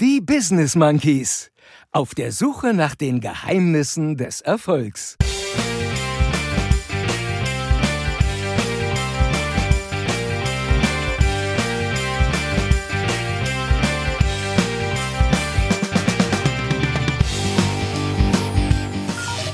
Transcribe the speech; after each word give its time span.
Die 0.00 0.20
Business 0.20 0.76
Monkeys. 0.76 1.50
Auf 1.90 2.14
der 2.14 2.30
Suche 2.30 2.72
nach 2.72 2.94
den 2.94 3.20
Geheimnissen 3.20 4.16
des 4.16 4.40
Erfolgs. 4.40 5.16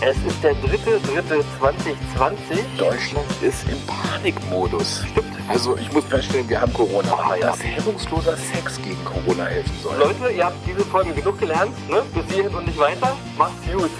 Es 0.02 0.16
ist 0.26 0.42
der 0.42 0.52
dritte, 0.56 1.00
dritte 1.00 1.42
2020. 1.58 2.58
Deutschland 2.76 3.26
ist 3.40 3.64
im 3.70 3.78
Panikmodus. 3.86 5.06
Stimmt. 5.10 5.33
Also 5.46 5.76
ich 5.76 5.92
muss 5.92 6.04
feststellen, 6.04 6.48
wir 6.48 6.60
haben 6.60 6.72
Corona. 6.72 7.12
Aber 7.12 7.38
ja. 7.38 7.48
dass 7.48 7.62
hemmungsloser 7.62 8.36
Sex 8.36 8.80
gegen 8.82 9.04
Corona 9.04 9.44
helfen 9.44 9.72
soll. 9.82 9.96
Leute, 9.98 10.32
ihr 10.34 10.44
habt 10.46 10.56
diese 10.66 10.84
Folge 10.86 11.12
genug 11.12 11.38
gelernt, 11.38 11.72
ne? 11.90 12.02
Bis 12.14 12.34
hierhin 12.34 12.54
und 12.54 12.66
nicht 12.66 12.78
weiter. 12.78 13.14
Macht's 13.36 13.54
gut. 13.70 13.90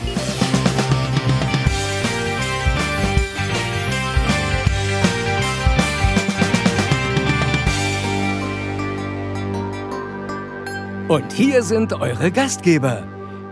Und 11.06 11.32
hier 11.34 11.62
sind 11.62 11.92
eure 11.92 12.32
Gastgeber, 12.32 13.06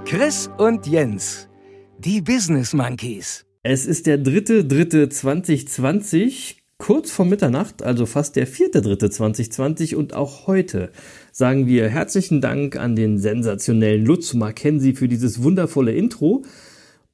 Chris 0.06 0.50
und 0.56 0.86
Jens, 0.86 1.50
die 1.98 2.22
Business 2.22 2.72
Monkeys. 2.72 3.44
Es 3.62 3.84
ist 3.84 4.06
der 4.06 4.16
dritte, 4.16 4.64
dritte 4.64 5.10
2020, 5.10 6.61
kurz 6.82 7.12
vor 7.12 7.24
Mitternacht, 7.24 7.84
also 7.84 8.06
fast 8.06 8.34
der 8.34 8.44
vierte, 8.44 8.82
dritte 8.82 9.08
2020 9.08 9.94
und 9.94 10.14
auch 10.14 10.48
heute 10.48 10.90
sagen 11.30 11.68
wir 11.68 11.88
herzlichen 11.88 12.40
Dank 12.40 12.74
an 12.74 12.96
den 12.96 13.18
sensationellen 13.18 14.04
Lutz 14.04 14.34
Mackenzie 14.34 14.94
für 14.94 15.06
dieses 15.06 15.44
wundervolle 15.44 15.92
Intro. 15.92 16.42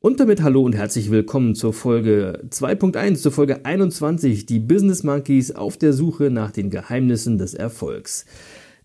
Und 0.00 0.20
damit 0.20 0.42
hallo 0.42 0.62
und 0.62 0.74
herzlich 0.74 1.10
willkommen 1.10 1.54
zur 1.54 1.74
Folge 1.74 2.44
2.1, 2.48 3.16
zur 3.16 3.30
Folge 3.30 3.66
21, 3.66 4.46
die 4.46 4.58
Business 4.58 5.02
Monkeys 5.02 5.50
auf 5.50 5.76
der 5.76 5.92
Suche 5.92 6.30
nach 6.30 6.50
den 6.50 6.70
Geheimnissen 6.70 7.36
des 7.36 7.52
Erfolgs. 7.52 8.24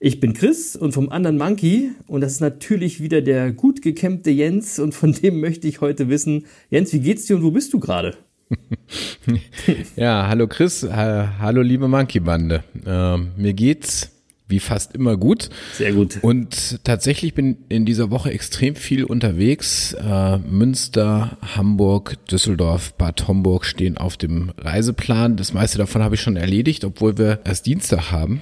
Ich 0.01 0.19
bin 0.19 0.33
Chris 0.33 0.75
und 0.75 0.91
vom 0.91 1.07
anderen 1.07 1.37
Monkey 1.37 1.91
und 2.07 2.19
das 2.19 2.33
ist 2.33 2.41
natürlich 2.41 2.99
wieder 2.99 3.21
der 3.21 3.53
gut 3.53 3.81
gekämmte 3.81 4.31
Jens 4.31 4.79
und 4.79 4.93
von 4.93 5.13
dem 5.13 5.39
möchte 5.39 5.65
ich 5.65 5.79
heute 5.79 6.09
wissen, 6.09 6.43
Jens, 6.69 6.91
wie 6.91 6.99
geht's 6.99 7.25
dir 7.25 7.37
und 7.37 7.43
wo 7.43 7.51
bist 7.51 7.71
du 7.71 7.79
gerade? 7.79 8.17
Ja, 9.95 10.27
hallo 10.27 10.47
Chris, 10.47 10.83
ha 10.83 11.35
hallo 11.39 11.61
liebe 11.61 11.87
Monkey 11.87 12.19
Bande. 12.19 12.63
Ähm, 12.85 13.31
mir 13.37 13.53
geht's 13.53 14.11
wie 14.47 14.59
fast 14.59 14.93
immer 14.93 15.17
gut. 15.17 15.49
Sehr 15.73 15.93
gut. 15.93 16.19
Und 16.21 16.83
tatsächlich 16.83 17.33
bin 17.33 17.57
in 17.69 17.85
dieser 17.85 18.11
Woche 18.11 18.31
extrem 18.31 18.75
viel 18.75 19.03
unterwegs. 19.03 19.93
Äh, 19.93 20.37
Münster, 20.37 21.37
Hamburg, 21.55 22.17
Düsseldorf, 22.27 22.93
Bad 22.93 23.27
Homburg 23.27 23.65
stehen 23.65 23.97
auf 23.97 24.15
dem 24.15 24.51
Reiseplan. 24.57 25.37
Das 25.37 25.53
meiste 25.53 25.79
davon 25.79 26.03
habe 26.03 26.15
ich 26.15 26.21
schon 26.21 26.35
erledigt, 26.35 26.85
obwohl 26.85 27.17
wir 27.17 27.39
erst 27.45 27.65
Dienstag 27.65 28.11
haben. 28.11 28.41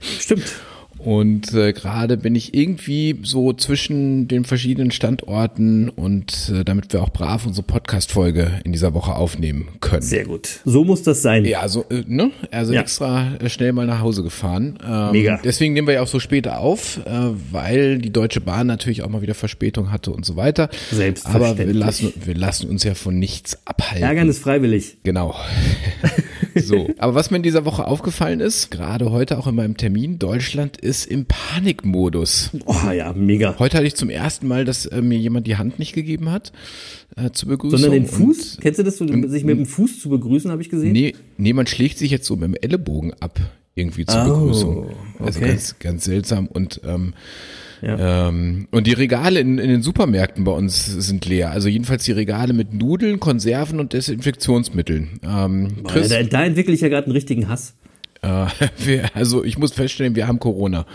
Stimmt. 0.00 0.52
Und 0.98 1.54
äh, 1.54 1.72
gerade 1.72 2.16
bin 2.16 2.34
ich 2.34 2.54
irgendwie 2.54 3.18
so 3.22 3.52
zwischen 3.52 4.26
den 4.28 4.44
verschiedenen 4.44 4.90
Standorten 4.90 5.88
und 5.88 6.52
äh, 6.54 6.64
damit 6.64 6.92
wir 6.92 7.02
auch 7.02 7.10
brav 7.10 7.46
unsere 7.46 7.64
Podcast-Folge 7.66 8.60
in 8.64 8.72
dieser 8.72 8.94
Woche 8.94 9.14
aufnehmen 9.14 9.68
können. 9.80 10.02
Sehr 10.02 10.24
gut. 10.24 10.60
So 10.64 10.84
muss 10.84 11.02
das 11.02 11.22
sein. 11.22 11.44
Ja, 11.44 11.60
also, 11.60 11.84
äh, 11.90 12.02
ne? 12.06 12.30
Also 12.50 12.72
Ja. 12.72 12.80
extra 12.80 13.34
äh, 13.36 13.48
schnell 13.48 13.72
mal 13.72 13.86
nach 13.86 14.00
Hause 14.00 14.22
gefahren. 14.22 14.78
Ähm, 14.84 15.12
Mega. 15.12 15.40
Deswegen 15.44 15.72
nehmen 15.74 15.86
wir 15.86 15.94
ja 15.94 16.02
auch 16.02 16.08
so 16.08 16.18
später 16.20 16.58
auf, 16.58 16.98
äh, 17.06 17.10
weil 17.52 17.98
die 17.98 18.10
Deutsche 18.10 18.40
Bahn 18.40 18.66
natürlich 18.66 19.02
auch 19.02 19.08
mal 19.08 19.22
wieder 19.22 19.34
Verspätung 19.34 19.92
hatte 19.92 20.10
und 20.10 20.24
so 20.26 20.36
weiter. 20.36 20.64
Aber 20.64 20.72
wir 20.90 20.96
Selbstverständlich. 20.96 21.76
lassen, 21.76 22.12
wir 22.24 22.34
lassen 22.34 22.68
uns 22.70 22.82
ja 22.84 22.94
von 22.94 23.18
nichts 23.18 23.58
abhalten. 23.66 24.02
Ärgern 24.02 24.28
ist 24.28 24.40
freiwillig. 24.40 24.98
Genau. 25.04 25.34
so. 26.60 26.88
Aber 26.98 27.14
was 27.14 27.30
mir 27.30 27.36
in 27.38 27.42
dieser 27.42 27.64
Woche 27.64 27.86
aufgefallen 27.86 28.40
ist, 28.40 28.70
gerade 28.70 29.10
heute 29.10 29.38
auch 29.38 29.46
in 29.46 29.54
meinem 29.54 29.76
Termin, 29.76 30.18
Deutschland 30.18 30.76
ist 30.76 31.06
im 31.06 31.26
Panikmodus. 31.26 32.50
Oh 32.66 32.90
ja, 32.90 33.12
mega. 33.12 33.56
Heute 33.58 33.76
hatte 33.76 33.86
ich 33.86 33.94
zum 33.94 34.10
ersten 34.10 34.48
Mal, 34.48 34.64
dass 34.64 34.86
äh, 34.86 35.02
mir 35.02 35.18
jemand 35.18 35.46
die 35.46 35.56
Hand 35.56 35.78
nicht 35.78 35.92
gegeben 35.92 36.30
hat 36.30 36.52
äh, 37.16 37.30
zur 37.30 37.48
Begrüßung. 37.50 37.78
Sondern 37.78 38.02
den 38.02 38.04
Und- 38.04 38.10
Fuß? 38.10 38.58
Kennst 38.60 38.78
du 38.78 38.84
das, 38.84 38.96
so, 38.98 39.06
sich 39.06 39.44
mit 39.44 39.58
dem 39.58 39.66
Fuß 39.66 40.00
zu 40.00 40.08
begrüßen, 40.08 40.50
habe 40.50 40.62
ich 40.62 40.68
gesehen? 40.68 40.92
Nee, 40.92 41.14
nee, 41.36 41.52
man 41.52 41.66
schlägt 41.66 41.98
sich 41.98 42.10
jetzt 42.10 42.26
so 42.26 42.34
mit 42.36 42.44
dem 42.44 42.54
Ellenbogen 42.54 43.12
ab, 43.20 43.38
irgendwie 43.74 44.06
zur 44.06 44.22
Oh, 44.26 44.40
Begrüßung. 44.40 44.90
Also 45.18 45.40
okay. 45.40 45.48
ganz, 45.50 45.78
ganz 45.78 46.04
seltsam. 46.04 46.46
Und, 46.46 46.80
ähm, 46.84 47.14
Ja. 47.82 48.28
ähm, 48.28 48.68
und 48.70 48.86
die 48.86 48.92
Regale 48.92 49.40
in, 49.40 49.58
in 49.58 49.68
den 49.68 49.82
Supermärkten 49.82 50.44
bei 50.44 50.52
uns 50.52 50.86
sind 50.86 51.26
leer. 51.26 51.50
Also 51.50 51.68
jedenfalls 51.68 52.04
die 52.04 52.12
Regale 52.12 52.52
mit 52.52 52.72
Nudeln, 52.74 53.20
Konserven 53.20 53.80
und 53.80 53.92
Desinfektionsmitteln. 53.92 55.20
Ähm, 55.22 55.68
Boah, 55.82 55.92
Chris, 55.92 56.08
da, 56.08 56.22
da 56.22 56.44
entwickle 56.44 56.74
ich 56.74 56.80
ja 56.80 56.88
gerade 56.88 57.06
einen 57.06 57.12
richtigen 57.14 57.48
Hass. 57.48 57.74
äh, 58.22 58.46
wir, 58.84 59.04
also 59.14 59.44
ich 59.44 59.58
muss 59.58 59.72
feststellen, 59.72 60.14
wir 60.16 60.26
haben 60.26 60.38
Corona. 60.38 60.86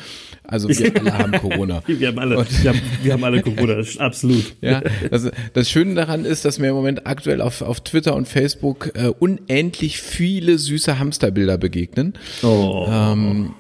Also 0.46 0.68
wir 0.68 0.96
alle 1.00 1.18
haben 1.18 1.32
Corona. 1.34 1.82
Wir 1.88 2.10
haben 2.10 2.20
alle, 2.20 2.46
wir 2.62 2.70
haben, 2.72 2.82
wir 3.02 3.14
haben 3.14 3.24
alle 3.24 3.42
Corona, 3.42 3.76
das 3.76 3.90
ist 3.90 4.02
absolut. 4.02 4.56
Ja, 4.62 4.82
das, 5.10 5.32
das 5.54 5.70
Schöne 5.70 5.96
daran 5.96 6.26
ist, 6.26 6.44
dass 6.46 6.60
mir 6.60 6.68
im 6.68 6.76
Moment 6.76 7.08
aktuell 7.08 7.42
auf, 7.42 7.62
auf 7.62 7.82
Twitter 7.82 8.16
und 8.16 8.28
Facebook 8.28 8.92
äh, 8.96 9.08
unendlich 9.08 10.02
viele 10.02 10.58
süße 10.58 11.00
Hamsterbilder 11.00 11.58
begegnen. 11.58 12.14
Oh. 12.44 12.86
Ähm, 12.90 13.54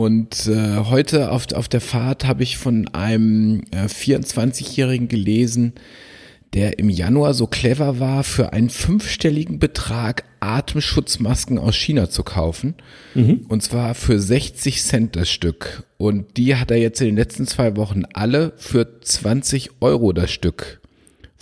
und 0.00 0.46
äh, 0.46 0.78
heute 0.78 1.30
auf, 1.30 1.52
auf 1.52 1.68
der 1.68 1.82
Fahrt 1.82 2.24
habe 2.24 2.42
ich 2.42 2.56
von 2.56 2.88
einem 2.94 3.64
äh, 3.70 3.84
24-Jährigen 3.84 5.08
gelesen, 5.08 5.74
der 6.54 6.78
im 6.78 6.88
Januar 6.88 7.34
so 7.34 7.46
clever 7.46 8.00
war, 8.00 8.24
für 8.24 8.54
einen 8.54 8.70
fünfstelligen 8.70 9.58
Betrag 9.58 10.24
Atemschutzmasken 10.40 11.58
aus 11.58 11.76
China 11.76 12.08
zu 12.08 12.22
kaufen. 12.22 12.76
Und 13.50 13.62
zwar 13.62 13.94
für 13.94 14.18
60 14.18 14.82
Cent 14.82 15.16
das 15.16 15.28
Stück. 15.28 15.82
Und 15.98 16.38
die 16.38 16.56
hat 16.56 16.70
er 16.70 16.78
jetzt 16.78 17.02
in 17.02 17.08
den 17.08 17.16
letzten 17.16 17.46
zwei 17.46 17.76
Wochen 17.76 18.04
alle 18.14 18.54
für 18.56 19.02
20 19.02 19.82
Euro 19.82 20.14
das 20.14 20.30
Stück 20.30 20.80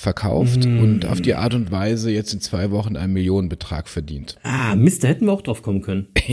verkauft 0.00 0.64
und 0.64 1.04
auf 1.06 1.20
die 1.20 1.34
Art 1.34 1.54
und 1.54 1.72
Weise 1.72 2.10
jetzt 2.12 2.32
in 2.32 2.40
zwei 2.40 2.70
Wochen 2.70 2.96
einen 2.96 3.12
Millionenbetrag 3.12 3.88
verdient. 3.88 4.36
Ah, 4.44 4.76
Mist, 4.76 5.02
da 5.02 5.08
hätten 5.08 5.26
wir 5.26 5.32
auch 5.32 5.42
drauf 5.42 5.62
kommen 5.62 5.82
können. 5.82 6.06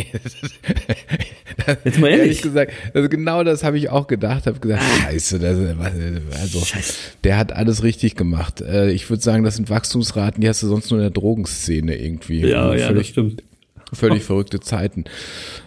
Jetzt 1.84 2.00
mal 2.00 2.10
ehrlich. 2.10 2.22
Ehrlich 2.26 2.42
gesagt, 2.44 2.74
also 2.94 3.10
genau 3.10 3.44
das 3.44 3.64
habe 3.64 3.78
ich 3.80 3.90
auch 3.90 4.06
gedacht, 4.06 4.46
habe 4.46 4.60
gesagt, 4.60 4.84
scheiße, 4.84 5.40
das, 5.40 5.58
also 6.40 6.60
Scheiße. 6.60 6.94
der 7.24 7.38
hat 7.38 7.54
alles 7.54 7.82
richtig 7.82 8.16
gemacht. 8.16 8.62
Äh, 8.62 8.92
Ich 8.92 9.10
würde 9.10 9.24
sagen, 9.24 9.44
das 9.44 9.56
sind 9.56 9.70
Wachstumsraten, 9.70 10.42
die 10.42 10.48
hast 10.50 10.62
du 10.62 10.68
sonst 10.68 10.92
nur 10.92 11.00
in 11.00 11.04
der 11.04 11.12
Drogenszene 11.12 11.96
irgendwie. 11.96 12.42
Ja, 12.42 12.76
ja, 12.76 12.94
das 12.94 13.08
stimmt. 13.08 13.42
Völlig 13.96 14.24
verrückte 14.24 14.60
Zeiten. 14.60 15.06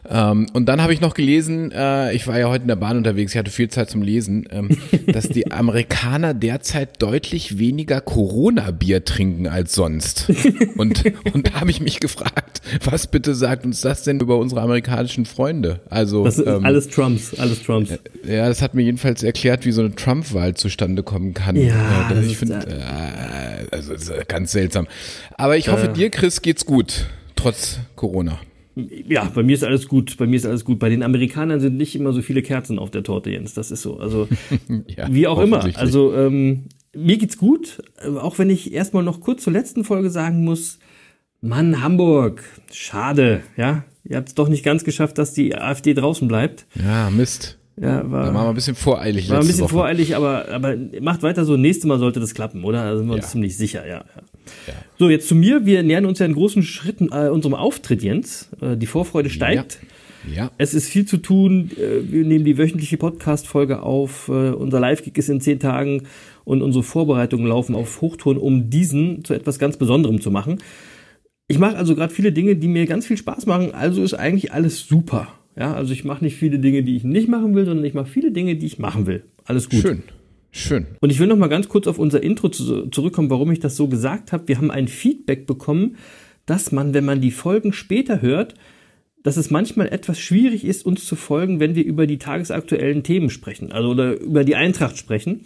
Ähm, 0.08 0.46
und 0.52 0.66
dann 0.66 0.80
habe 0.80 0.92
ich 0.92 1.00
noch 1.00 1.14
gelesen, 1.14 1.70
äh, 1.72 2.14
ich 2.14 2.26
war 2.26 2.38
ja 2.38 2.48
heute 2.48 2.62
in 2.62 2.68
der 2.68 2.76
Bahn 2.76 2.96
unterwegs, 2.96 3.32
ich 3.32 3.38
hatte 3.38 3.50
viel 3.50 3.68
Zeit 3.68 3.90
zum 3.90 4.02
Lesen, 4.02 4.46
ähm, 4.50 4.70
dass 5.06 5.28
die 5.28 5.50
Amerikaner 5.50 6.34
derzeit 6.34 7.02
deutlich 7.02 7.58
weniger 7.58 8.00
Corona-Bier 8.00 9.04
trinken 9.04 9.46
als 9.46 9.74
sonst. 9.74 10.30
Und, 10.76 11.04
und 11.34 11.48
da 11.48 11.60
habe 11.60 11.70
ich 11.70 11.80
mich 11.80 12.00
gefragt, 12.00 12.62
was 12.84 13.06
bitte 13.06 13.34
sagt 13.34 13.64
uns 13.66 13.80
das 13.80 14.02
denn 14.04 14.20
über 14.20 14.38
unsere 14.38 14.60
amerikanischen 14.62 15.26
Freunde? 15.26 15.80
Also 15.90 16.24
Das 16.24 16.38
ist 16.38 16.46
ähm, 16.46 16.64
alles 16.64 16.88
Trumps, 16.88 17.38
alles 17.38 17.62
Trumps. 17.62 17.90
ja, 18.26 18.48
das 18.48 18.62
hat 18.62 18.74
mir 18.74 18.82
jedenfalls 18.82 19.22
erklärt, 19.22 19.64
wie 19.64 19.72
so 19.72 19.82
eine 19.82 19.94
Trump-Wahl 19.94 20.54
zustande 20.54 21.02
kommen 21.02 21.34
kann. 21.34 21.56
Ja, 21.56 22.10
Äh, 22.10 22.24
ich 22.26 22.36
finde, 22.38 22.54
äh, 22.66 23.74
also 23.74 23.92
das 23.92 24.08
ist 24.08 24.28
ganz 24.28 24.52
seltsam. 24.52 24.86
Aber 25.36 25.56
ich 25.56 25.68
hoffe, 25.68 25.88
dir, 25.88 26.10
Chris, 26.10 26.42
geht's 26.42 26.64
gut, 26.66 27.06
trotz 27.38 27.80
Corona. 27.96 28.38
Ja, 29.08 29.24
bei 29.34 29.42
mir 29.42 29.54
ist 29.54 29.64
alles 29.64 29.88
gut. 29.88 30.16
Bei 30.18 30.26
mir 30.26 30.36
ist 30.36 30.46
alles 30.46 30.64
gut. 30.64 30.78
Bei 30.78 30.88
den 30.88 31.02
Amerikanern 31.02 31.58
sind 31.58 31.76
nicht 31.76 31.96
immer 31.96 32.12
so 32.12 32.22
viele 32.22 32.42
Kerzen 32.42 32.78
auf 32.78 32.90
der 32.92 33.02
Torte, 33.02 33.30
Jens. 33.30 33.52
Das 33.54 33.70
ist 33.72 33.82
so. 33.82 33.98
Also 33.98 34.28
Ja, 34.86 35.12
wie 35.12 35.26
auch 35.26 35.40
immer. 35.40 35.64
Also 35.76 36.14
ähm, 36.14 36.66
mir 36.94 37.18
geht's 37.18 37.38
gut. 37.38 37.82
äh, 38.04 38.08
Auch 38.16 38.38
wenn 38.38 38.50
ich 38.50 38.72
erstmal 38.72 39.02
noch 39.02 39.20
kurz 39.20 39.42
zur 39.42 39.52
letzten 39.52 39.82
Folge 39.82 40.10
sagen 40.10 40.44
muss: 40.44 40.78
Mann, 41.40 41.82
Hamburg, 41.82 42.44
schade. 42.72 43.40
Ja, 43.56 43.84
ihr 44.04 44.16
habt 44.16 44.28
es 44.28 44.34
doch 44.34 44.48
nicht 44.48 44.64
ganz 44.64 44.84
geschafft, 44.84 45.18
dass 45.18 45.32
die 45.32 45.56
AfD 45.56 45.94
draußen 45.94 46.28
bleibt. 46.28 46.66
Ja, 46.80 47.10
Mist. 47.10 47.58
Ja, 47.80 48.02
Da 48.02 48.10
war, 48.10 48.26
waren 48.34 48.34
wir 48.34 48.48
ein 48.48 48.54
bisschen 48.56 48.74
voreilig 48.74 49.28
war 49.30 49.40
ein 49.40 49.46
bisschen 49.46 49.62
Woche. 49.62 49.70
voreilig, 49.74 50.14
aber 50.16 50.48
aber 50.50 50.76
macht 51.00 51.22
weiter 51.22 51.44
so. 51.44 51.56
Nächstes 51.56 51.86
Mal 51.86 51.98
sollte 51.98 52.18
das 52.20 52.34
klappen, 52.34 52.64
oder? 52.64 52.84
Da 52.84 52.96
sind 52.96 53.06
wir 53.06 53.14
uns 53.14 53.24
Ja. 53.26 53.30
ziemlich 53.30 53.56
sicher. 53.56 53.86
Ja. 53.86 54.04
Ja. 54.66 54.74
So, 54.98 55.08
jetzt 55.10 55.28
zu 55.28 55.34
mir. 55.34 55.66
Wir 55.66 55.82
nähern 55.82 56.06
uns 56.06 56.18
ja 56.18 56.26
in 56.26 56.34
großen 56.34 56.62
Schritten 56.62 57.08
äh, 57.12 57.28
unserem 57.28 57.54
Auftritt, 57.54 58.02
Jens. 58.02 58.50
Äh, 58.60 58.76
die 58.76 58.86
Vorfreude 58.86 59.30
steigt. 59.30 59.78
Ja, 60.34 60.50
Es 60.58 60.74
ist 60.74 60.88
viel 60.88 61.06
zu 61.06 61.18
tun. 61.18 61.70
Äh, 61.76 62.10
Wir 62.12 62.24
nehmen 62.24 62.44
die 62.44 62.58
wöchentliche 62.58 62.96
Podcast-Folge 62.96 63.82
auf. 63.82 64.28
Äh, 64.28 64.50
Unser 64.50 64.80
Live-Gig 64.80 65.16
ist 65.16 65.28
in 65.30 65.40
zehn 65.40 65.60
Tagen 65.60 66.02
und 66.44 66.60
unsere 66.62 66.82
Vorbereitungen 66.82 67.46
laufen 67.46 67.74
auf 67.74 68.00
Hochtouren, 68.00 68.36
um 68.38 68.68
diesen 68.68 69.24
zu 69.24 69.34
etwas 69.34 69.58
ganz 69.58 69.76
Besonderem 69.76 70.20
zu 70.20 70.30
machen. 70.30 70.58
Ich 71.46 71.58
mache 71.58 71.76
also 71.76 71.94
gerade 71.94 72.12
viele 72.12 72.32
Dinge, 72.32 72.56
die 72.56 72.68
mir 72.68 72.84
ganz 72.86 73.06
viel 73.06 73.16
Spaß 73.16 73.46
machen. 73.46 73.72
Also 73.72 74.02
ist 74.02 74.14
eigentlich 74.14 74.52
alles 74.52 74.86
super. 74.86 75.28
Ja, 75.56 75.72
also 75.74 75.92
ich 75.92 76.04
mache 76.04 76.22
nicht 76.24 76.36
viele 76.36 76.58
Dinge, 76.58 76.82
die 76.82 76.96
ich 76.96 77.04
nicht 77.04 77.28
machen 77.28 77.54
will, 77.54 77.64
sondern 77.64 77.84
ich 77.84 77.94
mache 77.94 78.06
viele 78.06 78.30
Dinge, 78.30 78.56
die 78.56 78.66
ich 78.66 78.78
machen 78.78 79.06
will. 79.06 79.24
Alles 79.44 79.68
gut. 79.68 79.80
Schön. 79.80 80.02
Schön. 80.50 80.86
Und 81.00 81.10
ich 81.10 81.18
will 81.18 81.26
noch 81.26 81.36
mal 81.36 81.48
ganz 81.48 81.68
kurz 81.68 81.86
auf 81.86 81.98
unser 81.98 82.22
Intro 82.22 82.48
zu, 82.48 82.88
zurückkommen, 82.88 83.30
warum 83.30 83.50
ich 83.52 83.60
das 83.60 83.76
so 83.76 83.88
gesagt 83.88 84.32
habe. 84.32 84.48
Wir 84.48 84.56
haben 84.56 84.70
ein 84.70 84.88
Feedback 84.88 85.46
bekommen, 85.46 85.96
dass 86.46 86.72
man, 86.72 86.94
wenn 86.94 87.04
man 87.04 87.20
die 87.20 87.30
Folgen 87.30 87.72
später 87.72 88.22
hört, 88.22 88.54
dass 89.22 89.36
es 89.36 89.50
manchmal 89.50 89.88
etwas 89.88 90.18
schwierig 90.18 90.64
ist, 90.64 90.86
uns 90.86 91.04
zu 91.04 91.16
folgen, 91.16 91.60
wenn 91.60 91.74
wir 91.74 91.84
über 91.84 92.06
die 92.06 92.18
tagesaktuellen 92.18 93.02
Themen 93.02 93.30
sprechen, 93.30 93.72
also 93.72 93.90
oder 93.90 94.18
über 94.18 94.44
die 94.44 94.56
Eintracht 94.56 94.96
sprechen. 94.96 95.44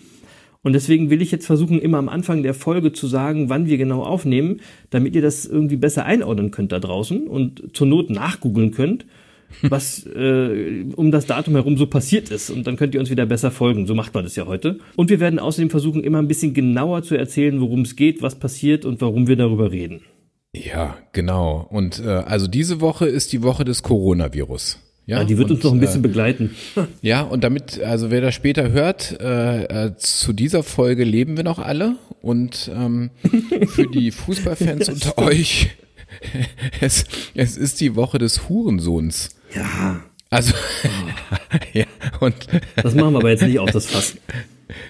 Und 0.62 0.74
deswegen 0.74 1.10
will 1.10 1.22
ich 1.22 1.32
jetzt 1.32 1.46
versuchen, 1.46 1.80
immer 1.80 1.98
am 1.98 2.08
Anfang 2.08 2.44
der 2.44 2.54
Folge 2.54 2.92
zu 2.92 3.08
sagen, 3.08 3.48
wann 3.48 3.66
wir 3.66 3.78
genau 3.78 4.04
aufnehmen, 4.04 4.60
damit 4.90 5.16
ihr 5.16 5.22
das 5.22 5.44
irgendwie 5.44 5.76
besser 5.76 6.04
einordnen 6.04 6.52
könnt 6.52 6.70
da 6.70 6.78
draußen 6.78 7.26
und 7.26 7.76
zur 7.76 7.88
Not 7.88 8.10
nachgoogeln 8.10 8.70
könnt, 8.70 9.04
was 9.62 10.06
äh, 10.06 10.84
um 10.96 11.10
das 11.10 11.26
Datum 11.26 11.54
herum 11.54 11.76
so 11.76 11.86
passiert 11.86 12.30
ist. 12.30 12.50
Und 12.50 12.66
dann 12.66 12.76
könnt 12.76 12.94
ihr 12.94 13.00
uns 13.00 13.10
wieder 13.10 13.26
besser 13.26 13.50
folgen. 13.50 13.86
So 13.86 13.94
macht 13.94 14.14
man 14.14 14.24
das 14.24 14.36
ja 14.36 14.46
heute. 14.46 14.78
Und 14.96 15.10
wir 15.10 15.20
werden 15.20 15.38
außerdem 15.38 15.70
versuchen, 15.70 16.02
immer 16.04 16.18
ein 16.18 16.28
bisschen 16.28 16.54
genauer 16.54 17.02
zu 17.02 17.16
erzählen, 17.16 17.60
worum 17.60 17.82
es 17.82 17.96
geht, 17.96 18.22
was 18.22 18.36
passiert 18.36 18.84
und 18.84 19.00
warum 19.00 19.28
wir 19.28 19.36
darüber 19.36 19.70
reden. 19.70 20.02
Ja, 20.54 20.98
genau. 21.12 21.66
Und 21.70 22.00
äh, 22.00 22.08
also 22.08 22.46
diese 22.46 22.80
Woche 22.80 23.06
ist 23.06 23.32
die 23.32 23.42
Woche 23.42 23.64
des 23.64 23.82
Coronavirus. 23.82 24.78
Ja, 25.06 25.18
Ja, 25.18 25.24
die 25.24 25.36
wird 25.36 25.50
und, 25.50 25.56
uns 25.56 25.64
noch 25.64 25.72
ein 25.72 25.80
bisschen 25.80 26.04
äh, 26.04 26.08
begleiten. 26.08 26.54
Ja, 27.02 27.22
und 27.22 27.42
damit, 27.42 27.82
also 27.82 28.10
wer 28.10 28.20
das 28.20 28.34
später 28.34 28.70
hört, 28.70 29.18
äh, 29.20 29.86
äh, 29.86 29.96
zu 29.96 30.32
dieser 30.32 30.62
Folge 30.62 31.04
leben 31.04 31.36
wir 31.36 31.44
noch 31.44 31.58
alle. 31.58 31.96
Und 32.20 32.70
ähm, 32.74 33.10
für 33.68 33.88
die 33.88 34.10
Fußballfans 34.10 34.88
unter 34.88 35.18
euch, 35.18 35.70
es, 36.80 37.04
es 37.34 37.56
ist 37.56 37.80
die 37.80 37.96
Woche 37.96 38.18
des 38.18 38.48
Hurensohns. 38.48 39.30
Ja, 39.54 40.00
Also, 40.30 40.54
ja, 41.74 41.84
und 42.20 42.34
das 42.76 42.94
machen 42.94 43.12
wir 43.12 43.18
aber 43.18 43.30
jetzt 43.30 43.42
nicht 43.42 43.58
auf 43.58 43.70
das 43.70 43.86
Fass. 43.86 44.16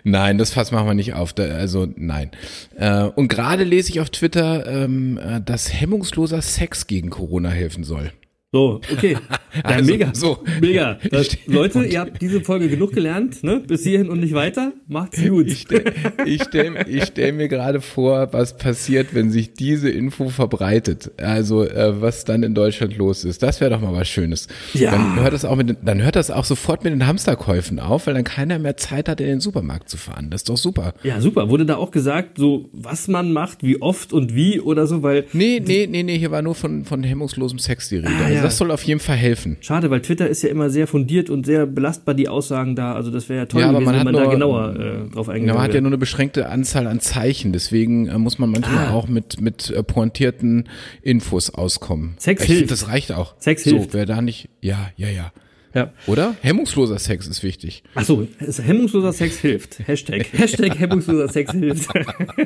nein, 0.05 0.38
das 0.38 0.53
Fass 0.53 0.70
machen 0.70 0.87
wir 0.87 0.94
nicht 0.94 1.14
auf. 1.14 1.32
Da, 1.32 1.44
also 1.44 1.88
nein. 1.97 2.31
Äh, 2.76 3.03
und 3.05 3.29
gerade 3.29 3.64
lese 3.64 3.91
ich 3.91 4.00
auf 4.00 4.11
Twitter, 4.11 4.67
ähm, 4.67 5.19
äh, 5.19 5.41
dass 5.41 5.73
hemmungsloser 5.73 6.43
Sex 6.43 6.87
gegen 6.87 7.11
Corona 7.11 7.49
helfen 7.50 7.82
soll. 7.82 8.12
So, 8.54 8.81
okay. 8.93 9.16
Ja, 9.54 9.60
Also, 9.64 9.93
mega. 9.93 10.10
so. 10.14 10.38
Mega. 10.62 10.99
Das, 11.10 11.28
Leute, 11.46 11.84
ihr 11.84 12.00
habt 12.00 12.22
diese 12.22 12.40
Folge 12.40 12.70
genug 12.70 12.93
gelernt, 12.93 13.44
ne? 13.44 13.60
Bis 13.66 13.82
hierhin 13.82 14.08
und 14.08 14.20
nicht 14.20 14.32
weiter. 14.32 14.72
Macht's 14.88 15.22
gut. 15.22 15.46
Ich 15.46 15.60
stelle 15.60 15.93
ich 16.25 16.43
stell, 16.43 16.75
ich 16.88 17.04
stell 17.04 17.32
mir 17.32 17.49
gerade 17.49 17.82
vor, 17.82 18.32
was 18.32 18.56
passiert, 18.56 19.14
wenn 19.14 19.31
sich 19.31 19.52
diese 19.52 19.90
Info 19.90 20.31
verbreitet. 20.31 21.10
Also 21.19 21.64
äh, 21.66 22.00
was 22.00 22.25
dann 22.25 22.43
in 22.43 22.54
Deutschland 22.54 22.96
los 22.96 23.25
ist. 23.25 23.43
Das 23.43 23.60
wäre 23.60 23.70
doch 23.72 23.82
mal 23.82 23.93
was 23.93 24.08
Schönes. 24.08 24.49
Ja. 24.72 24.93
Dann 24.93 25.20
hört 25.20 25.34
das 25.34 25.44
auch 25.44 25.56
mit, 25.56 25.69
den, 25.69 25.76
dann 25.84 26.02
hört 26.02 26.16
das 26.16 26.31
auch 26.31 26.46
sofort 26.46 26.82
mit 26.82 26.94
den 26.94 27.06
Hamsterkäufen 27.06 27.78
auf, 27.78 28.06
weil 28.06 28.14
dann 28.14 28.25
keiner 28.25 28.58
mehr 28.58 28.78
Zeit 28.78 29.06
hat, 29.06 29.20
in 29.20 29.26
den 29.26 29.40
Supermarkt 29.40 29.90
zu 29.90 29.98
fahren. 29.98 30.31
Das 30.31 30.40
ist 30.43 30.48
doch 30.48 30.56
super. 30.56 30.94
ja, 31.02 31.20
super. 31.20 31.50
Wurde 31.50 31.66
da 31.66 31.76
auch 31.76 31.90
gesagt, 31.90 32.38
so 32.38 32.70
was 32.72 33.06
man 33.06 33.34
macht, 33.34 33.62
wie 33.62 33.82
oft 33.82 34.14
und 34.14 34.34
wie 34.34 34.60
oder 34.60 34.87
so, 34.87 35.02
weil 35.02 35.26
Nee, 35.34 35.60
nee, 35.62 35.87
nee, 35.90 36.02
nee, 36.02 36.16
hier 36.19 36.31
war 36.31 36.40
nur 36.40 36.55
von, 36.55 36.87
von 36.87 37.02
hemmungslosem 37.02 37.58
Sex 37.58 37.90
die 37.90 37.96
Rede. 37.96 38.08
Ah, 38.19 38.25
also 38.25 38.42
ja. 38.43 38.49
das 38.49 38.59
soll 38.59 38.71
auf 38.71 38.83
jeden 38.83 39.00
Fall 39.00 39.17
helfen. 39.17 39.56
schade, 39.61 39.91
weil 39.91 40.00
Twitter 40.03 40.29
ist 40.29 40.43
ja 40.43 40.49
immer 40.50 40.71
sehr 40.71 40.87
fundiert 40.87 41.31
und 41.31 41.47
sehr 41.47 41.67
belastbar, 41.67 42.15
die 42.15 42.29
Aussagen 42.29 42.77
da. 42.77 42.94
Also 42.94 43.11
das 43.11 43.29
wäre 43.29 43.41
ja 43.41 43.47
toll 43.47 43.61
Ja, 43.62 43.71
gewesen, 43.73 43.85
man 43.85 43.94
wenn 43.97 44.05
man 44.05 44.15
da 44.15 44.23
nur- 44.23 44.31
genauer 44.31 44.77
äh, 44.77 45.11
drauf 45.15 45.29
eingegangen 45.29 45.55
man 45.55 45.62
hat 45.62 45.71
ja 45.71 45.75
wäre. 45.75 45.83
nur 45.83 45.91
eine 45.91 45.99
beschränkte 45.99 46.49
Anzahl 46.49 46.87
an 46.87 47.00
Zeichen, 47.00 47.53
deswegen 47.53 48.09
äh, 48.09 48.19
muss 48.19 48.39
man 48.39 48.50
manchmal 48.50 48.87
Ah. 48.89 48.91
auch 48.93 49.09
mit, 49.09 49.41
mit 49.41 49.71
äh, 49.71 49.83
pointierten 49.83 50.69
Infos 51.03 51.50
auskommen. 51.50 52.15
Sex 52.19 52.43
ich 52.43 52.47
find, 52.49 52.59
hilft. 52.59 52.73
Das 52.73 52.89
reicht 52.89 53.12
auch. 53.12 53.35
Sex 53.39 53.65
so, 53.65 53.71
hilft. 53.71 53.94
wer 53.94 54.06
da 54.06 54.21
nicht, 54.23 54.49
ja, 54.61 54.91
ja, 54.97 55.09
ja. 55.09 55.33
Ja. 55.75 55.91
Oder? 56.06 56.37
Hemmungsloser 56.43 56.99
Sex 56.99 57.27
ist 57.27 57.43
wichtig. 57.43 57.83
Achso, 57.94 58.27
hemmungsloser 58.39 59.15
Sex 59.15 59.39
hilft. 59.39 59.79
Hashtag. 59.89 60.27
Hashtag 60.35 60.79
hemmungsloser 60.79 61.29
Sex 61.29 61.50
hilft. 61.53 61.89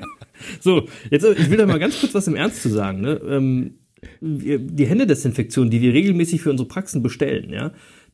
so, 0.61 0.87
jetzt, 1.11 1.25
äh, 1.25 1.33
ich 1.33 1.51
will 1.51 1.59
da 1.59 1.67
mal 1.67 1.79
ganz 1.81 1.99
kurz 1.99 2.15
was 2.15 2.29
im 2.29 2.37
Ernst 2.37 2.63
zu 2.63 2.69
sagen. 2.69 3.01
Ne? 3.01 3.21
Ähm, 3.29 3.75
die 4.21 4.87
Händedesinfektion, 4.87 5.71
die 5.71 5.81
wir 5.81 5.93
regelmäßig 5.93 6.41
für 6.43 6.51
unsere 6.51 6.69
Praxen 6.69 7.03
bestellen, 7.03 7.51
ja, 7.53 7.73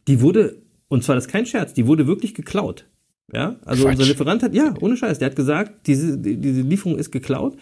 die 0.09 0.21
wurde, 0.21 0.63
und 0.89 1.05
zwar 1.05 1.15
das 1.15 1.27
ist 1.27 1.31
kein 1.33 1.47
Scherz, 1.47 1.75
die 1.75 1.87
wurde 1.87 2.07
wirklich 2.07 2.35
geklaut. 2.35 2.87
Ja, 3.33 3.57
also 3.65 3.85
Quatsch. 3.85 3.93
unser 3.99 4.09
Lieferant 4.11 4.43
hat, 4.43 4.55
ja, 4.55 4.75
ohne 4.81 4.97
Scheiß, 4.97 5.19
der 5.19 5.27
hat 5.31 5.37
gesagt, 5.37 5.87
diese, 5.87 6.19
die- 6.19 6.37
diese 6.37 6.61
Lieferung 6.63 6.99
ist 6.99 7.11
geklaut. 7.13 7.57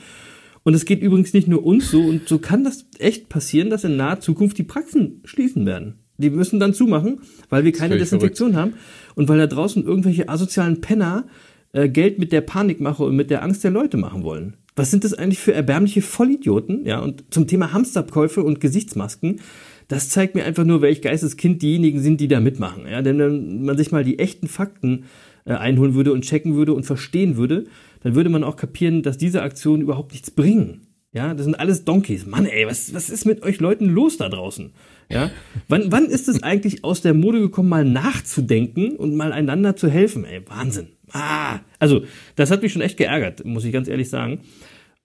Und 0.63 0.75
es 0.75 0.85
geht 0.85 1.01
übrigens 1.01 1.33
nicht 1.33 1.49
nur 1.49 1.65
uns 1.65 1.91
so, 1.91 2.01
und 2.01 2.29
so 2.29 2.39
kann 2.39 2.65
das 2.65 2.87
echt 2.99 3.29
passieren, 3.29 3.71
dass 3.71 3.85
in 3.85 3.97
naher 3.97 4.21
Zukunft 4.21 4.59
die 4.59 4.63
Praxen 4.65 5.21
schließen 5.25 5.65
werden. 5.67 6.01
Die 6.19 6.29
müssen 6.29 6.61
dann 6.61 6.75
zumachen, 6.75 7.21
weil 7.49 7.65
wir 7.65 7.73
keine 7.73 7.95
Desinfektion 8.01 8.57
haben 8.57 8.75
und 9.15 9.29
weil 9.29 9.39
da 9.39 9.47
draußen 9.47 9.83
irgendwelche 9.85 10.29
asozialen 10.29 10.81
Penner 10.83 11.27
äh, 11.73 11.89
Geld 11.89 12.19
mit 12.19 12.33
der 12.33 12.43
Panikmache 12.43 13.05
und 13.05 13.17
mit 13.17 13.31
der 13.31 13.43
Angst 13.43 13.65
der 13.65 13.71
Leute 13.71 13.97
machen 13.97 14.23
wollen. 14.23 14.57
Was 14.81 14.91
sind 14.91 15.05
das 15.05 15.13
eigentlich 15.13 15.41
für 15.41 15.53
erbärmliche 15.53 16.01
Vollidioten? 16.01 16.87
Ja, 16.87 17.01
und 17.01 17.25
zum 17.29 17.47
Thema 17.47 17.75
Hamsterkäufe 17.75 18.43
und 18.43 18.61
Gesichtsmasken, 18.61 19.43
das 19.89 20.09
zeigt 20.09 20.35
mir 20.35 20.47
einfach 20.47 20.65
nur, 20.65 20.81
welch 20.81 21.03
Geisteskind 21.03 21.61
diejenigen 21.61 22.01
sind, 22.01 22.19
die 22.19 22.29
da 22.29 22.41
mitmachen. 22.41 22.87
Ja, 22.91 23.03
denn 23.03 23.19
wenn 23.19 23.63
man 23.63 23.77
sich 23.77 23.93
mal 23.93 24.05
die 24.05 24.19
echten 24.19 24.49
Fakten 24.49 25.05
äh, 25.45 25.53
einholen 25.53 25.93
würde 25.93 26.15
und 26.15 26.23
checken 26.23 26.55
würde 26.55 26.73
und 26.73 26.87
verstehen 26.87 27.37
würde, 27.37 27.67
dann 28.03 28.15
würde 28.15 28.31
man 28.31 28.43
auch 28.43 28.57
kapieren, 28.57 29.03
dass 29.03 29.19
diese 29.19 29.43
Aktionen 29.43 29.83
überhaupt 29.83 30.13
nichts 30.13 30.31
bringen. 30.31 30.87
Ja, 31.13 31.35
das 31.35 31.45
sind 31.45 31.57
alles 31.57 31.85
Donkeys. 31.85 32.25
Mann, 32.25 32.47
ey, 32.47 32.67
was, 32.67 32.95
was 32.95 33.11
ist 33.11 33.27
mit 33.27 33.43
euch 33.43 33.61
Leuten 33.61 33.87
los 33.87 34.17
da 34.17 34.31
draußen? 34.31 34.73
Ja, 35.11 35.31
wann, 35.69 35.93
wann 35.93 36.07
ist 36.07 36.27
es 36.27 36.43
eigentlich 36.43 36.85
aus 36.85 37.03
der 37.03 37.13
Mode 37.13 37.41
gekommen, 37.41 37.69
mal 37.69 37.85
nachzudenken 37.85 38.97
und 38.97 39.15
mal 39.15 39.33
einander 39.33 39.77
zu 39.77 39.91
helfen? 39.91 40.25
Ey, 40.25 40.41
Wahnsinn. 40.49 40.89
Ah, 41.13 41.59
also, 41.81 42.05
das 42.37 42.51
hat 42.51 42.63
mich 42.63 42.73
schon 42.73 42.83
echt 42.83 42.97
geärgert, 42.97 43.45
muss 43.45 43.65
ich 43.65 43.73
ganz 43.73 43.89
ehrlich 43.89 44.09
sagen. 44.09 44.41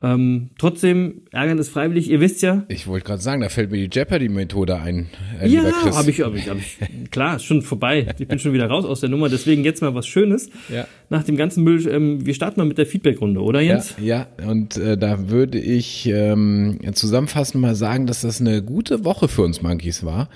Ähm, 0.05 0.51
trotzdem, 0.59 1.23
ärgern 1.31 1.57
ist 1.57 1.69
freiwillig. 1.69 2.11
Ihr 2.11 2.19
wisst 2.19 2.43
ja, 2.43 2.63
Ich 2.67 2.85
wollte 2.85 3.07
gerade 3.07 3.21
sagen, 3.23 3.41
da 3.41 3.49
fällt 3.49 3.71
mir 3.71 3.77
die 3.77 3.89
Jeopardy-Methode 3.91 4.79
ein, 4.79 5.07
äh, 5.41 5.47
ja, 5.47 5.63
habe 5.63 6.11
ich, 6.11 6.21
hab 6.21 6.35
ich, 6.35 6.47
hab 6.47 6.57
ich. 6.57 6.77
Klar, 7.09 7.37
ist 7.37 7.45
schon 7.45 7.63
vorbei. 7.63 8.13
Ich 8.19 8.27
bin 8.27 8.37
schon 8.37 8.53
wieder 8.53 8.67
raus 8.67 8.85
aus 8.85 8.99
der 8.99 9.09
Nummer. 9.09 9.29
Deswegen 9.29 9.63
jetzt 9.63 9.81
mal 9.81 9.95
was 9.95 10.05
Schönes. 10.05 10.51
Ja. 10.71 10.85
Nach 11.09 11.23
dem 11.23 11.37
ganzen 11.37 11.63
Müll, 11.63 11.87
ähm, 11.87 12.23
wir 12.23 12.35
starten 12.35 12.59
mal 12.59 12.67
mit 12.67 12.77
der 12.77 12.85
Feedback-Runde, 12.85 13.41
oder 13.41 13.61
Ja, 13.61 13.73
Jens? 13.73 13.95
ja, 13.99 14.27
und 14.47 14.77
äh, 14.77 14.95
da 14.95 15.29
würde 15.29 15.59
ich 15.59 16.05
ähm, 16.05 16.79
zusammenfassend 16.93 17.59
mal 17.59 17.73
sagen, 17.73 18.05
dass 18.05 18.21
das 18.21 18.39
eine 18.39 18.61
gute 18.61 19.05
Woche 19.05 19.27
für 19.27 19.41
uns 19.41 19.63
Monkeys 19.63 20.03
war. 20.03 20.29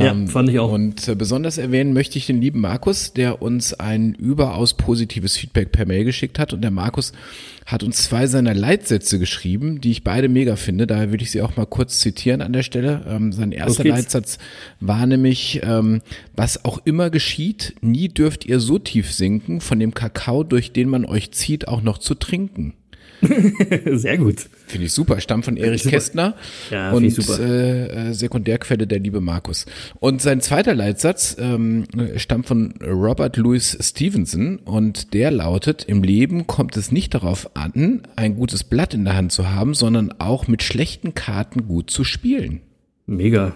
Ja, 0.00 0.14
fand 0.26 0.48
ich 0.48 0.58
auch. 0.58 0.72
Und 0.72 1.08
äh, 1.08 1.14
besonders 1.14 1.58
erwähnen 1.58 1.92
möchte 1.92 2.16
ich 2.16 2.26
den 2.26 2.40
lieben 2.40 2.60
Markus, 2.60 3.12
der 3.12 3.42
uns 3.42 3.74
ein 3.74 4.14
überaus 4.14 4.74
positives 4.74 5.36
Feedback 5.36 5.72
per 5.72 5.86
Mail 5.86 6.04
geschickt 6.04 6.38
hat. 6.38 6.52
Und 6.52 6.62
der 6.62 6.70
Markus 6.70 7.12
hat 7.66 7.82
uns 7.82 8.04
zwei 8.04 8.26
seiner 8.26 8.54
Leitsätze 8.54 9.18
geschrieben, 9.18 9.80
die 9.80 9.90
ich 9.90 10.04
beide 10.04 10.28
mega 10.28 10.56
finde. 10.56 10.86
Daher 10.86 11.10
würde 11.10 11.24
ich 11.24 11.32
sie 11.32 11.42
auch 11.42 11.56
mal 11.56 11.66
kurz 11.66 11.98
zitieren 11.98 12.42
an 12.42 12.52
der 12.52 12.62
Stelle. 12.62 13.04
Ähm, 13.08 13.32
sein 13.32 13.50
erster. 13.50 13.84
Leitsatz 13.84 14.38
war 14.80 15.04
nämlich, 15.06 15.60
ähm, 15.64 16.00
was 16.34 16.64
auch 16.64 16.80
immer 16.84 17.10
geschieht, 17.10 17.74
nie 17.80 18.08
dürft 18.08 18.46
ihr 18.46 18.60
so 18.60 18.78
tief 18.78 19.12
sinken, 19.12 19.60
von 19.60 19.80
dem 19.80 19.94
Kakao, 19.94 20.44
durch 20.44 20.72
den 20.72 20.88
man 20.88 21.04
euch 21.04 21.32
zieht, 21.32 21.66
auch 21.66 21.82
noch 21.82 21.98
zu 21.98 22.14
trinken. 22.14 22.74
Sehr 23.92 24.18
gut. 24.18 24.48
Finde 24.66 24.86
ich 24.86 24.92
super. 24.92 25.20
Stammt 25.20 25.44
von 25.44 25.56
Erich. 25.56 25.84
Kästner 25.84 26.34
Ja, 26.70 26.90
und 26.90 27.02
finde 27.02 27.08
ich 27.08 27.26
super. 27.26 27.40
Äh, 27.40 28.08
äh, 28.10 28.12
Sekundärquelle 28.12 28.86
der 28.86 28.98
liebe 28.98 29.20
Markus. 29.20 29.66
Und 30.00 30.20
sein 30.22 30.40
zweiter 30.40 30.74
Leitsatz 30.74 31.36
ähm, 31.38 31.84
stammt 32.16 32.46
von 32.46 32.74
Robert 32.82 33.36
Louis 33.36 33.76
Stevenson 33.80 34.58
und 34.58 35.14
der 35.14 35.30
lautet, 35.30 35.84
im 35.84 36.02
Leben 36.02 36.46
kommt 36.46 36.76
es 36.76 36.90
nicht 36.90 37.14
darauf 37.14 37.56
an, 37.56 38.02
ein 38.16 38.36
gutes 38.36 38.64
Blatt 38.64 38.94
in 38.94 39.04
der 39.04 39.16
Hand 39.16 39.32
zu 39.32 39.50
haben, 39.50 39.74
sondern 39.74 40.14
auch 40.18 40.48
mit 40.48 40.62
schlechten 40.62 41.14
Karten 41.14 41.66
gut 41.66 41.90
zu 41.90 42.04
spielen. 42.04 42.60
Mega. 43.06 43.54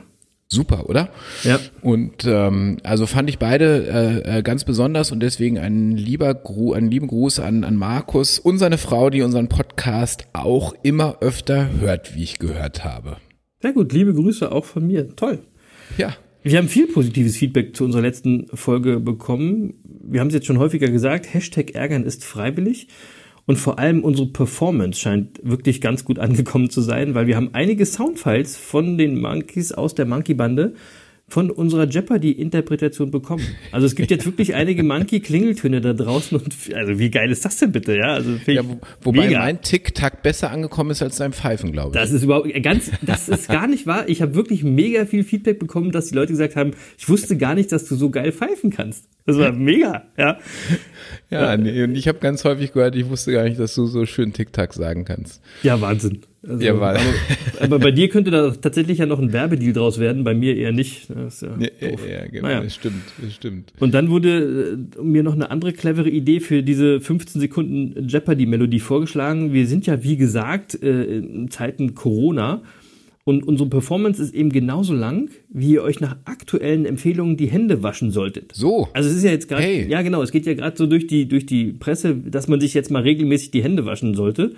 Super, 0.48 0.88
oder? 0.88 1.08
Ja. 1.42 1.58
Und 1.82 2.24
ähm, 2.24 2.76
also 2.84 3.06
fand 3.06 3.28
ich 3.28 3.38
beide 3.38 4.22
äh, 4.24 4.38
äh, 4.38 4.42
ganz 4.42 4.64
besonders 4.64 5.10
und 5.10 5.20
deswegen 5.20 5.58
ein 5.58 5.96
lieber 5.96 6.34
Gru 6.34 6.72
einen 6.72 6.90
lieben 6.90 7.08
Gruß 7.08 7.40
an, 7.40 7.64
an 7.64 7.76
Markus 7.76 8.38
und 8.38 8.58
seine 8.58 8.78
Frau, 8.78 9.10
die 9.10 9.22
unseren 9.22 9.48
Podcast 9.48 10.28
auch 10.32 10.74
immer 10.82 11.18
öfter 11.20 11.70
hört, 11.80 12.14
wie 12.14 12.22
ich 12.22 12.38
gehört 12.38 12.84
habe. 12.84 13.16
Sehr 13.60 13.72
gut. 13.72 13.92
Liebe 13.92 14.14
Grüße 14.14 14.52
auch 14.52 14.64
von 14.64 14.86
mir. 14.86 15.16
Toll. 15.16 15.40
Ja, 15.98 16.16
Wir 16.46 16.58
haben 16.58 16.68
viel 16.68 16.86
positives 16.86 17.36
Feedback 17.36 17.74
zu 17.74 17.84
unserer 17.84 18.02
letzten 18.02 18.46
Folge 18.54 19.00
bekommen. 19.00 19.74
Wir 20.04 20.20
haben 20.20 20.28
es 20.28 20.34
jetzt 20.34 20.46
schon 20.46 20.60
häufiger 20.60 20.88
gesagt, 20.88 21.34
Hashtag 21.34 21.74
Ärgern 21.74 22.04
ist 22.04 22.24
freiwillig. 22.24 22.86
Und 23.46 23.56
vor 23.56 23.78
allem 23.78 24.02
unsere 24.02 24.26
Performance 24.26 25.00
scheint 25.00 25.40
wirklich 25.42 25.80
ganz 25.80 26.04
gut 26.04 26.18
angekommen 26.20 26.70
zu 26.70 26.80
sein, 26.80 27.14
weil 27.14 27.26
wir 27.26 27.36
haben 27.36 27.50
einige 27.52 27.86
Soundfiles 27.86 28.56
von 28.56 28.98
den 28.98 29.20
Monkeys 29.20 29.72
aus 29.72 29.94
der 29.94 30.06
Monkey-Bande 30.06 30.74
von 31.28 31.50
unserer 31.50 31.88
Jeopardy-Interpretation 31.88 33.10
bekommen. 33.10 33.44
Also 33.72 33.86
es 33.86 33.96
gibt 33.96 34.10
jetzt 34.12 34.26
wirklich 34.26 34.54
einige 34.54 34.84
Monkey-Klingeltöne 34.84 35.80
da 35.80 35.92
draußen 35.92 36.38
und 36.38 36.54
also 36.74 36.98
wie 37.00 37.10
geil 37.10 37.32
ist 37.32 37.44
das 37.44 37.58
denn 37.58 37.72
bitte, 37.72 37.96
ja? 37.96 38.14
Also 38.14 38.38
ja, 38.46 38.64
wo, 38.64 38.78
wobei 39.02 39.26
mega. 39.26 39.40
mein 39.40 39.60
Tick-Tack 39.60 40.22
besser 40.22 40.52
angekommen 40.52 40.90
ist 40.90 41.02
als 41.02 41.16
dein 41.16 41.32
Pfeifen, 41.32 41.72
glaube 41.72 41.88
ich. 41.88 42.00
Das 42.00 42.12
ist 42.12 42.22
überhaupt 42.22 42.48
ganz, 42.62 42.92
das 43.02 43.28
ist 43.28 43.48
gar 43.48 43.66
nicht 43.66 43.86
wahr. 43.86 44.08
Ich 44.08 44.22
habe 44.22 44.36
wirklich 44.36 44.62
mega 44.62 45.04
viel 45.04 45.24
Feedback 45.24 45.58
bekommen, 45.58 45.90
dass 45.90 46.08
die 46.08 46.14
Leute 46.14 46.32
gesagt 46.32 46.54
haben, 46.54 46.72
ich 46.96 47.08
wusste 47.08 47.36
gar 47.36 47.56
nicht, 47.56 47.72
dass 47.72 47.86
du 47.86 47.96
so 47.96 48.10
geil 48.10 48.30
pfeifen 48.30 48.70
kannst. 48.70 49.08
Das 49.24 49.36
war 49.38 49.50
mega, 49.50 50.04
ja. 50.16 50.38
Ja, 51.30 51.56
nee, 51.56 51.82
und 51.82 51.96
ich 51.96 52.06
habe 52.06 52.20
ganz 52.20 52.44
häufig 52.44 52.72
gehört, 52.72 52.94
ich 52.94 53.08
wusste 53.08 53.32
gar 53.32 53.42
nicht, 53.42 53.58
dass 53.58 53.74
du 53.74 53.86
so 53.86 54.06
schön 54.06 54.32
Tick-Tack 54.32 54.72
sagen 54.72 55.04
kannst. 55.04 55.42
Ja, 55.64 55.80
Wahnsinn. 55.80 56.20
Also, 56.42 56.64
ja, 56.64 56.78
weil. 56.78 56.96
Aber, 56.96 57.06
aber, 57.60 57.78
bei 57.78 57.90
dir 57.90 58.08
könnte 58.08 58.30
da 58.30 58.50
tatsächlich 58.50 58.98
ja 58.98 59.06
noch 59.06 59.18
ein 59.18 59.32
Werbedeal 59.32 59.72
draus 59.72 59.98
werden, 59.98 60.24
bei 60.24 60.34
mir 60.34 60.56
eher 60.56 60.72
nicht. 60.72 61.08
Das 61.10 61.40
ja, 61.40 61.48
ja, 61.58 61.88
ja, 61.88 62.26
genau, 62.26 62.48
naja. 62.48 62.62
das 62.62 62.74
stimmt, 62.74 63.02
das 63.20 63.34
stimmt. 63.34 63.72
Und 63.80 63.94
dann 63.94 64.10
wurde 64.10 64.78
äh, 64.98 65.02
mir 65.02 65.22
noch 65.22 65.34
eine 65.34 65.50
andere 65.50 65.72
clevere 65.72 66.08
Idee 66.08 66.40
für 66.40 66.62
diese 66.62 67.00
15 67.00 67.40
Sekunden 67.40 68.08
Jeopardy-Melodie 68.08 68.80
vorgeschlagen. 68.80 69.52
Wir 69.52 69.66
sind 69.66 69.86
ja, 69.86 70.02
wie 70.04 70.16
gesagt, 70.16 70.80
äh, 70.82 71.18
in 71.18 71.50
Zeiten 71.50 71.94
Corona. 71.94 72.62
Und 73.28 73.42
unsere 73.42 73.68
Performance 73.68 74.22
ist 74.22 74.34
eben 74.34 74.50
genauso 74.50 74.94
lang, 74.94 75.30
wie 75.48 75.72
ihr 75.72 75.82
euch 75.82 75.98
nach 75.98 76.16
aktuellen 76.26 76.86
Empfehlungen 76.86 77.36
die 77.36 77.48
Hände 77.48 77.82
waschen 77.82 78.12
solltet. 78.12 78.52
So. 78.54 78.86
Also 78.92 79.08
es 79.08 79.16
ist 79.16 79.24
ja 79.24 79.32
jetzt 79.32 79.48
gerade, 79.48 79.64
hey. 79.64 79.88
ja 79.90 80.02
genau, 80.02 80.22
es 80.22 80.30
geht 80.30 80.46
ja 80.46 80.54
gerade 80.54 80.76
so 80.76 80.86
durch 80.86 81.08
die, 81.08 81.26
durch 81.26 81.44
die 81.44 81.72
Presse, 81.72 82.14
dass 82.14 82.46
man 82.46 82.60
sich 82.60 82.72
jetzt 82.72 82.88
mal 82.88 83.02
regelmäßig 83.02 83.50
die 83.50 83.64
Hände 83.64 83.84
waschen 83.84 84.14
sollte. 84.14 84.54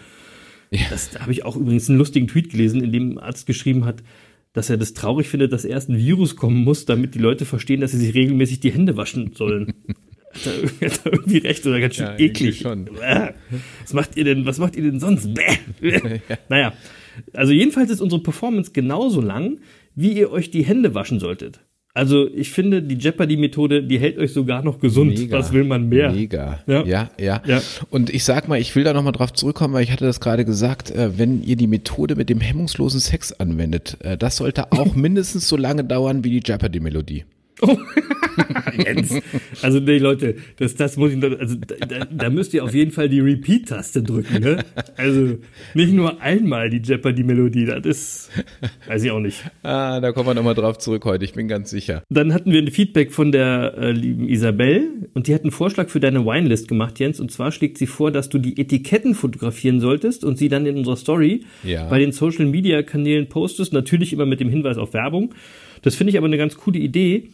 Ja. 0.70 0.80
Das, 0.90 1.10
da 1.10 1.20
habe 1.20 1.32
ich 1.32 1.44
auch 1.44 1.56
übrigens 1.56 1.88
einen 1.88 1.98
lustigen 1.98 2.26
Tweet 2.26 2.50
gelesen, 2.50 2.82
in 2.82 2.92
dem 2.92 3.12
ein 3.12 3.18
Arzt 3.18 3.46
geschrieben 3.46 3.84
hat, 3.84 4.02
dass 4.52 4.70
er 4.70 4.76
das 4.76 4.94
traurig 4.94 5.28
findet, 5.28 5.52
dass 5.52 5.64
erst 5.64 5.88
ein 5.88 5.98
Virus 5.98 6.36
kommen 6.36 6.64
muss, 6.64 6.84
damit 6.84 7.14
die 7.14 7.18
Leute 7.18 7.44
verstehen, 7.44 7.80
dass 7.80 7.92
sie 7.92 7.98
sich 7.98 8.14
regelmäßig 8.14 8.60
die 8.60 8.72
Hände 8.72 8.96
waschen 8.96 9.32
sollen. 9.34 9.74
hat, 10.34 10.46
er, 10.80 10.90
hat 10.90 11.06
er 11.06 11.12
irgendwie 11.12 11.38
recht 11.38 11.66
oder 11.66 11.80
ganz 11.80 11.96
schön 11.96 12.06
ja, 12.06 12.18
eklig. 12.18 12.60
Schon. 12.60 12.88
Was 12.90 13.92
macht 13.92 14.16
ihr 14.16 14.24
denn, 14.24 14.46
was 14.46 14.58
macht 14.58 14.76
ihr 14.76 14.82
denn 14.82 15.00
sonst? 15.00 15.32
Bäh. 15.34 15.58
Naja, 16.48 16.72
also 17.32 17.52
jedenfalls 17.52 17.90
ist 17.90 18.00
unsere 18.00 18.22
Performance 18.22 18.72
genauso 18.72 19.20
lang, 19.20 19.60
wie 19.94 20.12
ihr 20.12 20.30
euch 20.30 20.50
die 20.50 20.64
Hände 20.64 20.94
waschen 20.94 21.18
solltet. 21.18 21.60
Also 21.98 22.28
ich 22.32 22.52
finde, 22.52 22.80
die 22.80 22.94
Jeopardy-Methode, 22.94 23.82
die 23.82 23.98
hält 23.98 24.18
euch 24.18 24.32
sogar 24.32 24.62
noch 24.62 24.78
gesund. 24.78 25.18
Mega, 25.18 25.36
Was 25.36 25.52
will 25.52 25.64
man 25.64 25.88
mehr? 25.88 26.12
Mega. 26.12 26.60
Ja. 26.68 26.84
ja, 26.84 27.10
ja. 27.18 27.42
ja. 27.44 27.60
Und 27.90 28.10
ich 28.10 28.22
sag 28.22 28.46
mal, 28.46 28.60
ich 28.60 28.76
will 28.76 28.84
da 28.84 28.92
nochmal 28.92 29.10
drauf 29.10 29.32
zurückkommen, 29.32 29.74
weil 29.74 29.82
ich 29.82 29.90
hatte 29.90 30.04
das 30.04 30.20
gerade 30.20 30.44
gesagt, 30.44 30.92
äh, 30.92 31.18
wenn 31.18 31.42
ihr 31.42 31.56
die 31.56 31.66
Methode 31.66 32.14
mit 32.14 32.28
dem 32.30 32.38
hemmungslosen 32.38 33.00
Sex 33.00 33.32
anwendet, 33.32 33.96
äh, 34.04 34.16
das 34.16 34.36
sollte 34.36 34.70
auch 34.70 34.94
mindestens 34.94 35.48
so 35.48 35.56
lange 35.56 35.82
dauern 35.82 36.22
wie 36.22 36.30
die 36.30 36.42
Jeopardy-Melodie. 36.48 37.24
Oh. 37.60 37.76
Jens. 38.84 39.20
Also 39.62 39.80
nee, 39.80 39.98
Leute, 39.98 40.36
das, 40.56 40.74
das 40.76 40.96
muss 40.96 41.12
ich, 41.12 41.22
also 41.22 41.56
da, 41.56 42.04
da 42.04 42.30
müsst 42.30 42.54
ihr 42.54 42.62
auf 42.64 42.74
jeden 42.74 42.92
Fall 42.92 43.08
die 43.08 43.20
Repeat-Taste 43.20 44.02
drücken. 44.02 44.40
Ne? 44.42 44.64
Also 44.96 45.38
nicht 45.74 45.92
nur 45.92 46.20
einmal 46.20 46.70
die 46.70 46.78
Jeopardy-Melodie, 46.78 47.66
das 47.66 47.84
ist, 47.84 48.30
weiß 48.86 49.02
ich 49.02 49.10
auch 49.10 49.20
nicht. 49.20 49.42
Ah, 49.62 50.00
da 50.00 50.12
kommen 50.12 50.28
wir 50.28 50.34
nochmal 50.34 50.54
drauf 50.54 50.78
zurück 50.78 51.04
heute, 51.04 51.24
ich 51.24 51.32
bin 51.32 51.48
ganz 51.48 51.70
sicher. 51.70 52.02
Dann 52.10 52.32
hatten 52.32 52.52
wir 52.52 52.60
ein 52.60 52.70
Feedback 52.70 53.12
von 53.12 53.32
der 53.32 53.74
äh, 53.76 53.92
lieben 53.92 54.28
Isabel 54.28 55.08
und 55.14 55.26
die 55.26 55.34
hat 55.34 55.42
einen 55.42 55.50
Vorschlag 55.50 55.88
für 55.88 56.00
deine 56.00 56.24
Winelist 56.24 56.68
gemacht, 56.68 56.98
Jens. 56.98 57.20
Und 57.20 57.32
zwar 57.32 57.52
schlägt 57.52 57.78
sie 57.78 57.86
vor, 57.86 58.10
dass 58.10 58.28
du 58.28 58.38
die 58.38 58.60
Etiketten 58.60 59.14
fotografieren 59.14 59.80
solltest 59.80 60.24
und 60.24 60.38
sie 60.38 60.48
dann 60.48 60.66
in 60.66 60.76
unserer 60.76 60.96
Story 60.96 61.44
ja. 61.64 61.88
bei 61.88 61.98
den 61.98 62.12
Social-Media-Kanälen 62.12 63.28
postest, 63.28 63.72
natürlich 63.72 64.12
immer 64.12 64.26
mit 64.26 64.40
dem 64.40 64.48
Hinweis 64.48 64.78
auf 64.78 64.92
Werbung. 64.92 65.34
Das 65.82 65.94
finde 65.94 66.10
ich 66.10 66.18
aber 66.18 66.26
eine 66.26 66.38
ganz 66.38 66.56
coole 66.56 66.78
Idee 66.78 67.28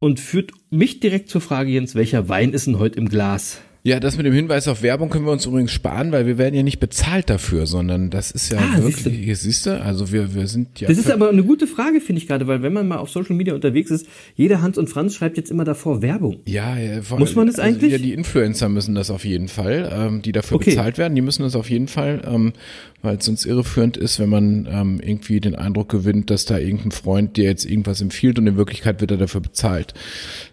und 0.00 0.20
führt 0.20 0.52
mich 0.70 1.00
direkt 1.00 1.28
zur 1.28 1.40
Frage, 1.40 1.70
Jens, 1.70 1.94
welcher 1.94 2.28
Wein 2.28 2.52
ist 2.52 2.66
denn 2.66 2.78
heute 2.78 2.98
im 2.98 3.08
Glas? 3.08 3.60
Ja, 3.84 4.00
das 4.00 4.16
mit 4.16 4.26
dem 4.26 4.34
Hinweis 4.34 4.66
auf 4.66 4.82
Werbung 4.82 5.08
können 5.08 5.24
wir 5.24 5.30
uns 5.30 5.46
übrigens 5.46 5.70
sparen, 5.70 6.10
weil 6.10 6.26
wir 6.26 6.36
werden 6.36 6.54
ja 6.54 6.64
nicht 6.64 6.80
bezahlt 6.80 7.30
dafür, 7.30 7.66
sondern 7.66 8.10
das 8.10 8.32
ist 8.32 8.50
ja 8.50 8.58
ah, 8.58 8.82
wirklich, 8.82 9.04
siehste. 9.04 9.34
siehst 9.34 9.66
du, 9.66 9.80
also 9.80 10.12
wir, 10.12 10.34
wir 10.34 10.48
sind 10.48 10.80
ja. 10.80 10.88
Das 10.88 10.98
ist 10.98 11.10
aber 11.10 11.28
eine 11.28 11.44
gute 11.44 11.68
Frage, 11.68 12.00
finde 12.00 12.20
ich 12.20 12.26
gerade, 12.26 12.48
weil 12.48 12.62
wenn 12.62 12.72
man 12.72 12.88
mal 12.88 12.96
auf 12.96 13.08
Social 13.10 13.36
Media 13.36 13.54
unterwegs 13.54 13.90
ist, 13.90 14.06
jeder 14.34 14.62
Hans 14.62 14.78
und 14.78 14.88
Franz 14.88 15.14
schreibt 15.14 15.36
jetzt 15.36 15.50
immer 15.50 15.64
davor 15.64 16.02
Werbung. 16.02 16.40
Ja, 16.44 16.76
ja 16.76 17.02
vor, 17.02 17.20
muss 17.20 17.36
man 17.36 17.46
das 17.46 17.60
also 17.60 17.68
eigentlich? 17.68 17.92
Ja, 17.92 17.98
die 17.98 18.12
Influencer 18.12 18.68
müssen 18.68 18.96
das 18.96 19.10
auf 19.10 19.24
jeden 19.24 19.48
Fall, 19.48 19.90
ähm, 19.92 20.22
die 20.22 20.32
dafür 20.32 20.56
okay. 20.56 20.70
bezahlt 20.70 20.98
werden, 20.98 21.14
die 21.14 21.22
müssen 21.22 21.44
das 21.44 21.54
auf 21.54 21.70
jeden 21.70 21.88
Fall, 21.88 22.22
ähm, 22.26 22.54
weil 23.02 23.18
es 23.18 23.26
sonst 23.26 23.46
irreführend 23.46 23.96
ist, 23.96 24.18
wenn 24.18 24.28
man 24.28 24.68
ähm, 24.70 25.00
irgendwie 25.00 25.38
den 25.38 25.54
Eindruck 25.54 25.88
gewinnt, 25.88 26.30
dass 26.30 26.44
da 26.46 26.58
irgendein 26.58 26.90
Freund 26.90 27.36
dir 27.36 27.44
jetzt 27.44 27.64
irgendwas 27.64 28.00
empfiehlt 28.00 28.40
und 28.40 28.48
in 28.48 28.56
Wirklichkeit 28.56 29.00
wird 29.00 29.12
er 29.12 29.18
dafür 29.18 29.40
bezahlt. 29.40 29.94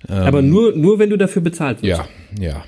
aber 0.08 0.40
ähm, 0.40 0.50
nur, 0.52 0.76
nur 0.76 1.00
wenn 1.00 1.10
du 1.10 1.18
dafür 1.18 1.42
bezahlt 1.42 1.82
wirst. 1.82 1.90
Ja, 1.90 2.08
ja. 2.40 2.64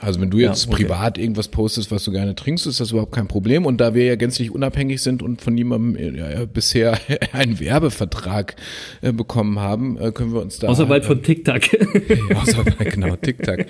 Also 0.00 0.20
wenn 0.20 0.30
du 0.30 0.38
jetzt 0.38 0.66
ja, 0.66 0.72
okay. 0.72 0.84
privat 0.84 1.18
irgendwas 1.18 1.48
postest, 1.48 1.90
was 1.90 2.04
du 2.04 2.12
gerne 2.12 2.34
trinkst, 2.34 2.66
ist 2.66 2.80
das 2.80 2.90
überhaupt 2.90 3.12
kein 3.12 3.28
Problem. 3.28 3.66
Und 3.66 3.80
da 3.80 3.94
wir 3.94 4.04
ja 4.04 4.16
gänzlich 4.16 4.50
unabhängig 4.50 5.02
sind 5.02 5.22
und 5.22 5.40
von 5.40 5.54
niemandem 5.54 6.16
ja, 6.16 6.44
bisher 6.44 6.98
einen 7.32 7.60
Werbevertrag 7.60 8.56
äh, 9.02 9.12
bekommen 9.12 9.58
haben, 9.58 9.98
äh, 9.98 10.12
können 10.12 10.32
wir 10.32 10.40
uns 10.40 10.58
da. 10.58 10.68
Außer 10.68 10.86
bald 10.86 11.04
äh, 11.04 11.06
von 11.06 11.22
TikTok. 11.22 11.72
ja, 11.72 12.36
außer 12.36 12.64
genau, 12.84 13.16
TikTok 13.20 13.66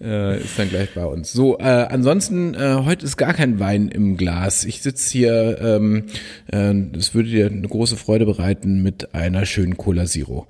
äh, 0.00 0.40
ist 0.40 0.58
dann 0.58 0.68
gleich 0.68 0.90
bei 0.94 1.04
uns. 1.04 1.32
So, 1.32 1.58
äh, 1.58 1.62
ansonsten, 1.62 2.54
äh, 2.54 2.82
heute 2.84 3.04
ist 3.04 3.16
gar 3.16 3.34
kein 3.34 3.60
Wein 3.60 3.88
im 3.88 4.16
Glas. 4.16 4.64
Ich 4.64 4.82
sitze 4.82 5.10
hier, 5.10 5.58
ähm, 5.60 6.04
äh, 6.48 6.72
das 6.92 7.14
würde 7.14 7.28
dir 7.30 7.46
eine 7.46 7.68
große 7.68 7.96
Freude 7.96 8.26
bereiten 8.26 8.82
mit 8.82 9.14
einer 9.14 9.46
schönen 9.46 9.76
Cola 9.76 10.06
Zero. 10.06 10.46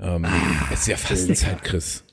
Ähm, 0.00 0.24
ah, 0.24 0.72
ist 0.72 0.88
ja 0.88 0.96
Fastenzeit, 0.96 1.62
Chris. 1.62 2.04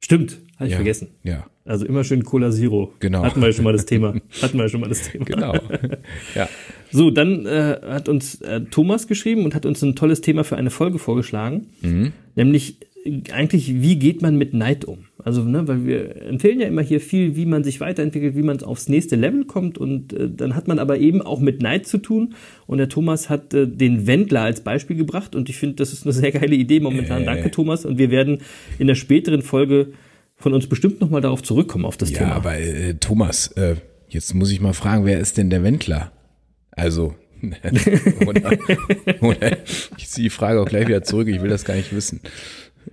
Stimmt, 0.00 0.38
habe 0.56 0.66
ich 0.66 0.72
ja, 0.72 0.76
vergessen. 0.76 1.08
Ja. 1.22 1.46
Also 1.64 1.86
immer 1.86 2.02
schön 2.02 2.24
Cola 2.24 2.50
Zero. 2.50 2.92
Genau. 2.98 3.22
Hatten 3.22 3.40
wir 3.40 3.48
ja 3.48 3.52
schon 3.52 3.64
mal 3.64 3.72
das 3.72 3.86
Thema. 3.86 4.14
Hatten 4.42 4.58
wir 4.58 4.64
ja 4.64 4.68
schon 4.68 4.80
mal 4.80 4.88
das 4.88 5.10
Thema. 5.10 5.24
Genau. 5.24 5.54
Ja. 6.34 6.48
So, 6.90 7.10
dann 7.10 7.46
äh, 7.46 7.78
hat 7.82 8.08
uns 8.08 8.40
äh, 8.40 8.62
Thomas 8.62 9.06
geschrieben 9.06 9.44
und 9.44 9.54
hat 9.54 9.64
uns 9.64 9.82
ein 9.82 9.94
tolles 9.94 10.20
Thema 10.20 10.44
für 10.44 10.56
eine 10.56 10.70
Folge 10.70 10.98
vorgeschlagen. 10.98 11.68
Mhm. 11.80 12.12
Nämlich 12.34 12.78
äh, 13.04 13.22
eigentlich, 13.32 13.80
wie 13.80 13.96
geht 13.96 14.22
man 14.22 14.36
mit 14.36 14.54
Neid 14.54 14.84
um? 14.84 15.06
Also, 15.24 15.44
ne, 15.44 15.68
weil 15.68 15.86
wir 15.86 16.22
empfehlen 16.22 16.60
ja 16.60 16.66
immer 16.66 16.82
hier 16.82 17.00
viel, 17.00 17.36
wie 17.36 17.46
man 17.46 17.62
sich 17.62 17.80
weiterentwickelt, 17.80 18.34
wie 18.34 18.42
man 18.42 18.60
aufs 18.62 18.88
nächste 18.88 19.14
Level 19.14 19.44
kommt 19.44 19.78
und 19.78 20.12
äh, 20.12 20.28
dann 20.28 20.56
hat 20.56 20.66
man 20.66 20.80
aber 20.80 20.98
eben 20.98 21.22
auch 21.22 21.38
mit 21.38 21.62
Neid 21.62 21.86
zu 21.86 21.98
tun 21.98 22.34
und 22.66 22.78
der 22.78 22.88
Thomas 22.88 23.30
hat 23.30 23.54
äh, 23.54 23.68
den 23.68 24.08
Wendler 24.08 24.42
als 24.42 24.62
Beispiel 24.62 24.96
gebracht 24.96 25.36
und 25.36 25.48
ich 25.48 25.56
finde, 25.56 25.76
das 25.76 25.92
ist 25.92 26.04
eine 26.04 26.12
sehr 26.12 26.32
geile 26.32 26.56
Idee 26.56 26.80
momentan. 26.80 27.22
Äh. 27.22 27.26
Danke, 27.26 27.50
Thomas. 27.52 27.84
Und 27.84 27.98
wir 27.98 28.10
werden 28.10 28.38
in 28.80 28.88
der 28.88 28.96
späteren 28.96 29.42
Folge 29.42 29.92
von 30.42 30.54
uns 30.54 30.66
bestimmt 30.66 31.00
nochmal 31.00 31.20
darauf 31.20 31.42
zurückkommen, 31.42 31.84
auf 31.84 31.96
das 31.96 32.10
ja, 32.10 32.18
Thema. 32.18 32.30
Ja, 32.30 32.36
aber 32.36 32.58
äh, 32.58 32.94
Thomas, 32.94 33.48
äh, 33.52 33.76
jetzt 34.08 34.34
muss 34.34 34.50
ich 34.50 34.60
mal 34.60 34.74
fragen, 34.74 35.04
wer 35.04 35.18
ist 35.18 35.38
denn 35.38 35.50
der 35.50 35.62
Wendler? 35.62 36.12
Also, 36.72 37.14
oder, 38.26 38.58
oder, 39.20 39.56
ich 39.96 40.08
ziehe 40.08 40.24
die 40.24 40.30
Frage 40.30 40.60
auch 40.60 40.66
gleich 40.66 40.86
wieder 40.86 41.02
zurück, 41.02 41.28
ich 41.28 41.42
will 41.42 41.50
das 41.50 41.64
gar 41.64 41.74
nicht 41.74 41.94
wissen. 41.94 42.20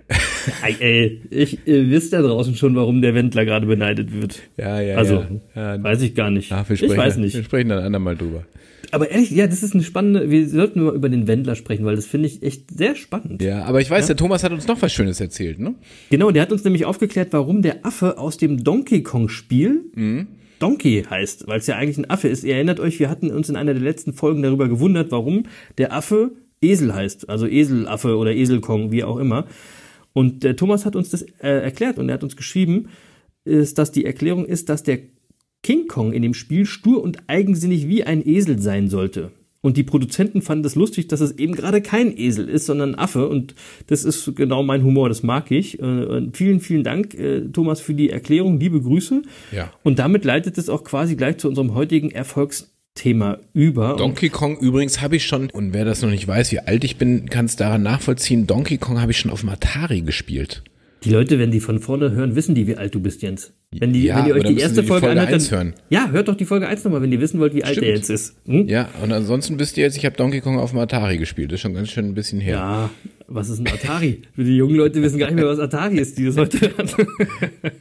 Ey, 0.78 1.20
ich 1.30 1.66
äh, 1.66 1.90
wisst 1.90 2.12
da 2.12 2.22
draußen 2.22 2.54
schon, 2.54 2.74
warum 2.76 3.02
der 3.02 3.14
Wendler 3.14 3.44
gerade 3.44 3.66
beneidet 3.66 4.12
wird. 4.12 4.40
Ja, 4.56 4.80
ja, 4.80 4.96
also, 4.96 5.24
ja. 5.54 5.76
ja. 5.76 5.82
weiß 5.82 6.02
ich 6.02 6.14
gar 6.14 6.30
nicht. 6.30 6.52
Ach, 6.52 6.68
ich 6.68 6.82
weiß 6.82 7.16
nicht. 7.16 7.34
Wir 7.34 7.44
sprechen 7.44 7.68
dann 7.70 7.82
andermal 7.82 8.16
drüber. 8.16 8.44
Aber 8.90 9.10
ehrlich, 9.10 9.30
ja, 9.30 9.46
das 9.46 9.62
ist 9.62 9.74
eine 9.74 9.82
spannende, 9.82 10.30
wir 10.30 10.48
sollten 10.48 10.82
mal 10.82 10.94
über 10.94 11.08
den 11.08 11.26
Wendler 11.26 11.54
sprechen, 11.54 11.84
weil 11.84 11.96
das 11.96 12.06
finde 12.06 12.28
ich 12.28 12.42
echt 12.42 12.70
sehr 12.76 12.96
spannend. 12.96 13.42
Ja, 13.42 13.64
aber 13.64 13.80
ich 13.80 13.90
weiß, 13.90 14.04
ja? 14.04 14.08
der 14.08 14.16
Thomas 14.16 14.44
hat 14.44 14.52
uns 14.52 14.66
noch 14.66 14.80
was 14.82 14.92
Schönes 14.92 15.20
erzählt, 15.20 15.58
ne? 15.58 15.74
Genau, 16.10 16.30
der 16.30 16.42
hat 16.42 16.52
uns 16.52 16.64
nämlich 16.64 16.84
aufgeklärt, 16.84 17.28
warum 17.32 17.62
der 17.62 17.84
Affe 17.86 18.18
aus 18.18 18.36
dem 18.36 18.64
Donkey 18.64 19.02
Kong 19.02 19.28
Spiel 19.28 19.84
mhm. 19.94 20.28
Donkey 20.58 21.04
heißt, 21.08 21.46
weil 21.46 21.58
es 21.58 21.66
ja 21.66 21.76
eigentlich 21.76 21.98
ein 21.98 22.10
Affe 22.10 22.28
ist. 22.28 22.44
Ihr 22.44 22.54
erinnert 22.54 22.80
euch, 22.80 23.00
wir 23.00 23.08
hatten 23.08 23.30
uns 23.30 23.48
in 23.48 23.56
einer 23.56 23.72
der 23.72 23.82
letzten 23.82 24.12
Folgen 24.12 24.42
darüber 24.42 24.68
gewundert, 24.68 25.10
warum 25.10 25.44
der 25.78 25.92
Affe 25.92 26.32
Esel 26.60 26.94
heißt, 26.94 27.28
also 27.28 27.46
Eselaffe 27.46 28.16
oder 28.16 28.34
Eselkong, 28.34 28.92
wie 28.92 29.02
auch 29.04 29.16
immer. 29.16 29.46
Und 30.12 30.44
der 30.44 30.56
Thomas 30.56 30.84
hat 30.84 30.96
uns 30.96 31.10
das 31.10 31.22
äh, 31.22 31.62
erklärt 31.62 31.98
und 31.98 32.08
er 32.08 32.14
hat 32.14 32.22
uns 32.22 32.36
geschrieben, 32.36 32.88
ist, 33.44 33.78
dass 33.78 33.90
die 33.90 34.04
Erklärung 34.04 34.44
ist, 34.44 34.68
dass 34.68 34.82
der 34.82 34.98
King 35.62 35.88
Kong 35.88 36.12
in 36.12 36.22
dem 36.22 36.34
Spiel 36.34 36.66
stur 36.66 37.02
und 37.02 37.18
eigensinnig 37.28 37.88
wie 37.88 38.04
ein 38.04 38.26
Esel 38.26 38.58
sein 38.60 38.88
sollte. 38.88 39.32
Und 39.62 39.76
die 39.76 39.82
Produzenten 39.82 40.40
fanden 40.40 40.64
es 40.64 40.72
das 40.72 40.78
lustig, 40.78 41.08
dass 41.08 41.20
es 41.20 41.32
eben 41.32 41.54
gerade 41.54 41.82
kein 41.82 42.16
Esel 42.16 42.48
ist, 42.48 42.64
sondern 42.66 42.94
ein 42.94 42.98
Affe. 42.98 43.28
Und 43.28 43.54
das 43.88 44.04
ist 44.04 44.34
genau 44.34 44.62
mein 44.62 44.82
Humor, 44.84 45.10
das 45.10 45.22
mag 45.22 45.50
ich. 45.50 45.78
Äh, 45.78 46.28
vielen, 46.32 46.60
vielen 46.60 46.82
Dank, 46.82 47.14
äh, 47.14 47.42
Thomas, 47.42 47.80
für 47.80 47.92
die 47.92 48.08
Erklärung. 48.08 48.58
Liebe 48.58 48.80
Grüße. 48.80 49.22
Ja. 49.52 49.70
Und 49.82 49.98
damit 49.98 50.24
leitet 50.24 50.56
es 50.56 50.70
auch 50.70 50.82
quasi 50.82 51.14
gleich 51.14 51.36
zu 51.36 51.48
unserem 51.48 51.74
heutigen 51.74 52.10
Erfolgsthema 52.10 53.38
über. 53.52 53.96
Donkey 53.98 54.30
Kong 54.30 54.58
übrigens 54.58 55.02
habe 55.02 55.16
ich 55.16 55.26
schon, 55.26 55.50
und 55.50 55.74
wer 55.74 55.84
das 55.84 56.00
noch 56.00 56.10
nicht 56.10 56.26
weiß, 56.26 56.52
wie 56.52 56.60
alt 56.60 56.82
ich 56.84 56.96
bin, 56.96 57.28
kann 57.28 57.44
es 57.44 57.56
daran 57.56 57.82
nachvollziehen, 57.82 58.46
Donkey 58.46 58.78
Kong 58.78 58.98
habe 58.98 59.12
ich 59.12 59.18
schon 59.18 59.30
auf 59.30 59.40
dem 59.40 59.50
Atari 59.50 60.00
gespielt. 60.00 60.62
Die 61.02 61.10
Leute, 61.10 61.38
wenn 61.38 61.50
die 61.50 61.60
von 61.60 61.78
vorne 61.78 62.10
hören, 62.12 62.36
wissen 62.36 62.54
die, 62.54 62.66
wie 62.66 62.76
alt 62.76 62.94
du 62.94 63.00
bist, 63.00 63.22
Jens. 63.22 63.54
Wenn, 63.70 63.94
die, 63.94 64.04
ja, 64.04 64.18
wenn 64.18 64.26
ihr 64.26 64.34
euch 64.34 64.44
die 64.44 64.58
erste 64.58 64.82
die 64.82 64.86
Folge, 64.88 65.06
Folge 65.06 65.20
anhört, 65.20 65.50
dann, 65.50 65.50
hören. 65.50 65.74
Ja, 65.88 66.10
hört 66.10 66.28
doch 66.28 66.34
die 66.34 66.44
Folge 66.44 66.68
1 66.68 66.84
nochmal, 66.84 67.00
wenn 67.00 67.10
ihr 67.10 67.20
wissen 67.20 67.40
wollt, 67.40 67.54
wie 67.54 67.64
alt 67.64 67.72
Stimmt. 67.72 67.86
der 67.86 67.94
jetzt 67.94 68.10
ist. 68.10 68.36
Hm? 68.46 68.68
Ja, 68.68 68.90
und 69.02 69.10
ansonsten 69.10 69.58
wisst 69.58 69.78
ihr 69.78 69.84
jetzt, 69.84 69.96
ich 69.96 70.04
habe 70.04 70.16
Donkey 70.16 70.40
Kong 70.40 70.58
auf 70.58 70.70
dem 70.70 70.78
Atari 70.78 71.16
gespielt. 71.16 71.52
Das 71.52 71.56
ist 71.56 71.62
schon 71.62 71.72
ganz 71.72 71.88
schön 71.88 72.06
ein 72.06 72.14
bisschen 72.14 72.40
her. 72.40 72.56
Ja, 72.56 72.90
Was 73.28 73.48
ist 73.48 73.60
ein 73.60 73.68
Atari? 73.68 74.22
Die 74.36 74.56
jungen 74.56 74.74
Leute 74.74 75.00
wissen 75.00 75.18
gar 75.18 75.28
nicht 75.28 75.36
mehr, 75.36 75.46
was 75.46 75.58
Atari 75.58 75.96
ist, 75.98 76.18
die 76.18 76.26
das 76.26 76.36
heute 76.36 76.76
hat. 76.76 76.94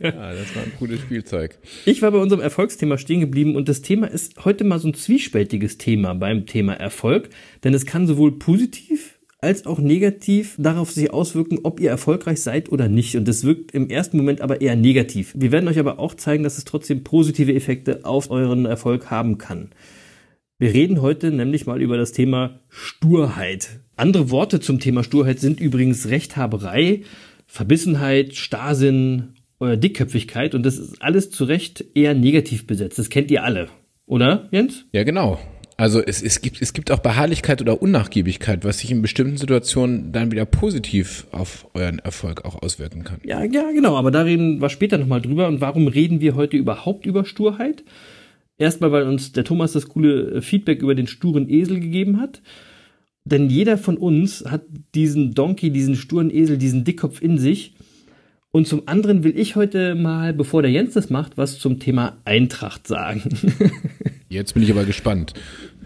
Ja, 0.01 0.31
das 0.33 0.55
war 0.55 0.63
ein 0.63 0.71
cooles 0.77 1.01
Spielzeug. 1.01 1.57
Ich 1.85 2.01
war 2.01 2.11
bei 2.11 2.19
unserem 2.19 2.41
Erfolgsthema 2.41 2.97
stehen 2.97 3.19
geblieben 3.19 3.55
und 3.55 3.67
das 3.67 3.81
Thema 3.81 4.07
ist 4.07 4.45
heute 4.45 4.63
mal 4.63 4.79
so 4.79 4.87
ein 4.87 4.93
zwiespältiges 4.93 5.77
Thema 5.77 6.13
beim 6.13 6.45
Thema 6.45 6.73
Erfolg, 6.73 7.29
denn 7.63 7.73
es 7.73 7.85
kann 7.85 8.07
sowohl 8.07 8.39
positiv 8.39 9.18
als 9.41 9.65
auch 9.65 9.79
negativ 9.79 10.55
darauf 10.57 10.91
sich 10.91 11.11
auswirken, 11.11 11.59
ob 11.63 11.79
ihr 11.79 11.89
erfolgreich 11.89 12.41
seid 12.41 12.71
oder 12.71 12.89
nicht. 12.89 13.15
Und 13.15 13.27
das 13.27 13.43
wirkt 13.43 13.71
im 13.73 13.89
ersten 13.89 14.17
Moment 14.17 14.41
aber 14.41 14.61
eher 14.61 14.75
negativ. 14.75 15.33
Wir 15.35 15.51
werden 15.51 15.67
euch 15.69 15.79
aber 15.79 15.99
auch 15.99 16.13
zeigen, 16.13 16.43
dass 16.43 16.57
es 16.57 16.65
trotzdem 16.65 17.03
positive 17.03 17.53
Effekte 17.53 18.01
auf 18.03 18.31
euren 18.31 18.65
Erfolg 18.65 19.09
haben 19.09 19.37
kann. 19.37 19.69
Wir 20.57 20.73
reden 20.73 21.01
heute 21.01 21.31
nämlich 21.31 21.65
mal 21.65 21.81
über 21.81 21.97
das 21.97 22.11
Thema 22.11 22.59
Sturheit. 22.67 23.79
Andere 23.95 24.29
Worte 24.29 24.59
zum 24.59 24.79
Thema 24.79 25.03
Sturheit 25.03 25.39
sind 25.39 25.61
übrigens 25.61 26.09
Rechthaberei, 26.09 27.03
Verbissenheit, 27.47 28.35
Starrsinn 28.35 29.35
oder 29.59 29.77
Dickköpfigkeit 29.77 30.55
und 30.55 30.65
das 30.65 30.77
ist 30.77 31.01
alles 31.01 31.31
zu 31.31 31.45
Recht 31.45 31.85
eher 31.95 32.13
negativ 32.13 32.67
besetzt. 32.67 32.99
Das 32.99 33.09
kennt 33.09 33.31
ihr 33.31 33.43
alle, 33.43 33.69
oder 34.05 34.49
Jens? 34.51 34.85
Ja, 34.91 35.03
genau. 35.03 35.39
Also 35.79 36.01
es, 36.01 36.21
es, 36.21 36.41
gibt, 36.41 36.61
es 36.61 36.73
gibt 36.73 36.91
auch 36.91 36.99
Beharrlichkeit 36.99 37.61
oder 37.61 37.81
Unnachgiebigkeit, 37.81 38.65
was 38.65 38.79
sich 38.79 38.91
in 38.91 39.01
bestimmten 39.01 39.37
Situationen 39.37 40.11
dann 40.11 40.29
wieder 40.29 40.43
positiv 40.43 41.25
auf 41.31 41.67
euren 41.73 41.99
Erfolg 41.99 42.43
auch 42.43 42.61
auswirken 42.61 43.05
kann. 43.05 43.21
Ja, 43.23 43.45
ja, 43.45 43.71
genau, 43.71 43.95
aber 43.95 44.11
da 44.11 44.23
reden 44.23 44.59
wir 44.61 44.67
später 44.67 44.97
nochmal 44.97 45.21
drüber. 45.21 45.47
Und 45.47 45.61
warum 45.61 45.87
reden 45.87 46.19
wir 46.19 46.35
heute 46.35 46.57
überhaupt 46.57 47.05
über 47.05 47.23
Sturheit? 47.23 47.85
Erstmal, 48.57 48.91
weil 48.91 49.03
uns 49.03 49.31
der 49.31 49.45
Thomas 49.45 49.71
das 49.71 49.87
coole 49.87 50.41
Feedback 50.41 50.81
über 50.81 50.95
den 50.95 51.07
sturen 51.07 51.49
Esel 51.49 51.79
gegeben 51.79 52.19
hat. 52.19 52.41
Denn 53.23 53.49
jeder 53.49 53.77
von 53.77 53.95
uns 53.95 54.43
hat 54.45 54.63
diesen 54.95 55.33
Donkey, 55.33 55.71
diesen 55.71 55.95
sturen 55.95 56.29
Esel, 56.29 56.57
diesen 56.57 56.83
Dickkopf 56.83 57.21
in 57.21 57.37
sich. 57.37 57.73
Und 58.51 58.67
zum 58.67 58.87
anderen 58.87 59.23
will 59.23 59.37
ich 59.37 59.55
heute 59.55 59.93
mal, 59.93 60.33
bevor 60.33 60.63
der 60.63 60.71
Jens 60.71 60.93
das 60.93 61.11
macht, 61.11 61.37
was 61.37 61.59
zum 61.59 61.79
Thema 61.79 62.17
Eintracht 62.25 62.87
sagen. 62.87 63.21
Jetzt 64.29 64.53
bin 64.53 64.63
ich 64.63 64.71
aber 64.71 64.85
gespannt. 64.85 65.33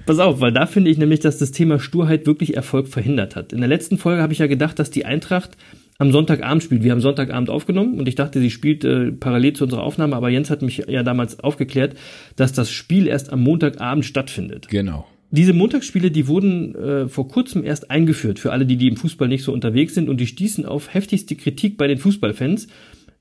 Pass 0.05 0.19
auf, 0.19 0.39
weil 0.39 0.53
da 0.53 0.65
finde 0.65 0.89
ich 0.89 0.97
nämlich, 0.97 1.19
dass 1.19 1.37
das 1.37 1.51
Thema 1.51 1.79
Sturheit 1.79 2.25
wirklich 2.25 2.55
Erfolg 2.55 2.87
verhindert 2.87 3.35
hat. 3.35 3.51
In 3.51 3.59
der 3.59 3.67
letzten 3.67 3.97
Folge 3.97 4.21
habe 4.21 4.33
ich 4.33 4.39
ja 4.39 4.47
gedacht, 4.47 4.79
dass 4.79 4.91
die 4.91 5.05
Eintracht 5.05 5.51
am 5.97 6.11
Sonntagabend 6.11 6.63
spielt. 6.63 6.83
Wir 6.83 6.91
haben 6.91 7.01
Sonntagabend 7.01 7.49
aufgenommen 7.49 7.99
und 7.99 8.07
ich 8.07 8.15
dachte, 8.15 8.39
sie 8.39 8.49
spielt 8.49 8.83
äh, 8.85 9.11
parallel 9.11 9.53
zu 9.53 9.65
unserer 9.65 9.83
Aufnahme, 9.83 10.15
aber 10.15 10.29
Jens 10.29 10.49
hat 10.49 10.61
mich 10.61 10.85
ja 10.87 11.03
damals 11.03 11.39
aufgeklärt, 11.39 11.95
dass 12.35 12.53
das 12.53 12.71
Spiel 12.71 13.07
erst 13.07 13.31
am 13.31 13.41
Montagabend 13.41 14.05
stattfindet. 14.05 14.69
Genau. 14.69 15.05
Diese 15.35 15.53
Montagsspiele, 15.53 16.11
die 16.11 16.27
wurden 16.27 16.75
äh, 16.75 17.07
vor 17.07 17.27
kurzem 17.27 17.63
erst 17.63 17.89
eingeführt 17.89 18.37
für 18.37 18.51
alle, 18.51 18.67
die, 18.67 18.77
die 18.77 18.87
im 18.87 18.97
Fußball 18.97 19.27
nicht 19.27 19.43
so 19.43 19.51
unterwegs 19.51 19.95
sind 19.95 20.07
und 20.07 20.21
die 20.21 20.27
stießen 20.27 20.63
auf 20.63 20.93
heftigste 20.93 21.35
Kritik 21.35 21.75
bei 21.75 21.87
den 21.87 21.97
Fußballfans. 21.97 22.67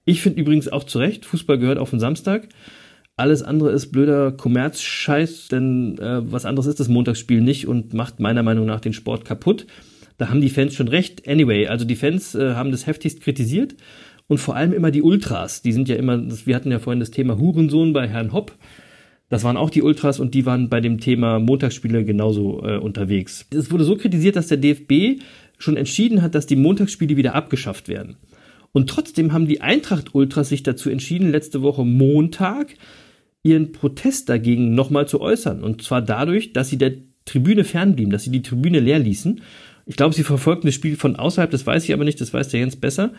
Ich 0.04 0.20
finde 0.20 0.38
übrigens 0.38 0.68
auch 0.68 0.84
zu 0.84 0.98
Recht, 0.98 1.24
Fußball 1.24 1.56
gehört 1.56 1.78
auf 1.78 1.88
den 1.88 2.00
Samstag. 2.00 2.50
Alles 3.16 3.42
andere 3.42 3.70
ist 3.70 3.92
blöder 3.92 4.30
Kommerzscheiß, 4.30 5.48
denn 5.48 5.96
äh, 5.96 6.30
was 6.30 6.44
anderes 6.44 6.66
ist 6.66 6.80
das 6.80 6.88
Montagsspiel 6.88 7.40
nicht 7.40 7.66
und 7.66 7.94
macht 7.94 8.20
meiner 8.20 8.42
Meinung 8.42 8.66
nach 8.66 8.80
den 8.80 8.92
Sport 8.92 9.24
kaputt. 9.24 9.66
Da 10.18 10.28
haben 10.28 10.42
die 10.42 10.50
Fans 10.50 10.74
schon 10.74 10.88
recht. 10.88 11.26
Anyway, 11.26 11.66
also 11.68 11.86
die 11.86 11.96
Fans 11.96 12.34
äh, 12.34 12.52
haben 12.52 12.72
das 12.72 12.86
heftigst 12.86 13.22
kritisiert 13.22 13.74
und 14.28 14.36
vor 14.36 14.54
allem 14.54 14.74
immer 14.74 14.90
die 14.90 15.00
Ultras. 15.00 15.62
Die 15.62 15.72
sind 15.72 15.88
ja 15.88 15.96
immer, 15.96 16.22
wir 16.44 16.56
hatten 16.56 16.70
ja 16.70 16.78
vorhin 16.78 17.00
das 17.00 17.10
Thema 17.10 17.38
Hurensohn 17.38 17.94
bei 17.94 18.06
Herrn 18.06 18.34
Hopp. 18.34 18.52
Das 19.32 19.44
waren 19.44 19.56
auch 19.56 19.70
die 19.70 19.80
Ultras 19.80 20.20
und 20.20 20.34
die 20.34 20.44
waren 20.44 20.68
bei 20.68 20.82
dem 20.82 21.00
Thema 21.00 21.38
Montagsspiele 21.38 22.04
genauso 22.04 22.62
äh, 22.66 22.76
unterwegs. 22.76 23.46
Es 23.50 23.70
wurde 23.70 23.84
so 23.84 23.96
kritisiert, 23.96 24.36
dass 24.36 24.48
der 24.48 24.58
DFB 24.58 25.22
schon 25.56 25.78
entschieden 25.78 26.20
hat, 26.20 26.34
dass 26.34 26.44
die 26.44 26.54
Montagsspiele 26.54 27.16
wieder 27.16 27.34
abgeschafft 27.34 27.88
werden. 27.88 28.16
Und 28.72 28.90
trotzdem 28.90 29.32
haben 29.32 29.46
die 29.48 29.62
Eintracht-Ultras 29.62 30.50
sich 30.50 30.64
dazu 30.64 30.90
entschieden, 30.90 31.30
letzte 31.30 31.62
Woche 31.62 31.82
Montag 31.82 32.74
ihren 33.42 33.72
Protest 33.72 34.28
dagegen 34.28 34.74
nochmal 34.74 35.08
zu 35.08 35.22
äußern. 35.22 35.64
Und 35.64 35.80
zwar 35.80 36.02
dadurch, 36.02 36.52
dass 36.52 36.68
sie 36.68 36.76
der 36.76 36.92
Tribüne 37.24 37.64
fernblieben, 37.64 38.12
dass 38.12 38.24
sie 38.24 38.30
die 38.30 38.42
Tribüne 38.42 38.80
leer 38.80 38.98
ließen. 38.98 39.40
Ich 39.86 39.96
glaube, 39.96 40.14
sie 40.14 40.24
verfolgten 40.24 40.66
das 40.66 40.74
Spiel 40.74 40.96
von 40.96 41.16
außerhalb, 41.16 41.50
das 41.50 41.66
weiß 41.66 41.84
ich 41.84 41.94
aber 41.94 42.04
nicht, 42.04 42.20
das 42.20 42.34
weiß 42.34 42.50
der 42.50 42.60
Jens 42.60 42.76
besser. 42.76 43.14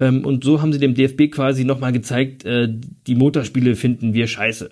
Ähm, 0.00 0.26
und 0.26 0.44
so 0.44 0.60
haben 0.60 0.74
sie 0.74 0.78
dem 0.78 0.92
DFB 0.92 1.30
quasi 1.30 1.64
nochmal 1.64 1.92
gezeigt, 1.92 2.44
äh, 2.44 2.68
die 3.06 3.14
Motorspiele 3.14 3.74
finden 3.74 4.12
wir 4.12 4.26
scheiße. 4.26 4.68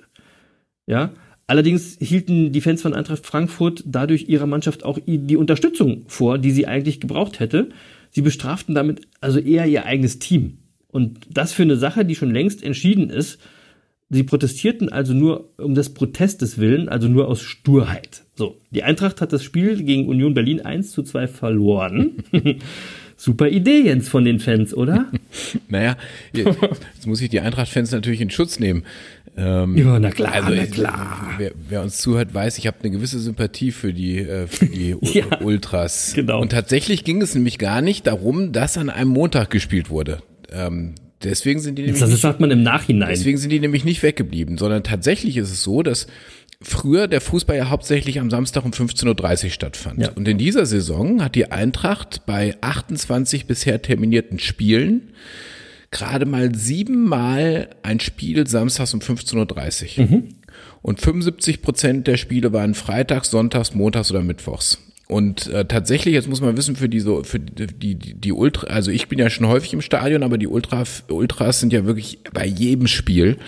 Ja. 0.89 1.13
Allerdings 1.47 1.97
hielten 2.01 2.53
die 2.53 2.61
Fans 2.61 2.83
von 2.83 2.95
Eintracht 2.95 3.25
Frankfurt 3.25 3.85
dadurch 3.87 4.29
ihrer 4.29 4.47
Mannschaft 4.47 4.85
auch 4.85 4.99
die 5.07 5.37
Unterstützung 5.37 6.05
vor, 6.09 6.39
die 6.39 6.51
sie 6.51 6.67
eigentlich 6.67 7.01
gebraucht 7.01 7.41
hätte. 7.41 7.71
Sie 8.11 8.23
bestraften 8.23 8.75
damit 8.75 9.03
also 9.21 9.39
eher 9.39 9.67
ihr 9.67 9.87
eigenes 9.87 10.19
Team. 10.19 10.59
Und 10.89 11.21
das 11.31 11.53
für 11.53 11.63
eine 11.63 11.77
Sache, 11.77 12.05
die 12.05 12.17
schon 12.17 12.33
längst 12.33 12.63
entschieden 12.63 13.09
ist, 13.09 13.39
Sie 14.11 14.23
protestierten 14.23 14.89
also 14.91 15.13
nur 15.13 15.51
um 15.59 15.75
des 15.75 15.93
Protestes 15.93 16.57
willen, 16.57 16.89
also 16.89 17.09
nur 17.09 17.29
aus 17.29 17.43
Sturheit. 17.43 18.25
So, 18.37 18.57
die 18.71 18.83
Eintracht 18.83 19.21
hat 19.21 19.35
das 19.35 19.45
Spiel 19.45 19.83
gegen 19.83 20.09
Union 20.09 20.33
Berlin 20.33 20.63
1 20.63 20.93
zu 20.93 21.03
2 21.03 21.29
verloren. 21.29 22.23
Super 23.17 23.49
Idee, 23.49 23.83
Jens, 23.83 24.09
von 24.09 24.25
den 24.25 24.39
Fans, 24.39 24.73
oder? 24.73 25.11
naja, 25.69 25.97
jetzt 26.33 27.07
muss 27.07 27.21
ich 27.21 27.29
die 27.29 27.41
Eintracht-Fans 27.41 27.91
natürlich 27.91 28.21
in 28.21 28.31
Schutz 28.31 28.61
nehmen. 28.61 28.85
Ähm, 29.39 29.77
ja, 29.77 29.99
na 30.01 30.11
klar, 30.11 30.33
also, 30.33 30.51
na 30.51 30.67
klar. 30.67 31.35
Wer, 31.39 31.53
wer, 31.69 31.83
uns 31.83 31.99
zuhört, 31.99 32.35
weiß, 32.35 32.59
ich 32.59 32.67
habe 32.67 32.79
eine 32.83 32.91
gewisse 32.91 33.21
Sympathie 33.21 33.71
für 33.71 33.93
die, 33.93 34.19
äh, 34.19 34.49
für 34.49 34.67
die 34.67 34.97
ja, 35.01 35.41
Ultras. 35.41 36.13
Genau. 36.15 36.41
Und 36.41 36.51
tatsächlich 36.51 37.05
ging 37.05 37.23
es 37.23 37.35
nämlich 37.35 37.59
gar 37.59 37.81
nicht 37.81 38.07
darum, 38.09 38.53
dass 38.53 38.77
an 38.77 38.91
einem 38.91 39.11
Montag 39.11 39.51
gespielt 39.51 39.91
wurde. 39.91 40.19
Ähm, 40.51 40.95
Deswegen 41.23 41.59
sind 41.59 41.77
die 41.77 41.83
nämlich 41.83 42.01
das 42.01 42.21
sagt 42.21 42.39
man 42.39 42.51
im 42.51 42.63
Nachhinein. 42.63 43.09
Deswegen 43.11 43.39
sind 43.39 43.51
die 43.51 43.59
nämlich 43.59 43.85
nicht 43.85 44.03
weggeblieben, 44.03 44.57
sondern 44.57 44.85
tatsächlich 44.85 45.37
ist 45.37 45.51
es 45.51 45.65
so, 45.65 45.83
dass 45.83 46.07
früher 46.63 47.09
der 47.09 47.21
Fußball 47.21 47.57
ja 47.57 47.71
hauptsächlich 47.71 48.21
am 48.21 48.31
Samstag 48.31 48.65
um 48.65 48.71
15.30 48.71 49.45
Uhr 49.45 49.51
stattfand. 49.51 50.01
Ja. 50.01 50.11
Und 50.13 50.29
in 50.29 50.39
dieser 50.39 50.65
Saison 50.65 51.23
hat 51.23 51.35
die 51.35 51.51
Eintracht 51.51 52.25
bei 52.27 52.57
28 52.61 53.47
bisher 53.47 53.83
terminierten 53.83 54.39
Spielen 54.39 55.13
gerade 55.91 56.27
mal 56.27 56.55
siebenmal 56.55 57.71
ein 57.83 58.01
Spiel 58.01 58.47
samstags 58.47 58.95
um 58.95 59.01
15.30 59.01 59.99
Uhr. 59.99 60.07
Mhm. 60.07 60.29
Und 60.83 61.01
75 61.01 61.63
Prozent 61.63 62.07
der 62.07 62.17
Spiele 62.17 62.53
waren 62.53 62.75
freitags, 62.75 63.31
sonntags, 63.31 63.75
montags 63.75 64.11
oder 64.11 64.23
mittwochs. 64.23 64.79
Und 65.09 65.47
äh, 65.47 65.65
tatsächlich, 65.65 66.13
jetzt 66.13 66.29
muss 66.29 66.43
man 66.43 66.57
wissen, 66.59 66.77
für 66.77 66.89
die 66.89 67.01
so, 67.01 67.25
für 67.25 67.41
die, 67.41 67.67
die, 67.67 68.15
die 68.15 68.33
Ultra, 68.33 68.67
also 68.67 68.91
ich 68.91 69.09
bin 69.09 69.19
ja 69.19 69.31
schon 69.31 69.47
häufig 69.47 69.73
im 69.73 69.81
Stadion, 69.81 70.23
aber 70.23 70.37
die 70.37 70.47
Ultra, 70.47 70.85
Ultras 71.09 71.61
sind 71.61 71.73
ja 71.73 71.87
wirklich 71.87 72.19
bei 72.35 72.45
jedem 72.45 72.87
Spiel 72.87 73.39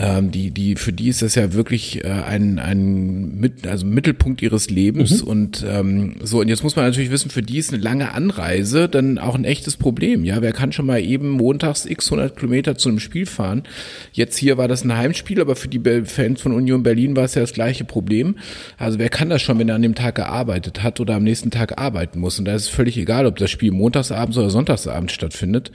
ähm, 0.00 0.30
die, 0.30 0.50
die, 0.50 0.76
für 0.76 0.94
die 0.94 1.08
ist 1.08 1.20
das 1.20 1.34
ja 1.34 1.52
wirklich 1.52 2.04
äh, 2.04 2.08
ein, 2.08 2.58
ein 2.58 3.38
mit, 3.38 3.66
also 3.66 3.84
Mittelpunkt 3.84 4.40
ihres 4.40 4.70
Lebens 4.70 5.22
mhm. 5.22 5.28
und 5.28 5.66
ähm, 5.68 6.14
so. 6.22 6.40
Und 6.40 6.48
jetzt 6.48 6.62
muss 6.62 6.74
man 6.74 6.86
natürlich 6.86 7.10
wissen, 7.10 7.30
für 7.30 7.42
die 7.42 7.58
ist 7.58 7.70
eine 7.70 7.82
lange 7.82 8.14
Anreise 8.14 8.88
dann 8.88 9.18
auch 9.18 9.34
ein 9.34 9.44
echtes 9.44 9.76
Problem. 9.76 10.24
Ja, 10.24 10.40
wer 10.40 10.52
kann 10.52 10.72
schon 10.72 10.86
mal 10.86 11.02
eben 11.02 11.28
montags 11.28 11.84
x 11.84 12.06
100 12.06 12.34
Kilometer 12.34 12.78
zu 12.78 12.88
einem 12.88 12.98
Spiel 12.98 13.26
fahren? 13.26 13.64
Jetzt 14.12 14.38
hier 14.38 14.56
war 14.56 14.68
das 14.68 14.84
ein 14.84 14.96
Heimspiel, 14.96 15.38
aber 15.38 15.54
für 15.54 15.68
die 15.68 15.80
Fans 16.06 16.40
von 16.40 16.52
Union 16.52 16.82
Berlin 16.82 17.14
war 17.14 17.24
es 17.24 17.34
ja 17.34 17.42
das 17.42 17.52
gleiche 17.52 17.84
Problem. 17.84 18.36
Also 18.78 18.98
wer 18.98 19.10
kann 19.10 19.28
das 19.28 19.42
schon, 19.42 19.58
wenn 19.58 19.68
er 19.68 19.74
an 19.74 19.82
dem 19.82 19.94
Tag 19.94 20.14
gearbeitet 20.14 20.82
hat 20.82 20.98
oder 21.00 21.16
am 21.16 21.24
nächsten 21.24 21.50
Tag 21.50 21.78
arbeiten 21.78 22.20
muss? 22.20 22.38
Und 22.38 22.46
da 22.46 22.54
ist 22.54 22.62
es 22.62 22.68
völlig 22.68 22.96
egal, 22.96 23.26
ob 23.26 23.36
das 23.36 23.50
Spiel 23.50 23.70
montagsabends 23.70 24.38
oder 24.38 24.48
sonntagsabends 24.48 25.12
stattfindet. 25.12 25.72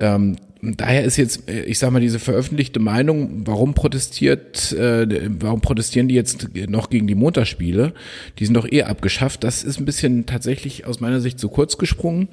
Ähm, 0.00 0.36
daher 0.62 1.04
ist 1.04 1.16
jetzt, 1.16 1.48
äh, 1.48 1.62
ich 1.62 1.78
sag 1.78 1.90
mal, 1.90 2.00
diese 2.00 2.18
veröffentlichte 2.18 2.80
Meinung, 2.80 3.42
warum 3.46 3.74
protestiert, 3.74 4.72
äh, 4.72 5.28
warum 5.40 5.60
protestieren 5.60 6.08
die 6.08 6.14
jetzt 6.14 6.48
noch 6.68 6.90
gegen 6.90 7.06
die 7.06 7.14
Montagsspiele? 7.14 7.94
Die 8.38 8.44
sind 8.44 8.54
doch 8.54 8.70
eh 8.70 8.82
abgeschafft. 8.82 9.44
Das 9.44 9.62
ist 9.62 9.78
ein 9.78 9.84
bisschen 9.84 10.26
tatsächlich 10.26 10.86
aus 10.86 11.00
meiner 11.00 11.20
Sicht 11.20 11.38
zu 11.38 11.48
kurz 11.48 11.78
gesprungen, 11.78 12.28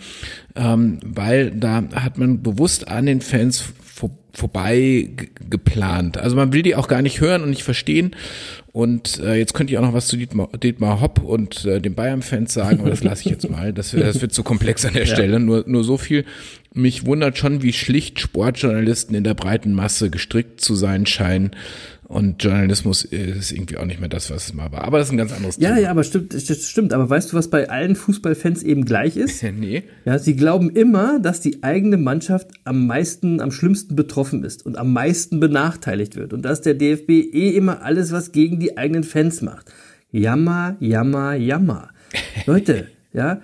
ähm, 0.56 1.00
weil 1.04 1.52
da 1.52 1.84
hat 1.94 2.18
man 2.18 2.42
bewusst 2.42 2.88
an 2.88 3.06
den 3.06 3.22
Fans 3.22 3.64
vor, 3.84 4.12
vorbei 4.34 5.10
geplant. 5.50 6.18
Also 6.18 6.36
man 6.36 6.52
will 6.52 6.62
die 6.62 6.76
auch 6.76 6.88
gar 6.88 7.02
nicht 7.02 7.22
hören 7.22 7.44
und 7.44 7.50
nicht 7.50 7.64
verstehen. 7.64 8.16
Und 8.76 9.22
äh, 9.22 9.36
jetzt 9.36 9.54
könnte 9.54 9.72
ich 9.72 9.80
auch 9.80 9.84
noch 9.84 9.94
was 9.94 10.08
zu 10.08 10.18
Dietmar, 10.18 10.50
Dietmar 10.62 11.00
Hopp 11.00 11.24
und 11.24 11.64
äh, 11.64 11.80
den 11.80 11.96
Bayern-Fans 11.96 12.54
sagen, 12.54 12.82
aber 12.82 12.90
das 12.90 13.06
lasse 13.06 13.22
ich 13.22 13.32
jetzt 13.32 13.50
mal. 13.50 13.72
Das, 13.72 13.92
das 13.92 14.20
wird 14.20 14.34
zu 14.34 14.44
komplex 14.44 14.84
an 14.84 14.92
der 14.92 15.06
Stelle. 15.06 15.40
Nur, 15.40 15.64
nur 15.66 15.86
so 15.86 15.98
viel. 15.98 16.26
Mich 16.74 17.06
wundert 17.06 17.38
schon, 17.38 17.64
wie 17.64 17.72
schlicht 17.72 18.20
Sportjournalisten 18.20 19.16
in 19.16 19.24
der 19.24 19.34
breiten 19.34 19.72
Masse 19.72 20.10
gestrickt 20.10 20.60
zu 20.60 20.76
sein 20.76 21.06
scheinen. 21.06 21.52
Und 22.08 22.44
Journalismus 22.44 23.04
ist 23.04 23.52
irgendwie 23.52 23.78
auch 23.78 23.86
nicht 23.86 24.00
mehr 24.00 24.10
das, 24.10 24.30
was 24.30 24.48
es 24.48 24.54
mal 24.54 24.72
war. 24.72 24.84
Aber 24.84 25.00
das 25.00 25.08
ist 25.08 25.14
ein 25.14 25.18
ganz 25.18 25.34
anderes 25.34 25.58
ja, 25.58 25.70
Thema. 25.70 25.78
Ja, 25.78 25.84
ja, 25.86 25.92
aber 25.92 26.04
stimmt, 26.04 26.34
das 26.34 26.70
stimmt. 26.70 26.94
Aber 26.94 27.10
weißt 27.10 27.32
du, 27.32 27.38
was 27.38 27.50
bei 27.50 27.70
allen 27.70 27.96
Fußballfans 27.96 28.62
eben 28.64 28.86
gleich 28.86 29.18
ist? 29.18 29.42
nee. 29.58 29.84
Ja, 30.06 30.20
sie 30.20 30.36
glauben 30.36 30.70
immer, 30.70 31.20
dass 31.20 31.42
die 31.42 31.64
eigene 31.64 31.98
Mannschaft 31.98 32.48
am 32.64 32.86
meisten, 32.86 33.42
am 33.42 33.52
schlimmsten 33.52 33.96
betroffen 33.96 34.44
ist 34.44 34.66
und 34.66 34.78
am 34.78 34.94
meisten 34.94 35.40
benachteiligt 35.40 36.16
wird. 36.16 36.34
Und 36.34 36.44
dass 36.44 36.62
der 36.62 36.76
DFB 36.76 37.10
eh 37.10 37.50
immer 37.56 37.82
alles, 37.82 38.12
was 38.12 38.32
gegen 38.32 38.60
die 38.60 38.78
eigenen 38.78 39.04
Fans 39.04 39.42
macht. 39.42 39.72
Jammer, 40.12 40.78
jammer, 40.80 41.34
jammer. 41.36 41.90
Leute, 42.46 42.88
ja, 43.14 43.42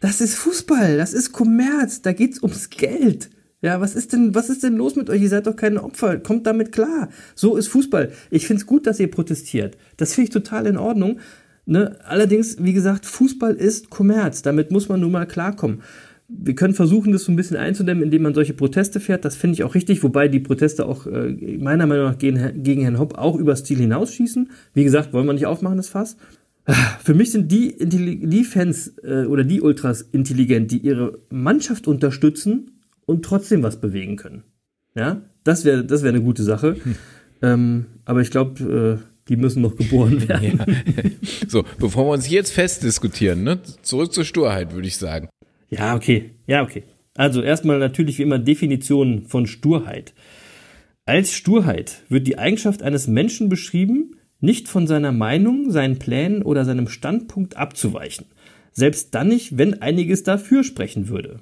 Das 0.00 0.20
ist 0.20 0.34
Fußball, 0.34 0.96
das 0.96 1.12
ist 1.12 1.32
Kommerz, 1.32 2.02
da 2.02 2.12
geht's 2.12 2.42
ums 2.42 2.70
Geld. 2.70 3.30
Ja, 3.62 3.80
was 3.80 3.94
ist 3.94 4.12
denn, 4.12 4.34
was 4.34 4.50
ist 4.50 4.64
denn 4.64 4.76
los 4.76 4.96
mit 4.96 5.08
euch? 5.08 5.22
Ihr 5.22 5.28
seid 5.28 5.46
doch 5.46 5.54
keine 5.54 5.84
Opfer. 5.84 6.18
Kommt 6.18 6.48
damit 6.48 6.72
klar. 6.72 7.08
So 7.36 7.56
ist 7.56 7.68
Fußball. 7.68 8.10
Ich 8.30 8.46
find's 8.48 8.66
gut, 8.66 8.88
dass 8.88 8.98
ihr 8.98 9.08
protestiert. 9.08 9.78
Das 9.96 10.14
finde 10.14 10.28
ich 10.28 10.34
total 10.34 10.66
in 10.66 10.76
Ordnung. 10.76 11.20
Ne? 11.64 11.96
Allerdings, 12.04 12.56
wie 12.58 12.72
gesagt, 12.72 13.06
Fußball 13.06 13.54
ist 13.54 13.88
Kommerz. 13.88 14.42
Damit 14.42 14.72
muss 14.72 14.88
man 14.88 15.00
nun 15.00 15.12
mal 15.12 15.26
klarkommen. 15.26 15.82
Wir 16.26 16.56
können 16.56 16.74
versuchen, 16.74 17.12
das 17.12 17.24
so 17.24 17.30
ein 17.30 17.36
bisschen 17.36 17.56
einzudämmen, 17.56 18.02
indem 18.02 18.22
man 18.22 18.34
solche 18.34 18.54
Proteste 18.54 18.98
fährt. 18.98 19.24
Das 19.24 19.36
finde 19.36 19.54
ich 19.54 19.62
auch 19.62 19.76
richtig, 19.76 20.02
wobei 20.02 20.26
die 20.26 20.40
Proteste 20.40 20.86
auch 20.86 21.06
äh, 21.06 21.58
meiner 21.58 21.86
Meinung 21.86 22.06
nach 22.06 22.18
gegen, 22.18 22.64
gegen 22.64 22.82
Herrn 22.82 22.98
Hopp 22.98 23.16
auch 23.16 23.36
über 23.36 23.54
Stil 23.54 23.78
hinausschießen. 23.78 24.50
Wie 24.74 24.82
gesagt, 24.82 25.12
wollen 25.12 25.26
wir 25.26 25.34
nicht 25.34 25.46
aufmachen, 25.46 25.76
das 25.76 25.88
Fass. 25.88 26.16
Für 27.04 27.14
mich 27.14 27.30
sind 27.30 27.52
die, 27.52 27.76
die 27.78 28.44
Fans 28.44 28.94
äh, 29.04 29.26
oder 29.26 29.44
die 29.44 29.60
Ultras 29.60 30.02
intelligent, 30.02 30.70
die 30.72 30.78
ihre 30.78 31.18
Mannschaft 31.30 31.86
unterstützen 31.86 32.70
und 33.06 33.24
trotzdem 33.24 33.62
was 33.62 33.80
bewegen 33.80 34.16
können. 34.16 34.44
Ja, 34.94 35.22
das 35.44 35.64
wäre 35.64 35.84
das 35.84 36.02
wäre 36.02 36.14
eine 36.14 36.24
gute 36.24 36.42
Sache. 36.42 36.76
Hm. 36.82 36.96
Ähm, 37.44 37.86
aber 38.04 38.20
ich 38.20 38.30
glaube, 38.30 39.00
äh, 39.02 39.04
die 39.28 39.34
müssen 39.34 39.62
noch 39.62 39.74
geboren 39.74 40.28
werden. 40.28 40.58
Ja. 40.58 41.10
So, 41.48 41.64
bevor 41.80 42.06
wir 42.06 42.12
uns 42.12 42.30
jetzt 42.30 42.52
festdiskutieren, 42.52 43.42
ne? 43.42 43.58
zurück 43.82 44.12
zur 44.12 44.24
Sturheit, 44.24 44.72
würde 44.72 44.86
ich 44.86 44.96
sagen. 44.96 45.28
Ja, 45.68 45.96
okay. 45.96 46.30
Ja, 46.46 46.62
okay. 46.62 46.84
Also 47.14 47.42
erstmal 47.42 47.78
natürlich 47.78 48.18
wie 48.18 48.22
immer 48.22 48.38
Definition 48.38 49.26
von 49.26 49.46
Sturheit. 49.46 50.14
Als 51.04 51.32
Sturheit 51.32 52.04
wird 52.08 52.26
die 52.26 52.38
Eigenschaft 52.38 52.82
eines 52.82 53.08
Menschen 53.08 53.48
beschrieben, 53.48 54.16
nicht 54.40 54.68
von 54.68 54.86
seiner 54.86 55.12
Meinung, 55.12 55.70
seinen 55.70 55.98
Plänen 55.98 56.42
oder 56.42 56.64
seinem 56.64 56.88
Standpunkt 56.88 57.56
abzuweichen. 57.56 58.26
Selbst 58.72 59.14
dann 59.14 59.28
nicht, 59.28 59.58
wenn 59.58 59.82
einiges 59.82 60.22
dafür 60.22 60.64
sprechen 60.64 61.08
würde. 61.08 61.40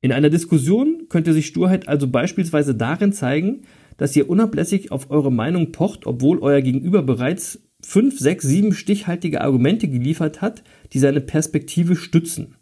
In 0.00 0.12
einer 0.12 0.30
Diskussion 0.30 1.06
könnte 1.08 1.32
sich 1.32 1.46
Sturheit 1.46 1.88
also 1.88 2.08
beispielsweise 2.08 2.74
darin 2.74 3.12
zeigen, 3.12 3.62
dass 3.96 4.14
ihr 4.14 4.28
unablässig 4.28 4.92
auf 4.92 5.10
eure 5.10 5.32
Meinung 5.32 5.72
pocht, 5.72 6.06
obwohl 6.06 6.38
euer 6.38 6.60
Gegenüber 6.60 7.02
bereits 7.02 7.62
fünf, 7.82 8.18
sechs, 8.18 8.44
sieben 8.46 8.72
stichhaltige 8.74 9.40
Argumente 9.40 9.88
geliefert 9.88 10.42
hat, 10.42 10.62
die 10.92 10.98
seine 10.98 11.20
Perspektive 11.20 11.96
stützen. 11.96 12.56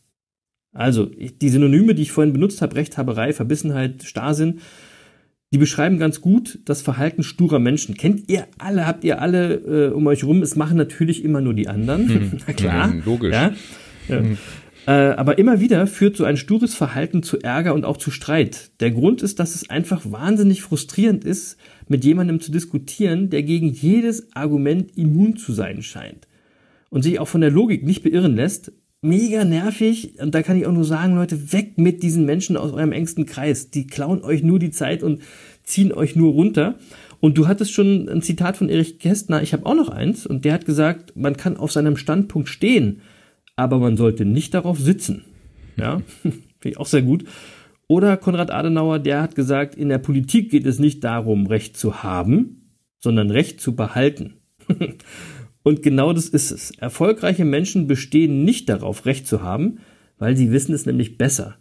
Also, 0.73 1.07
die 1.07 1.49
Synonyme, 1.49 1.95
die 1.95 2.03
ich 2.03 2.13
vorhin 2.13 2.33
benutzt 2.33 2.61
habe, 2.61 2.77
Rechthaberei, 2.77 3.33
Verbissenheit, 3.33 4.03
Starrsinn, 4.03 4.61
die 5.53 5.59
beschreiben 5.59 5.99
ganz 5.99 6.21
gut 6.21 6.59
das 6.65 6.83
Verhalten 6.83 7.23
sturer 7.23 7.61
Menschen. 7.61 7.97
Kennt 7.97 8.29
ihr 8.29 8.49
alle, 8.59 8.89
habt 8.89 9.05
ihr 9.05 9.23
alle 9.23 9.55
äh, 9.55 9.93
um 9.93 10.05
euch 10.09 10.25
rum? 10.25 10.43
Es 10.43 10.57
machen 10.57 10.77
natürlich 10.77 11.25
immer 11.25 11.41
nur 11.41 11.55
die 11.55 11.69
anderen. 11.69 12.09
Hm. 12.09 12.33
Na 12.47 12.53
klar. 12.53 12.91
Hm, 12.91 13.03
logisch. 13.05 13.33
Ja? 13.33 13.53
Hm. 14.09 14.37
Äh, 14.87 14.91
aber 14.91 15.39
immer 15.39 15.61
wieder 15.61 15.87
führt 15.87 16.17
so 16.17 16.25
ein 16.25 16.37
stures 16.37 16.75
Verhalten 16.75 17.23
zu 17.23 17.41
Ärger 17.41 17.75
und 17.75 17.85
auch 17.85 17.97
zu 17.97 18.11
Streit. 18.11 18.71
Der 18.81 18.91
Grund 18.91 19.23
ist, 19.23 19.41
dass 19.41 19.55
es 19.55 19.71
einfach 19.71 20.03
wahnsinnig 20.11 20.63
frustrierend 20.63 21.25
ist, 21.25 21.57
mit 21.89 22.05
jemandem 22.05 22.41
zu 22.41 22.53
diskutieren, 22.53 23.31
der 23.31 23.43
gegen 23.43 23.69
jedes 23.69 24.35
Argument 24.37 24.97
immun 24.97 25.37
zu 25.37 25.53
sein 25.53 25.83
scheint 25.83 26.29
und 26.91 27.03
sich 27.03 27.19
auch 27.19 27.29
von 27.29 27.41
der 27.41 27.51
Logik 27.51 27.85
nicht 27.85 28.03
beirren 28.03 28.37
lässt. 28.37 28.73
Mega 29.01 29.45
nervig 29.45 30.19
und 30.19 30.35
da 30.35 30.43
kann 30.43 30.57
ich 30.57 30.67
auch 30.67 30.73
nur 30.73 30.85
sagen, 30.85 31.15
Leute, 31.15 31.53
weg 31.53 31.77
mit 31.77 32.03
diesen 32.03 32.25
Menschen 32.25 32.57
aus 32.57 32.73
eurem 32.73 32.93
engsten 32.93 33.27
Kreis. 33.27 33.71
Die 33.71 33.87
klauen 33.87 34.23
euch 34.23 34.43
nur 34.43 34.59
die 34.59 34.71
Zeit 34.71 35.03
und 35.03 35.21
ziehen 35.63 35.93
euch 35.93 36.17
nur 36.17 36.33
runter. 36.33 36.79
Und 37.21 37.37
du 37.37 37.47
hattest 37.47 37.73
schon 37.73 38.09
ein 38.09 38.23
Zitat 38.23 38.57
von 38.57 38.69
Erich 38.69 38.99
Kästner, 38.99 39.43
ich 39.43 39.53
habe 39.53 39.67
auch 39.67 39.75
noch 39.75 39.89
eins, 39.89 40.27
und 40.27 40.45
der 40.45 40.55
hat 40.55 40.67
gesagt, 40.67 41.17
man 41.17 41.37
kann 41.37 41.57
auf 41.57 41.73
seinem 41.73 41.97
Standpunkt 41.97 42.49
stehen 42.49 43.01
aber 43.57 43.79
man 43.79 43.97
sollte 43.97 44.25
nicht 44.25 44.55
darauf 44.55 44.79
sitzen. 44.79 45.25
Ja, 45.77 46.01
finde 46.23 46.39
ich 46.65 46.79
auch 46.79 46.87
sehr 46.87 47.03
gut. 47.03 47.25
Oder 47.87 48.17
Konrad 48.17 48.51
Adenauer, 48.51 48.99
der 48.99 49.21
hat 49.23 49.35
gesagt, 49.35 49.75
in 49.75 49.89
der 49.89 49.99
Politik 49.99 50.51
geht 50.51 50.67
es 50.67 50.79
nicht 50.79 51.05
darum, 51.05 51.47
Recht 51.47 51.77
zu 51.77 52.03
haben, 52.03 52.71
sondern 52.99 53.31
Recht 53.31 53.61
zu 53.61 53.77
behalten. 53.77 54.35
Und 55.63 55.83
genau 55.83 56.13
das 56.13 56.29
ist 56.29 56.51
es. 56.51 56.71
Erfolgreiche 56.73 57.45
Menschen 57.45 57.87
bestehen 57.87 58.45
nicht 58.45 58.69
darauf, 58.69 59.07
Recht 59.07 59.27
zu 59.27 59.43
haben, 59.43 59.79
weil 60.19 60.37
sie 60.37 60.53
wissen 60.53 60.75
es 60.75 60.87
nämlich 60.87 61.19
besser. 61.19 61.57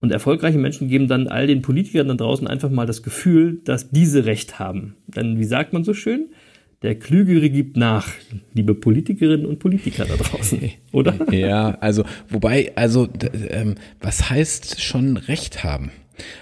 Und 0.00 0.10
erfolgreiche 0.10 0.58
Menschen 0.58 0.88
geben 0.88 1.06
dann 1.06 1.28
all 1.28 1.46
den 1.46 1.62
Politikern 1.62 2.08
da 2.08 2.14
draußen 2.14 2.48
einfach 2.48 2.70
mal 2.70 2.86
das 2.86 3.04
Gefühl, 3.04 3.60
dass 3.64 3.90
diese 3.90 4.24
Recht 4.24 4.58
haben. 4.58 4.96
Denn 5.06 5.38
wie 5.38 5.44
sagt 5.44 5.72
man 5.72 5.84
so 5.84 5.94
schön? 5.94 6.30
Der 6.82 6.96
Klügere 6.96 7.48
gibt 7.48 7.76
nach, 7.76 8.08
liebe 8.54 8.74
Politikerinnen 8.74 9.46
und 9.46 9.60
Politiker 9.60 10.04
da 10.04 10.16
draußen, 10.16 10.70
oder? 10.92 11.32
Ja, 11.32 11.76
also, 11.80 12.04
wobei, 12.28 12.72
also, 12.74 13.08
ähm, 13.50 13.76
was 14.00 14.30
heißt 14.30 14.80
schon 14.80 15.16
Recht 15.16 15.62
haben? 15.62 15.92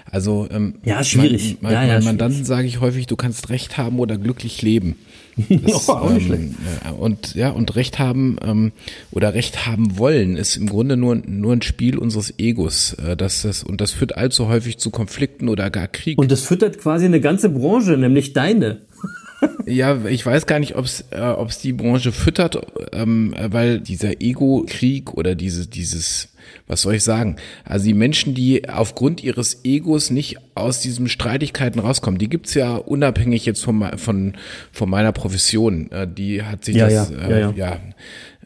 Also, 0.09 0.47
ähm, 0.51 0.75
ja, 0.83 1.03
schwierig. 1.03 1.57
Mein, 1.61 1.73
ja, 1.73 1.83
ja, 1.83 1.93
meinen 1.93 2.05
Mandanten 2.05 2.43
sage 2.43 2.67
ich 2.67 2.81
häufig, 2.81 3.07
du 3.07 3.15
kannst 3.15 3.49
Recht 3.49 3.77
haben 3.77 3.99
oder 3.99 4.17
glücklich 4.17 4.61
leben. 4.61 4.95
Das, 5.47 5.87
oh, 5.87 5.93
auch 5.93 6.11
nicht 6.11 6.29
ähm, 6.29 6.55
und 6.99 7.35
ja, 7.35 7.51
und 7.51 7.75
Recht 7.77 7.99
haben 7.99 8.35
ähm, 8.43 8.73
oder 9.11 9.33
Recht 9.33 9.65
haben 9.65 9.97
wollen 9.97 10.35
ist 10.35 10.57
im 10.57 10.67
Grunde 10.67 10.97
nur, 10.97 11.15
nur 11.15 11.53
ein 11.53 11.61
Spiel 11.61 11.97
unseres 11.97 12.33
Egos. 12.37 12.93
Äh, 12.95 13.15
das, 13.15 13.43
das, 13.43 13.63
und 13.63 13.79
das 13.79 13.91
führt 13.91 14.17
allzu 14.17 14.49
häufig 14.49 14.77
zu 14.77 14.91
Konflikten 14.91 15.47
oder 15.47 15.69
gar 15.69 15.87
Krieg. 15.87 16.17
Und 16.17 16.31
das 16.31 16.41
füttert 16.41 16.79
quasi 16.79 17.05
eine 17.05 17.21
ganze 17.21 17.49
Branche, 17.49 17.97
nämlich 17.97 18.33
deine 18.33 18.81
ja, 19.65 20.05
ich 20.05 20.25
weiß 20.25 20.45
gar 20.45 20.59
nicht, 20.59 20.75
ob 20.75 20.85
es 20.85 21.05
äh, 21.11 21.21
ob's 21.21 21.59
die 21.59 21.73
Branche 21.73 22.11
füttert, 22.11 22.59
ähm, 22.93 23.33
weil 23.37 23.79
dieser 23.79 24.21
Ego-Krieg 24.21 25.13
oder 25.13 25.35
diese, 25.35 25.67
dieses, 25.67 26.29
was 26.67 26.81
soll 26.81 26.95
ich 26.95 27.03
sagen? 27.03 27.37
Also 27.63 27.85
die 27.85 27.93
Menschen, 27.93 28.33
die 28.33 28.69
aufgrund 28.69 29.23
ihres 29.23 29.61
Egos 29.63 30.09
nicht 30.09 30.37
aus 30.55 30.81
diesen 30.81 31.07
Streitigkeiten 31.07 31.79
rauskommen, 31.79 32.17
die 32.17 32.29
gibt's 32.29 32.53
ja 32.53 32.75
unabhängig 32.75 33.45
jetzt 33.45 33.63
von, 33.63 33.97
von, 33.97 34.33
von 34.71 34.89
meiner 34.89 35.11
Profession. 35.11 35.91
Äh, 35.91 36.07
die 36.07 36.43
hat 36.43 36.65
sich 36.65 36.75
ja, 36.75 36.89
das, 36.89 37.11
ja, 37.11 37.17
äh, 37.17 37.41
ja, 37.41 37.53
ja 37.55 37.79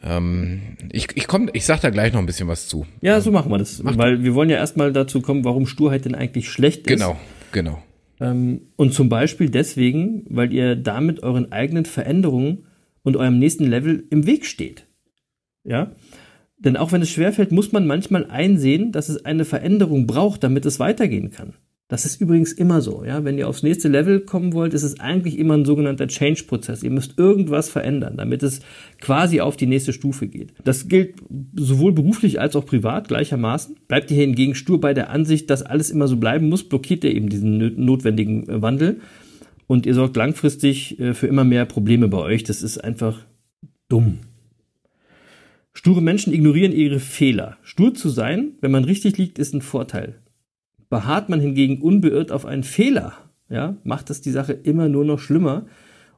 ähm, 0.04 0.62
ich, 0.92 1.08
ich, 1.16 1.28
komm, 1.28 1.50
ich 1.54 1.66
sag 1.66 1.82
da 1.82 1.90
gleich 1.90 2.14
noch 2.14 2.20
ein 2.20 2.26
bisschen 2.26 2.48
was 2.48 2.68
zu. 2.68 2.86
Ja, 3.02 3.20
so 3.22 3.32
machen 3.32 3.52
wir 3.52 3.58
das. 3.58 3.82
Mach 3.82 3.98
weil 3.98 4.24
wir 4.24 4.36
wollen 4.36 4.50
ja 4.50 4.58
erstmal 4.58 4.94
dazu 4.94 5.22
kommen, 5.22 5.44
warum 5.44 5.66
Sturheit 5.66 6.06
denn 6.06 6.16
eigentlich 6.16 6.50
schlecht 6.50 6.82
ist. 6.82 6.88
Genau, 6.88 7.18
genau. 7.52 7.82
Ähm, 8.19 8.62
und 8.75 8.93
zum 8.93 9.10
Beispiel 9.10 9.49
deswegen, 9.49 10.25
weil 10.30 10.54
ihr 10.54 10.75
damit 10.75 11.23
euren 11.23 11.51
eigenen 11.51 11.86
Veränderungen 11.86 12.65
und 13.04 13.17
eurem 13.17 13.39
nächsten 13.39 13.65
Level 13.65 14.06
im 14.10 14.25
Weg 14.25 14.45
steht. 14.45 14.88
Ja? 15.63 15.91
Denn 16.58 16.78
auch 16.78 16.91
wenn 16.91 17.01
es 17.01 17.10
schwerfällt, 17.10 17.51
muss 17.51 17.71
man 17.71 17.86
manchmal 17.86 18.25
einsehen, 18.25 18.91
dass 18.91 19.10
es 19.10 19.25
eine 19.25 19.45
Veränderung 19.45 20.08
braucht, 20.08 20.43
damit 20.43 20.65
es 20.65 20.80
weitergehen 20.80 21.32
kann. 21.32 21.54
Das 21.88 22.04
ist 22.04 22.19
übrigens 22.19 22.52
immer 22.52 22.82
so, 22.82 23.04
ja. 23.04 23.24
Wenn 23.24 23.38
ihr 23.38 23.48
aufs 23.48 23.62
nächste 23.62 23.89
Level 23.89 24.21
kommen 24.21 24.54
wollt, 24.54 24.74
ist 24.74 24.82
es 24.82 25.00
eigentlich 25.00 25.38
immer 25.38 25.54
ein 25.56 25.65
sogenannter 25.65 26.08
Change-Prozess. 26.08 26.82
Ihr 26.82 26.89
müsst 26.89 27.19
irgendwas 27.19 27.69
verändern, 27.69 28.17
damit 28.17 28.41
es 28.41 28.62
quasi 29.00 29.39
auf 29.39 29.56
die 29.56 29.67
nächste 29.67 29.93
Stufe 29.93 30.28
geht. 30.28 30.54
Das 30.63 30.88
gilt 30.88 31.17
sowohl 31.56 31.91
beruflich 31.91 32.39
als 32.41 32.56
auch 32.56 32.65
privat 32.65 33.08
gleichermaßen. 33.08 33.76
Bleibt 33.88 34.10
ihr 34.10 34.17
hingegen 34.17 34.56
stur 34.56 34.80
bei 34.80 34.95
der 34.95 35.12
Ansicht, 35.12 35.52
dass 35.52 35.62
alles 35.62 35.91
immer 35.91 36.08
so 36.08 36.17
bleiben 36.17 36.50
muss, 36.50 36.67
blockiert 36.67 37.04
ihr 37.04 37.13
eben 37.13 37.30
diesen 37.30 37.86
notwendigen 37.86 38.50
äh, 38.50 38.62
Wandel 38.63 39.02
und 39.67 39.86
ihr 39.86 39.93
sorgt 39.93 40.17
langfristig 40.17 41.00
äh, 41.00 41.13
für 41.13 41.28
immer 41.28 41.43
mehr 41.43 41.65
Probleme 41.65 42.08
bei 42.08 42.17
euch. 42.17 42.43
Das 42.43 42.63
ist 42.63 42.80
einfach 42.84 43.26
dumm. 43.89 44.19
Sture 45.74 46.02
Menschen 46.02 46.34
ignorieren 46.34 46.71
ihre 46.71 47.00
Fehler. 47.00 47.58
Stur 47.62 47.93
zu 47.93 48.10
sein, 48.10 48.54
wenn 48.62 48.71
man 48.71 48.86
richtig 48.86 49.19
liegt, 49.19 49.38
ist 49.38 49.54
ein 49.54 49.62
Vorteil. 49.62 50.15
Beharrt 50.89 51.30
man 51.30 51.39
hingegen 51.39 51.82
unbeirrt 51.82 52.32
auf 52.32 52.45
einen 52.45 52.63
Fehler, 52.63 53.13
ja, 53.50 53.76
macht 53.84 54.10
das 54.10 54.21
die 54.21 54.32
Sache 54.32 54.54
immer 54.54 54.89
nur 54.89 55.06
noch 55.06 55.19
schlimmer 55.19 55.65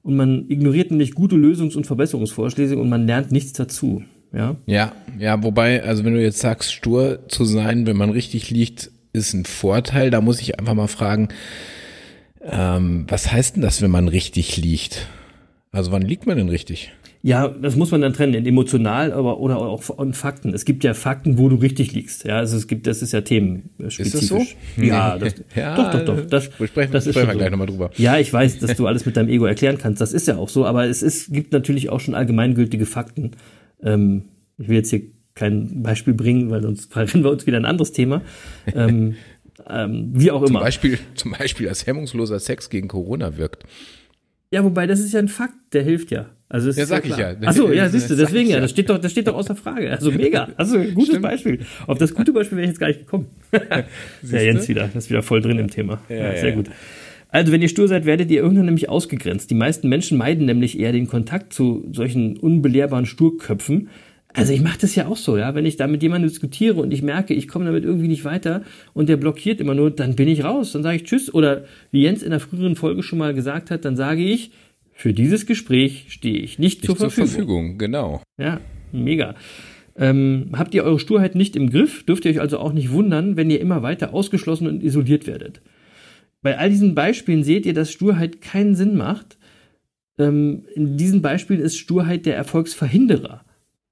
und 0.02 0.16
man 0.16 0.46
ignoriert 0.50 0.92
nämlich 0.92 1.14
gute 1.14 1.36
Lösungs- 1.36 1.76
und 1.76 1.86
Verbesserungsvorschläge 1.86 2.78
und 2.78 2.90
man 2.90 3.08
lernt 3.08 3.32
nichts 3.32 3.54
dazu. 3.54 4.04
Ja, 4.34 4.56
ja, 4.66 4.92
ja, 5.18 5.42
wobei, 5.42 5.84
also 5.84 6.04
wenn 6.04 6.14
du 6.14 6.22
jetzt 6.22 6.40
sagst, 6.40 6.74
stur 6.74 7.28
zu 7.28 7.46
sein, 7.46 7.88
wenn 7.88 7.98
man 7.98 8.10
richtig 8.10 8.50
liegt, 8.50 8.92
ist 9.14 9.34
ein 9.34 9.46
Vorteil. 9.46 10.10
Da 10.10 10.22
muss 10.22 10.42
ich 10.42 10.60
einfach 10.60 10.74
mal 10.74 10.88
fragen, 10.88 11.30
ähm, 12.42 13.06
was 13.08 13.32
heißt 13.32 13.56
denn 13.56 13.64
das, 13.64 13.82
wenn 13.82 13.92
man 13.92 14.08
richtig 14.08 14.58
liegt? 14.58 15.08
Also 15.72 15.92
wann 15.92 16.02
liegt 16.02 16.26
man 16.26 16.38
denn 16.38 16.50
richtig? 16.50 16.94
Ja, 17.24 17.48
das 17.48 17.76
muss 17.76 17.92
man 17.92 18.02
dann 18.02 18.14
trennen, 18.14 18.46
emotional 18.46 19.12
aber 19.12 19.40
oder 19.40 19.58
auch 19.58 20.00
in 20.00 20.14
Fakten. 20.14 20.54
Es 20.54 20.66
gibt 20.66 20.84
ja 20.84 20.94
Fakten, 20.94 21.38
wo 21.38 21.50
du 21.50 21.56
richtig 21.56 21.94
liegst. 21.94 22.26
Ja, 22.26 22.38
also 22.38 22.56
es 22.58 22.68
gibt, 22.68 22.88
das 22.88 23.02
ist 23.02 23.14
ja 23.14 23.22
themenspezifisch. 23.22 24.00
Ist 24.00 24.14
das 24.16 24.28
so? 24.28 24.46
Ja, 24.82 25.18
das, 25.18 25.36
ja 25.56 25.76
doch, 25.76 25.92
doch, 25.92 26.06
doch. 26.06 26.26
Das, 26.28 26.50
wir 26.60 26.68
sprechen, 26.68 26.92
das 26.92 27.04
sprechen 27.04 27.28
wir 27.28 27.34
so. 27.34 27.38
gleich 27.40 27.52
nochmal 27.52 27.68
drüber. 27.68 27.90
Ja, 27.98 28.18
ich 28.18 28.32
weiß, 28.32 28.60
dass 28.60 28.76
du 28.76 28.88
alles 28.88 29.06
mit 29.06 29.18
deinem 29.18 29.30
Ego 29.30 29.46
erklären 29.46 29.78
kannst. 29.78 30.00
Das 30.00 30.14
ist 30.14 30.28
ja 30.28 30.38
auch 30.38 30.50
so, 30.50 30.66
aber 30.66 30.86
es 30.86 31.02
ist, 31.02 31.34
gibt 31.34 31.52
natürlich 31.54 31.90
auch 31.90 32.00
schon 32.00 32.16
allgemeingültige 32.16 32.86
Fakten. 32.86 33.32
Ähm, 33.82 34.26
ich 34.58 34.68
will 34.70 34.76
jetzt 34.76 34.92
hier 34.92 35.02
kein 35.36 35.84
Beispiel 35.84 36.14
bringen, 36.14 36.50
weil 36.50 36.62
sonst 36.62 36.92
verrennen 36.94 37.24
wir 37.24 37.32
uns 37.32 37.48
wieder 37.48 37.58
ein 37.58 37.66
anderes 37.66 37.92
Thema. 37.92 38.22
Ähm, 38.74 39.16
ähm, 39.68 40.12
wie 40.14 40.32
auch 40.32 40.42
zum 40.42 40.52
immer. 40.52 40.60
Beispiel, 40.62 41.00
zum 41.16 41.32
Beispiel, 41.32 41.68
dass 41.68 41.88
hemmungsloser 41.88 42.40
Sex 42.40 42.70
gegen 42.70 42.88
Corona 42.88 43.38
wirkt. 43.38 43.64
Ja, 44.52 44.64
wobei 44.64 44.88
das 44.88 45.00
ist 45.00 45.14
ja 45.14 45.20
ein 45.20 45.28
Fakt, 45.28 45.74
der 45.74 45.84
hilft 45.84 46.12
ja. 46.12 46.28
Also 46.50 46.70
Ja, 46.72 46.86
sag 46.86 47.06
ich 47.06 47.14
klar. 47.14 47.32
ja. 47.32 47.38
Ach 47.46 47.54
so, 47.54 47.72
ja, 47.72 47.84
Das 47.84 47.92
siehst 47.92 48.10
du, 48.10 48.16
deswegen 48.16 48.46
ich 48.46 48.50
ja, 48.52 48.56
ja. 48.56 48.62
das 48.62 48.72
steht 48.72 48.90
doch, 48.90 48.98
das 48.98 49.12
steht 49.12 49.28
doch 49.28 49.36
außer 49.36 49.56
Frage. 49.56 49.92
Also 49.92 50.12
mega, 50.12 50.50
also 50.56 50.78
ein 50.78 50.94
gutes 50.94 51.10
Stimmt. 51.10 51.24
Beispiel. 51.24 51.60
Auf 51.88 51.98
das 51.98 52.14
gute 52.14 52.32
Beispiel 52.32 52.58
wäre 52.58 52.66
ich 52.66 52.72
jetzt 52.72 52.80
gar 52.80 52.88
nicht 52.88 53.00
gekommen. 53.02 53.28
ja, 53.52 54.40
Jens 54.40 54.68
wieder, 54.70 54.90
das 54.94 55.06
ist 55.06 55.10
wieder 55.10 55.24
voll 55.24 55.42
drin 55.42 55.60
im 55.60 55.70
Thema. 55.70 56.00
Ja, 56.08 56.16
Ja, 56.16 56.38
sehr 56.38 56.50
ja, 56.50 56.56
gut. 56.56 56.68
Also 57.30 57.52
wenn 57.52 57.62
ihr 57.62 57.68
stur 57.68 57.90
seid, 57.90 58.06
werdet 58.06 58.32
ihr 58.32 58.42
irgendwann 58.42 58.66
nämlich 58.66 58.88
ausgegrenzt. 58.88 59.50
Die 59.50 59.56
meisten 59.56 59.90
Menschen 59.90 60.18
meiden 60.18 60.46
nämlich 60.46 60.80
eher 60.80 60.94
den 60.94 61.08
Kontakt 61.08 61.52
zu 61.52 61.86
solchen 61.92 62.38
unbelehrbaren 62.38 63.06
Sturköpfen. 63.06 63.90
Also 64.34 64.54
ich 64.54 64.62
mache 64.62 64.78
das 64.80 64.96
ja 64.96 65.08
auch 65.08 65.18
so, 65.18 65.36
ja. 65.38 65.54
Wenn 65.56 65.66
ich 65.66 65.76
da 65.76 65.88
mit 65.88 66.02
jemandem 66.04 66.30
diskutiere 66.30 66.76
und 66.76 66.94
ich 66.94 67.02
merke, 67.02 67.34
ich 67.34 67.48
komme 67.48 67.66
damit 67.66 67.84
irgendwie 67.84 68.08
nicht 68.08 68.24
weiter 68.24 68.62
und 68.94 69.10
der 69.10 69.18
blockiert 69.18 69.60
immer 69.60 69.74
nur, 69.74 69.92
dann 69.92 70.16
bin 70.16 70.28
ich 70.30 70.44
raus, 70.44 70.72
dann 70.72 70.84
sage 70.84 70.98
ich 70.98 71.04
Tschüss. 71.04 71.34
Oder 71.34 71.66
wie 71.92 72.04
Jens 72.04 72.24
in 72.24 72.30
der 72.30 72.40
früheren 72.40 72.76
Folge 72.76 73.04
schon 73.04 73.20
mal 73.20 73.34
gesagt 73.34 73.72
hat, 73.72 73.84
dann 73.84 73.98
sage 73.98 74.24
ich, 74.24 74.52
für 74.98 75.14
dieses 75.14 75.46
Gespräch 75.46 76.08
stehe 76.10 76.40
ich 76.40 76.58
nicht, 76.58 76.84
zur, 76.84 76.96
Nicht 76.96 77.02
zur 77.02 77.12
Verfügung. 77.12 77.28
Verfügung, 77.28 77.78
genau. 77.78 78.24
Ja, 78.40 78.60
mega. 78.92 79.36
Ähm, 79.96 80.50
habt 80.54 80.74
ihr 80.74 80.84
eure 80.84 80.98
Sturheit 80.98 81.36
nicht 81.36 81.56
im 81.56 81.70
Griff, 81.70 82.04
dürft 82.04 82.26
ihr 82.26 82.32
euch 82.32 82.42
also 82.42 82.58
auch 82.58 82.74
nicht 82.74 82.92
wundern, 82.92 83.38
wenn 83.38 83.52
ihr 83.52 83.62
immer 83.62 83.84
weiter 83.84 84.16
ausgeschlossen 84.16 84.66
und 84.66 84.84
isoliert 84.84 85.28
werdet. 85.28 85.62
Bei 86.42 86.58
all 86.58 86.72
diesen 86.72 86.96
Beispielen 86.96 87.44
seht 87.44 87.68
ihr, 87.68 87.76
dass 87.76 87.92
Sturheit 87.92 88.42
keinen 88.42 88.74
Sinn 88.74 88.98
macht. 88.98 89.38
Ähm, 90.18 90.66
in 90.74 90.98
diesen 90.98 91.22
Beispielen 91.22 91.62
ist 91.62 91.78
Sturheit 91.78 92.26
der 92.26 92.36
Erfolgsverhinderer. 92.36 93.46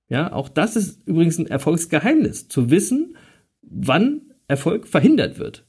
Ja, 0.10 0.34
auch 0.34 0.50
das 0.50 0.76
ist 0.76 1.08
übrigens 1.08 1.38
ein 1.38 1.46
Erfolgsgeheimnis, 1.46 2.48
zu 2.48 2.72
wissen, 2.72 3.16
wann 3.62 4.22
Erfolg 4.48 4.88
verhindert 4.88 5.38
wird. 5.38 5.65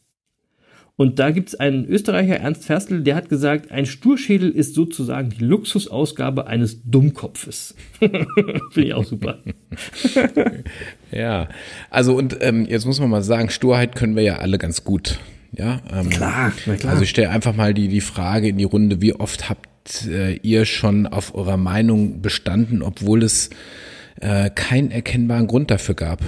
Und 0.98 1.18
da 1.18 1.30
gibt's 1.30 1.54
einen 1.54 1.84
Österreicher, 1.84 2.36
Ernst 2.36 2.64
Ferstl, 2.64 3.02
der 3.02 3.16
hat 3.16 3.28
gesagt, 3.28 3.70
ein 3.70 3.84
Sturschädel 3.84 4.50
ist 4.50 4.74
sozusagen 4.74 5.28
die 5.28 5.44
Luxusausgabe 5.44 6.46
eines 6.46 6.82
Dummkopfes. 6.84 7.74
Finde 7.98 8.88
ich 8.88 8.94
auch 8.94 9.04
super. 9.04 9.38
Ja, 11.12 11.48
also 11.88 12.16
und 12.16 12.36
ähm, 12.40 12.66
jetzt 12.68 12.84
muss 12.84 12.98
man 12.98 13.08
mal 13.08 13.22
sagen, 13.22 13.48
Sturheit 13.48 13.94
können 13.94 14.16
wir 14.16 14.22
ja 14.24 14.38
alle 14.38 14.58
ganz 14.58 14.82
gut. 14.82 15.20
Ja, 15.52 15.80
ähm, 15.92 16.10
Klar, 16.10 16.52
na 16.66 16.74
klar. 16.74 16.92
Also 16.92 17.04
ich 17.04 17.10
stelle 17.10 17.30
einfach 17.30 17.54
mal 17.54 17.72
die, 17.74 17.88
die 17.88 18.00
Frage 18.00 18.48
in 18.48 18.58
die 18.58 18.64
Runde, 18.64 19.00
wie 19.00 19.14
oft 19.14 19.48
habt 19.48 20.06
äh, 20.06 20.34
ihr 20.34 20.64
schon 20.64 21.06
auf 21.06 21.34
eurer 21.34 21.56
Meinung 21.56 22.20
bestanden, 22.20 22.82
obwohl 22.82 23.22
es 23.22 23.50
äh, 24.20 24.50
keinen 24.50 24.90
erkennbaren 24.90 25.46
Grund 25.46 25.70
dafür 25.70 25.94
gab? 25.94 26.20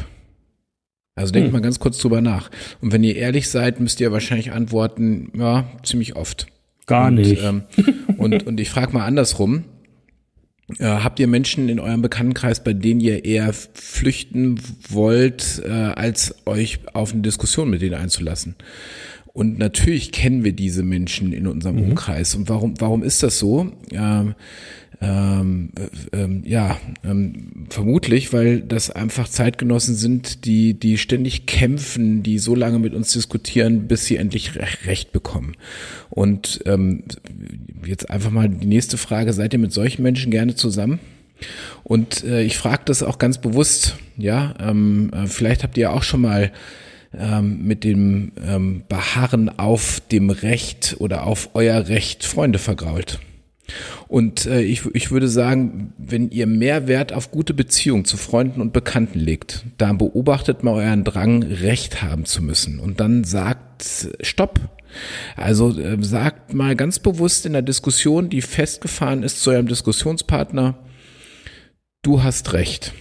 Also 1.19 1.33
denkt 1.33 1.53
mal 1.53 1.61
ganz 1.61 1.79
kurz 1.79 1.99
drüber 1.99 2.21
nach. 2.21 2.51
Und 2.81 2.93
wenn 2.93 3.05
ihr 3.05 3.17
ehrlich 3.17 3.49
seid, 3.49 3.81
müsst 3.81 4.01
ihr 4.01 4.13
wahrscheinlich 4.13 4.53
antworten, 4.53 5.33
ja, 5.37 5.67
ziemlich 5.83 6.17
oft. 6.17 6.47
Gar 6.87 7.09
und, 7.09 7.17
nicht. 7.17 7.43
Ähm, 7.43 7.63
und, 8.17 8.47
und 8.47 8.61
ich 8.61 8.71
frage 8.71 8.93
mal 8.93 9.05
andersrum. 9.05 9.65
Äh, 10.79 10.85
habt 10.85 11.19
ihr 11.19 11.27
Menschen 11.27 11.69
in 11.69 11.81
eurem 11.81 12.03
Bekanntenkreis, 12.03 12.63
bei 12.63 12.75
denen 12.75 13.01
ihr 13.01 13.25
eher 13.25 13.53
flüchten 13.53 14.61
wollt, 14.89 15.63
äh, 15.65 15.71
als 15.71 16.35
euch 16.47 16.81
auf 16.93 17.13
eine 17.13 17.23
Diskussion 17.23 17.71
mit 17.71 17.83
denen 17.83 17.95
einzulassen? 17.95 18.55
Und 19.33 19.59
natürlich 19.59 20.13
kennen 20.13 20.45
wir 20.45 20.53
diese 20.53 20.83
Menschen 20.83 21.33
in 21.33 21.47
unserem 21.47 21.79
Umkreis. 21.79 22.35
Und 22.35 22.49
warum, 22.49 22.81
warum 22.81 23.03
ist 23.03 23.23
das 23.23 23.39
so? 23.39 23.71
Ähm, 23.93 24.35
ähm, 25.01 25.71
äh, 25.77 26.17
ähm, 26.17 26.43
ja, 26.45 26.79
ähm, 27.05 27.67
vermutlich, 27.71 28.33
weil 28.33 28.61
das 28.61 28.91
einfach 28.91 29.29
Zeitgenossen 29.29 29.95
sind, 29.95 30.45
die, 30.45 30.75
die 30.75 30.99
ständig 30.99 31.47
kämpfen, 31.47 32.23
die 32.23 32.39
so 32.39 32.55
lange 32.55 32.79
mit 32.79 32.95
uns 32.95 33.13
diskutieren, 33.13 33.87
bis 33.87 34.07
sie 34.07 34.17
endlich 34.17 34.57
Re- 34.57 34.67
Recht 34.87 35.13
bekommen. 35.13 35.55
Und 36.11 36.61
ähm, 36.67 37.05
jetzt 37.87 38.11
einfach 38.11 38.31
mal 38.31 38.49
die 38.49 38.67
nächste 38.67 38.99
Frage, 38.99 39.33
seid 39.33 39.53
ihr 39.53 39.61
mit 39.61 39.73
solchen 39.73 40.03
Menschen 40.03 40.31
gerne 40.33 40.55
zusammen? 40.57 40.99
Und 41.85 42.25
äh, 42.25 42.43
ich 42.43 42.57
frage 42.57 42.83
das 42.87 43.05
auch 43.05 43.19
ganz 43.19 43.39
bewusst, 43.39 43.97
ja, 44.17 44.55
ähm, 44.59 45.11
äh, 45.15 45.29
vielleicht 45.29 45.63
habt 45.63 45.79
ihr 45.79 45.93
auch 45.93 46.03
schon 46.03 46.23
mal 46.23 46.51
ähm, 47.17 47.65
mit 47.65 47.85
dem 47.85 48.33
ähm, 48.45 48.83
Beharren 48.89 49.49
auf 49.49 50.03
dem 50.11 50.31
Recht 50.31 50.97
oder 50.99 51.27
auf 51.27 51.51
euer 51.55 51.87
Recht 51.87 52.25
Freunde 52.25 52.59
vergrault. 52.59 53.21
Und 54.07 54.47
äh, 54.47 54.63
ich, 54.63 54.87
ich 54.95 55.11
würde 55.11 55.29
sagen, 55.29 55.93
wenn 55.99 56.31
ihr 56.31 56.47
mehr 56.47 56.89
Wert 56.89 57.13
auf 57.13 57.31
gute 57.31 57.55
Beziehungen 57.55 58.05
zu 58.05 58.17
Freunden 58.17 58.61
und 58.61 58.73
Bekannten 58.73 59.19
legt, 59.19 59.65
dann 59.77 59.99
beobachtet 59.99 60.63
mal 60.63 60.75
euren 60.75 61.05
Drang, 61.05 61.43
Recht 61.43 62.03
haben 62.03 62.25
zu 62.25 62.43
müssen. 62.43 62.79
Und 62.79 63.01
dann 63.01 63.25
sagt 63.25 64.09
Stopp. 64.21 64.61
Also 65.37 65.79
äh, 65.79 65.97
sagt 66.01 66.55
mal 66.55 66.75
ganz 66.77 66.99
bewusst 66.99 67.47
in 67.47 67.53
der 67.53 67.63
Diskussion, 67.63 68.31
die 68.31 68.43
festgefahren 68.43 69.23
ist 69.23 69.43
zu 69.43 69.51
eurem 69.51 69.69
Diskussionspartner, 69.69 70.79
du 72.03 72.23
hast 72.23 72.53
Recht. 72.55 72.95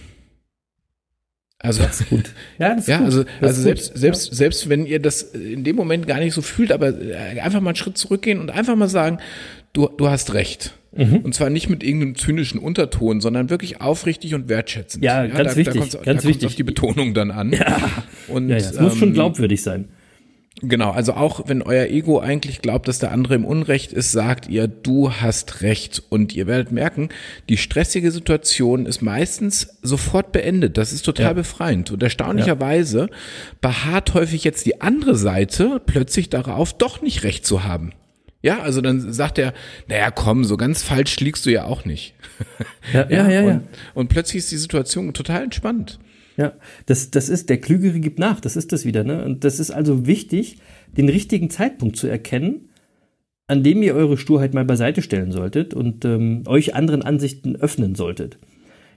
Also 1.60 1.82
gut. 2.08 2.30
Ja, 2.58 2.74
das 2.74 2.82
ist 2.82 2.88
ja, 2.88 2.98
gut. 2.98 3.06
also, 3.06 3.24
Das 3.24 3.32
also 3.40 3.46
ist 3.48 3.56
gut. 3.56 3.62
selbst, 3.64 3.98
selbst, 3.98 4.34
selbst 4.34 4.68
wenn 4.68 4.86
ihr 4.86 5.00
das 5.00 5.22
in 5.22 5.64
dem 5.64 5.74
Moment 5.74 6.06
gar 6.06 6.20
nicht 6.20 6.34
so 6.34 6.42
fühlt, 6.42 6.70
aber 6.70 6.88
äh, 7.00 7.40
einfach 7.40 7.60
mal 7.60 7.70
einen 7.70 7.76
Schritt 7.76 7.98
zurückgehen 7.98 8.38
und 8.40 8.50
einfach 8.50 8.76
mal 8.76 8.88
sagen, 8.88 9.18
du, 9.72 9.88
du 9.88 10.08
hast 10.08 10.34
recht. 10.34 10.74
Mhm. 10.92 11.18
Und 11.18 11.34
zwar 11.34 11.50
nicht 11.50 11.68
mit 11.68 11.82
irgendeinem 11.82 12.14
zynischen 12.16 12.58
Unterton, 12.58 13.20
sondern 13.20 13.50
wirklich 13.50 13.80
aufrichtig 13.80 14.34
und 14.34 14.48
wertschätzend. 14.48 15.04
Ja, 15.04 15.26
ganz 15.26 15.50
da, 15.52 15.56
wichtig, 15.56 15.74
Da 15.74 15.80
kommt's, 15.80 15.98
ganz 16.02 16.22
da 16.22 16.28
wichtig. 16.28 16.46
auf 16.46 16.54
die 16.54 16.62
Betonung 16.62 17.14
dann 17.14 17.30
an. 17.30 17.52
Ja. 17.52 17.76
Und, 18.28 18.48
Ja, 18.48 18.56
ja, 18.56 18.70
es 18.70 18.80
muss 18.80 18.96
schon 18.96 19.08
ähm, 19.08 19.14
glaubwürdig 19.14 19.62
sein. 19.62 19.88
Genau, 20.60 20.90
also 20.90 21.12
auch 21.12 21.42
wenn 21.46 21.62
euer 21.62 21.86
Ego 21.86 22.18
eigentlich 22.18 22.62
glaubt, 22.62 22.88
dass 22.88 22.98
der 22.98 23.12
andere 23.12 23.36
im 23.36 23.44
Unrecht 23.44 23.92
ist, 23.92 24.10
sagt 24.10 24.48
ihr, 24.48 24.66
du 24.66 25.12
hast 25.12 25.60
recht. 25.62 26.02
Und 26.08 26.34
ihr 26.34 26.48
werdet 26.48 26.72
merken, 26.72 27.10
die 27.48 27.56
stressige 27.58 28.10
Situation 28.10 28.84
ist 28.86 29.00
meistens 29.00 29.78
sofort 29.82 30.32
beendet. 30.32 30.76
Das 30.76 30.92
ist 30.92 31.02
total 31.04 31.26
Ja. 31.26 31.32
befreiend. 31.34 31.92
Und 31.92 32.02
erstaunlicherweise 32.02 33.08
beharrt 33.60 34.14
häufig 34.14 34.42
jetzt 34.42 34.66
die 34.66 34.80
andere 34.80 35.14
Seite 35.14 35.80
plötzlich 35.84 36.28
darauf, 36.28 36.72
doch 36.76 37.02
nicht 37.02 37.22
recht 37.22 37.46
zu 37.46 37.62
haben. 37.62 37.92
Ja, 38.40 38.60
also 38.60 38.80
dann 38.80 39.12
sagt 39.12 39.38
er, 39.38 39.52
naja, 39.88 40.10
komm, 40.10 40.44
so 40.44 40.56
ganz 40.56 40.82
falsch 40.82 41.18
liegst 41.20 41.44
du 41.44 41.50
ja 41.50 41.64
auch 41.64 41.84
nicht. 41.84 42.14
Ja, 42.92 43.06
ja, 43.10 43.28
ja. 43.28 43.42
ja. 43.42 43.54
Und, 43.54 43.62
und 43.94 44.08
plötzlich 44.08 44.38
ist 44.38 44.52
die 44.52 44.56
Situation 44.58 45.12
total 45.12 45.42
entspannt. 45.44 45.98
Ja, 46.36 46.52
das, 46.86 47.10
das 47.10 47.28
ist, 47.28 47.50
der 47.50 47.60
Klügere 47.60 47.98
gibt 47.98 48.20
nach, 48.20 48.38
das 48.38 48.56
ist 48.56 48.72
das 48.72 48.84
wieder, 48.84 49.02
ne? 49.02 49.24
Und 49.24 49.42
das 49.42 49.58
ist 49.58 49.72
also 49.72 50.06
wichtig, 50.06 50.58
den 50.96 51.08
richtigen 51.08 51.50
Zeitpunkt 51.50 51.96
zu 51.96 52.06
erkennen, 52.06 52.68
an 53.48 53.64
dem 53.64 53.82
ihr 53.82 53.96
eure 53.96 54.16
Sturheit 54.16 54.54
mal 54.54 54.64
beiseite 54.64 55.02
stellen 55.02 55.32
solltet 55.32 55.74
und 55.74 56.04
ähm, 56.04 56.44
euch 56.46 56.76
anderen 56.76 57.02
Ansichten 57.02 57.56
öffnen 57.56 57.96
solltet. 57.96 58.38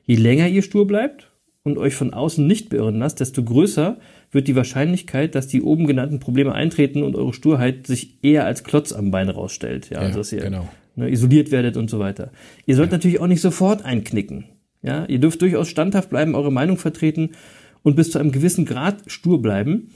Je 0.05 0.17
länger 0.17 0.49
ihr 0.49 0.61
stur 0.61 0.85
bleibt 0.85 1.31
und 1.63 1.79
euch 1.79 1.95
von 1.95 2.13
außen 2.13 2.45
nicht 2.45 2.69
beirren 2.69 2.99
lasst, 2.99 3.19
desto 3.19 3.43
größer 3.43 3.97
wird 4.31 4.47
die 4.47 4.55
Wahrscheinlichkeit, 4.55 5.35
dass 5.35 5.47
die 5.47 5.61
oben 5.61 5.85
genannten 5.85 6.19
Probleme 6.19 6.53
eintreten 6.53 7.03
und 7.03 7.15
eure 7.15 7.33
Sturheit 7.33 7.85
sich 7.85 8.23
eher 8.23 8.45
als 8.45 8.63
Klotz 8.63 8.93
am 8.93 9.11
Bein 9.11 9.29
rausstellt. 9.29 9.89
Ja, 9.89 9.99
also 9.99 10.19
dass 10.19 10.31
ihr 10.31 10.41
genau. 10.41 10.69
ne, 10.95 11.09
isoliert 11.09 11.51
werdet 11.51 11.77
und 11.77 11.89
so 11.89 11.99
weiter. 11.99 12.31
Ihr 12.65 12.75
sollt 12.75 12.91
natürlich 12.91 13.19
auch 13.19 13.27
nicht 13.27 13.41
sofort 13.41 13.83
einknicken. 13.83 14.45
Ja, 14.81 15.05
ihr 15.05 15.19
dürft 15.19 15.41
durchaus 15.41 15.67
standhaft 15.67 16.09
bleiben, 16.09 16.33
eure 16.33 16.51
Meinung 16.51 16.77
vertreten 16.77 17.31
und 17.83 17.95
bis 17.95 18.11
zu 18.11 18.19
einem 18.19 18.31
gewissen 18.31 18.65
Grad 18.65 19.03
stur 19.07 19.41
bleiben. 19.41 19.89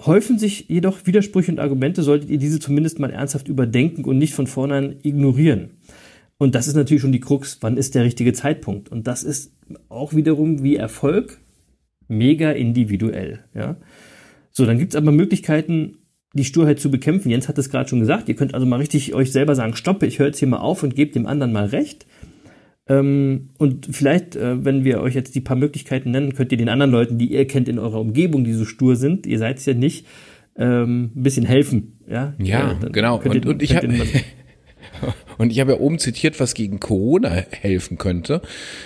Häufen 0.00 0.38
sich 0.38 0.68
jedoch 0.68 1.04
Widersprüche 1.04 1.52
und 1.52 1.60
Argumente, 1.60 2.02
solltet 2.02 2.30
ihr 2.30 2.38
diese 2.38 2.58
zumindest 2.58 2.98
mal 2.98 3.10
ernsthaft 3.10 3.48
überdenken 3.48 4.04
und 4.04 4.18
nicht 4.18 4.34
von 4.34 4.46
vornherein 4.46 4.96
ignorieren. 5.02 5.72
Und 6.38 6.54
das 6.54 6.66
ist 6.66 6.74
natürlich 6.74 7.02
schon 7.02 7.12
die 7.12 7.20
Krux, 7.20 7.58
wann 7.60 7.76
ist 7.76 7.94
der 7.94 8.04
richtige 8.04 8.32
Zeitpunkt? 8.32 8.88
Und 8.88 9.06
das 9.06 9.22
ist 9.22 9.52
auch 9.88 10.14
wiederum 10.14 10.62
wie 10.62 10.76
Erfolg 10.76 11.38
mega 12.08 12.50
individuell. 12.50 13.40
Ja? 13.54 13.76
So, 14.50 14.66
dann 14.66 14.78
gibt's 14.78 14.96
aber 14.96 15.12
Möglichkeiten, 15.12 15.98
die 16.34 16.44
Sturheit 16.44 16.80
zu 16.80 16.90
bekämpfen. 16.90 17.30
Jens 17.30 17.48
hat 17.48 17.58
es 17.58 17.70
gerade 17.70 17.88
schon 17.88 18.00
gesagt. 18.00 18.28
Ihr 18.28 18.36
könnt 18.36 18.54
also 18.54 18.66
mal 18.66 18.76
richtig 18.76 19.14
euch 19.14 19.32
selber 19.32 19.54
sagen, 19.54 19.76
stoppe, 19.76 20.06
ich 20.06 20.18
höre 20.18 20.28
jetzt 20.28 20.38
hier 20.38 20.48
mal 20.48 20.58
auf 20.58 20.82
und 20.82 20.94
gebe 20.94 21.12
dem 21.12 21.26
anderen 21.26 21.52
mal 21.52 21.66
recht. 21.66 22.06
Ähm, 22.88 23.50
und 23.58 23.88
vielleicht, 23.92 24.34
äh, 24.36 24.64
wenn 24.64 24.84
wir 24.84 25.00
euch 25.00 25.14
jetzt 25.14 25.34
die 25.34 25.40
paar 25.40 25.56
Möglichkeiten 25.56 26.10
nennen, 26.10 26.34
könnt 26.34 26.52
ihr 26.52 26.58
den 26.58 26.68
anderen 26.68 26.90
Leuten, 26.90 27.18
die 27.18 27.32
ihr 27.32 27.46
kennt 27.46 27.68
in 27.68 27.78
eurer 27.78 28.00
Umgebung, 28.00 28.44
die 28.44 28.54
so 28.54 28.64
stur 28.64 28.96
sind, 28.96 29.26
ihr 29.26 29.38
seid 29.38 29.58
es 29.58 29.66
ja 29.66 29.74
nicht, 29.74 30.06
ähm, 30.56 31.12
ein 31.14 31.22
bisschen 31.22 31.46
helfen. 31.46 31.98
Ja, 32.08 32.34
Ja, 32.38 32.72
Äh, 32.72 32.76
dann 32.80 32.92
genau. 32.92 33.20
Und, 33.22 33.46
und 33.46 33.62
ich 33.62 33.76
habe 33.76 33.88
und 35.38 35.50
ich 35.50 35.60
habe 35.60 35.72
ja 35.72 35.78
oben 35.78 35.98
zitiert, 35.98 36.40
was 36.40 36.54
gegen 36.54 36.80
Corona 36.80 37.30
helfen 37.50 37.98
könnte. 37.98 38.42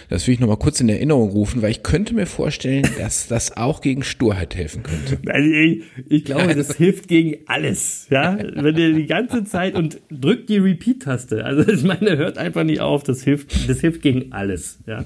Das 0.09 0.27
will 0.27 0.35
ich 0.35 0.41
noch 0.41 0.49
mal 0.49 0.57
kurz 0.57 0.81
in 0.81 0.89
Erinnerung 0.89 1.31
rufen, 1.31 1.63
weil 1.63 1.71
ich 1.71 1.83
könnte 1.83 2.15
mir 2.15 2.27
vorstellen, 2.27 2.89
dass 2.99 3.29
das 3.29 3.57
auch 3.57 3.81
gegen 3.81 4.03
Sturheit 4.03 4.55
helfen 4.55 4.83
könnte. 4.83 5.19
Also 5.31 5.51
ich, 5.51 5.83
ich 6.09 6.25
glaube, 6.25 6.55
das 6.55 6.77
hilft 6.77 7.09
gegen 7.09 7.39
alles. 7.47 8.07
Ja, 8.11 8.39
wenn 8.39 8.77
ihr 8.77 8.93
die 8.93 9.07
ganze 9.07 9.45
Zeit 9.45 9.75
und 9.75 10.01
drückt 10.11 10.49
die 10.49 10.59
Repeat-Taste. 10.59 11.45
Also 11.45 11.71
ich 11.71 11.83
meine, 11.83 12.17
hört 12.17 12.39
einfach 12.39 12.65
nicht 12.65 12.81
auf. 12.81 13.03
Das 13.03 13.23
hilft, 13.23 13.69
das 13.69 13.81
hilft 13.81 14.03
gegen 14.03 14.33
alles. 14.33 14.79
Ja, 14.87 15.05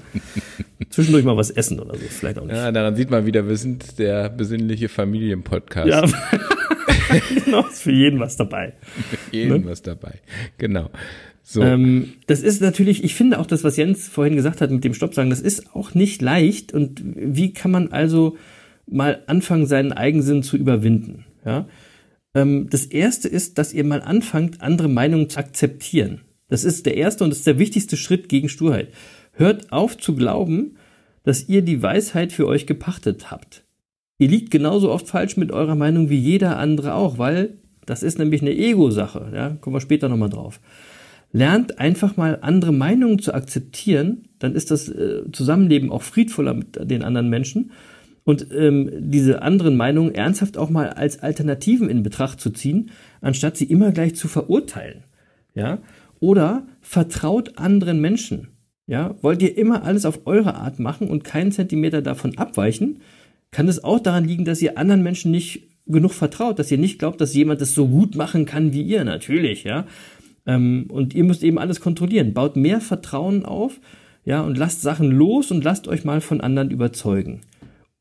zwischendurch 0.89 1.23
mal 1.23 1.37
was 1.37 1.49
essen 1.49 1.79
oder 1.79 1.95
so, 1.95 2.05
vielleicht 2.07 2.39
auch 2.39 2.45
nicht. 2.45 2.55
Ja, 2.55 2.71
daran 2.71 2.95
sieht 2.95 3.09
man 3.09 3.25
wieder, 3.25 3.47
wir 3.47 3.57
sind 3.57 3.99
der 3.99 4.29
besinnliche 4.29 4.89
Familienpodcast. 4.89 5.87
Ja, 5.87 6.03
genau, 7.45 7.65
ist 7.67 7.83
für 7.83 7.91
jeden 7.91 8.19
was 8.19 8.37
dabei. 8.37 8.73
Für 9.09 9.35
jeden 9.35 9.65
was 9.65 9.81
dabei. 9.81 10.19
Genau. 10.57 10.89
So. 11.51 11.61
Ähm, 11.61 12.13
das 12.27 12.41
ist 12.41 12.61
natürlich, 12.61 13.03
ich 13.03 13.13
finde 13.13 13.37
auch 13.37 13.45
das, 13.45 13.65
was 13.65 13.75
Jens 13.75 14.07
vorhin 14.07 14.37
gesagt 14.37 14.61
hat 14.61 14.71
mit 14.71 14.85
dem 14.85 14.93
Stopp 14.93 15.13
sagen, 15.13 15.29
das 15.29 15.41
ist 15.41 15.75
auch 15.75 15.93
nicht 15.93 16.21
leicht. 16.21 16.73
Und 16.73 17.01
wie 17.03 17.51
kann 17.51 17.71
man 17.71 17.91
also 17.91 18.37
mal 18.89 19.23
anfangen, 19.27 19.65
seinen 19.65 19.91
Eigensinn 19.91 20.43
zu 20.43 20.55
überwinden? 20.55 21.25
Ja. 21.45 21.67
Ähm, 22.33 22.67
das 22.69 22.85
erste 22.85 23.27
ist, 23.27 23.57
dass 23.57 23.73
ihr 23.73 23.83
mal 23.83 24.01
anfangt, 24.01 24.61
andere 24.61 24.87
Meinungen 24.87 25.27
zu 25.27 25.39
akzeptieren. 25.39 26.21
Das 26.47 26.63
ist 26.63 26.85
der 26.85 26.95
erste 26.95 27.25
und 27.25 27.31
das 27.31 27.39
ist 27.39 27.47
der 27.47 27.59
wichtigste 27.59 27.97
Schritt 27.97 28.29
gegen 28.29 28.47
Sturheit. 28.47 28.87
Hört 29.33 29.73
auf 29.73 29.97
zu 29.97 30.15
glauben, 30.15 30.77
dass 31.23 31.49
ihr 31.49 31.63
die 31.63 31.83
Weisheit 31.83 32.31
für 32.31 32.47
euch 32.47 32.65
gepachtet 32.65 33.29
habt. 33.29 33.65
Ihr 34.19 34.29
liegt 34.29 34.51
genauso 34.51 34.89
oft 34.89 35.09
falsch 35.09 35.35
mit 35.35 35.51
eurer 35.51 35.75
Meinung 35.75 36.09
wie 36.09 36.17
jeder 36.17 36.57
andere 36.57 36.93
auch, 36.93 37.17
weil 37.17 37.57
das 37.85 38.03
ist 38.03 38.19
nämlich 38.19 38.41
eine 38.41 38.55
Ego-Sache. 38.55 39.33
Ja, 39.35 39.49
kommen 39.59 39.75
wir 39.75 39.81
später 39.81 40.07
nochmal 40.07 40.29
drauf. 40.29 40.61
Lernt 41.33 41.79
einfach 41.79 42.17
mal 42.17 42.39
andere 42.41 42.73
Meinungen 42.73 43.19
zu 43.19 43.33
akzeptieren, 43.33 44.27
dann 44.39 44.53
ist 44.53 44.71
das 44.71 44.89
äh, 44.89 45.23
Zusammenleben 45.31 45.91
auch 45.91 46.01
friedvoller 46.01 46.53
mit 46.53 46.77
den 46.89 47.03
anderen 47.03 47.29
Menschen 47.29 47.71
und 48.23 48.47
ähm, 48.51 48.89
diese 48.93 49.41
anderen 49.41 49.75
Meinungen 49.75 50.13
ernsthaft 50.13 50.57
auch 50.57 50.69
mal 50.69 50.89
als 50.89 51.19
Alternativen 51.19 51.89
in 51.89 52.03
Betracht 52.03 52.39
zu 52.39 52.51
ziehen, 52.51 52.91
anstatt 53.21 53.57
sie 53.57 53.65
immer 53.65 53.91
gleich 53.91 54.15
zu 54.15 54.27
verurteilen. 54.27 55.03
Ja? 55.55 55.79
Oder 56.19 56.67
vertraut 56.81 57.57
anderen 57.57 57.99
Menschen. 57.99 58.49
Ja? 58.85 59.15
Wollt 59.21 59.41
ihr 59.41 59.57
immer 59.57 59.83
alles 59.83 60.05
auf 60.05 60.21
eure 60.25 60.55
Art 60.55 60.79
machen 60.79 61.07
und 61.07 61.23
keinen 61.23 61.51
Zentimeter 61.51 62.01
davon 62.01 62.37
abweichen, 62.37 63.01
kann 63.49 63.67
es 63.67 63.83
auch 63.83 63.99
daran 63.99 64.25
liegen, 64.25 64.45
dass 64.45 64.61
ihr 64.61 64.77
anderen 64.77 65.03
Menschen 65.03 65.31
nicht 65.31 65.67
genug 65.87 66.13
vertraut, 66.13 66.59
dass 66.59 66.71
ihr 66.71 66.77
nicht 66.77 66.99
glaubt, 66.99 67.19
dass 67.19 67.33
jemand 67.33 67.59
das 67.59 67.73
so 67.73 67.87
gut 67.87 68.15
machen 68.15 68.45
kann 68.45 68.71
wie 68.71 68.83
ihr, 68.83 69.03
natürlich, 69.03 69.63
ja. 69.63 69.85
Ähm, 70.45 70.85
und 70.89 71.13
ihr 71.13 71.23
müsst 71.23 71.43
eben 71.43 71.57
alles 71.57 71.79
kontrollieren. 71.79 72.33
Baut 72.33 72.55
mehr 72.55 72.81
Vertrauen 72.81 73.45
auf, 73.45 73.79
ja, 74.23 74.41
und 74.41 74.57
lasst 74.57 74.81
Sachen 74.81 75.11
los 75.11 75.51
und 75.51 75.63
lasst 75.63 75.87
euch 75.87 76.03
mal 76.03 76.21
von 76.21 76.41
anderen 76.41 76.71
überzeugen. 76.71 77.41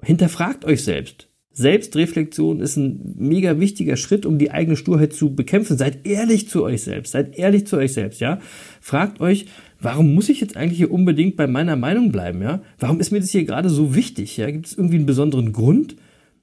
Hinterfragt 0.02 0.64
euch 0.64 0.84
selbst. 0.84 1.28
Selbstreflexion 1.52 2.60
ist 2.60 2.76
ein 2.76 3.14
mega 3.18 3.58
wichtiger 3.58 3.96
Schritt, 3.96 4.24
um 4.24 4.38
die 4.38 4.50
eigene 4.50 4.76
Sturheit 4.76 5.12
zu 5.12 5.34
bekämpfen. 5.34 5.76
Seid 5.76 6.06
ehrlich 6.06 6.48
zu 6.48 6.62
euch 6.62 6.82
selbst. 6.82 7.12
Seid 7.12 7.36
ehrlich 7.36 7.66
zu 7.66 7.76
euch 7.76 7.92
selbst, 7.92 8.20
ja. 8.20 8.38
Fragt 8.80 9.20
euch, 9.20 9.46
warum 9.80 10.14
muss 10.14 10.28
ich 10.28 10.40
jetzt 10.40 10.56
eigentlich 10.56 10.78
hier 10.78 10.92
unbedingt 10.92 11.36
bei 11.36 11.46
meiner 11.46 11.76
Meinung 11.76 12.12
bleiben, 12.12 12.40
ja? 12.40 12.62
Warum 12.78 13.00
ist 13.00 13.10
mir 13.10 13.20
das 13.20 13.30
hier 13.30 13.44
gerade 13.44 13.68
so 13.68 13.94
wichtig, 13.94 14.36
ja? 14.36 14.50
Gibt 14.50 14.66
es 14.66 14.74
irgendwie 14.74 14.96
einen 14.96 15.06
besonderen 15.06 15.52
Grund? 15.52 15.96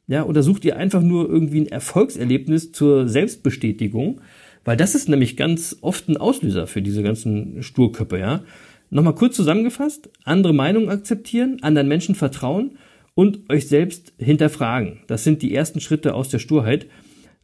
Ja, 0.07 0.25
oder 0.25 0.43
sucht 0.43 0.63
ihr 0.65 0.77
einfach 0.77 1.01
nur 1.01 1.29
irgendwie 1.29 1.61
ein 1.61 1.67
Erfolgserlebnis 1.67 2.71
zur 2.71 3.07
Selbstbestätigung? 3.07 4.21
Weil 4.67 4.75
das 4.75 4.95
ist 4.95 5.07
nämlich 5.07 5.37
ganz 5.37 5.77
oft 5.79 6.09
ein 6.09 6.17
Auslöser 6.17 6.67
für 6.67 6.81
diese 6.81 7.01
ganzen 7.01 7.63
Sturköppe, 7.63 8.19
ja. 8.19 8.43
Nochmal 8.89 9.15
kurz 9.15 9.37
zusammengefasst, 9.37 10.09
andere 10.25 10.51
Meinungen 10.51 10.89
akzeptieren, 10.89 11.59
anderen 11.61 11.87
Menschen 11.87 12.15
vertrauen 12.15 12.77
und 13.15 13.49
euch 13.49 13.69
selbst 13.69 14.11
hinterfragen. 14.17 14.99
Das 15.07 15.23
sind 15.23 15.41
die 15.41 15.55
ersten 15.55 15.79
Schritte 15.79 16.13
aus 16.13 16.27
der 16.27 16.39
Sturheit. 16.39 16.87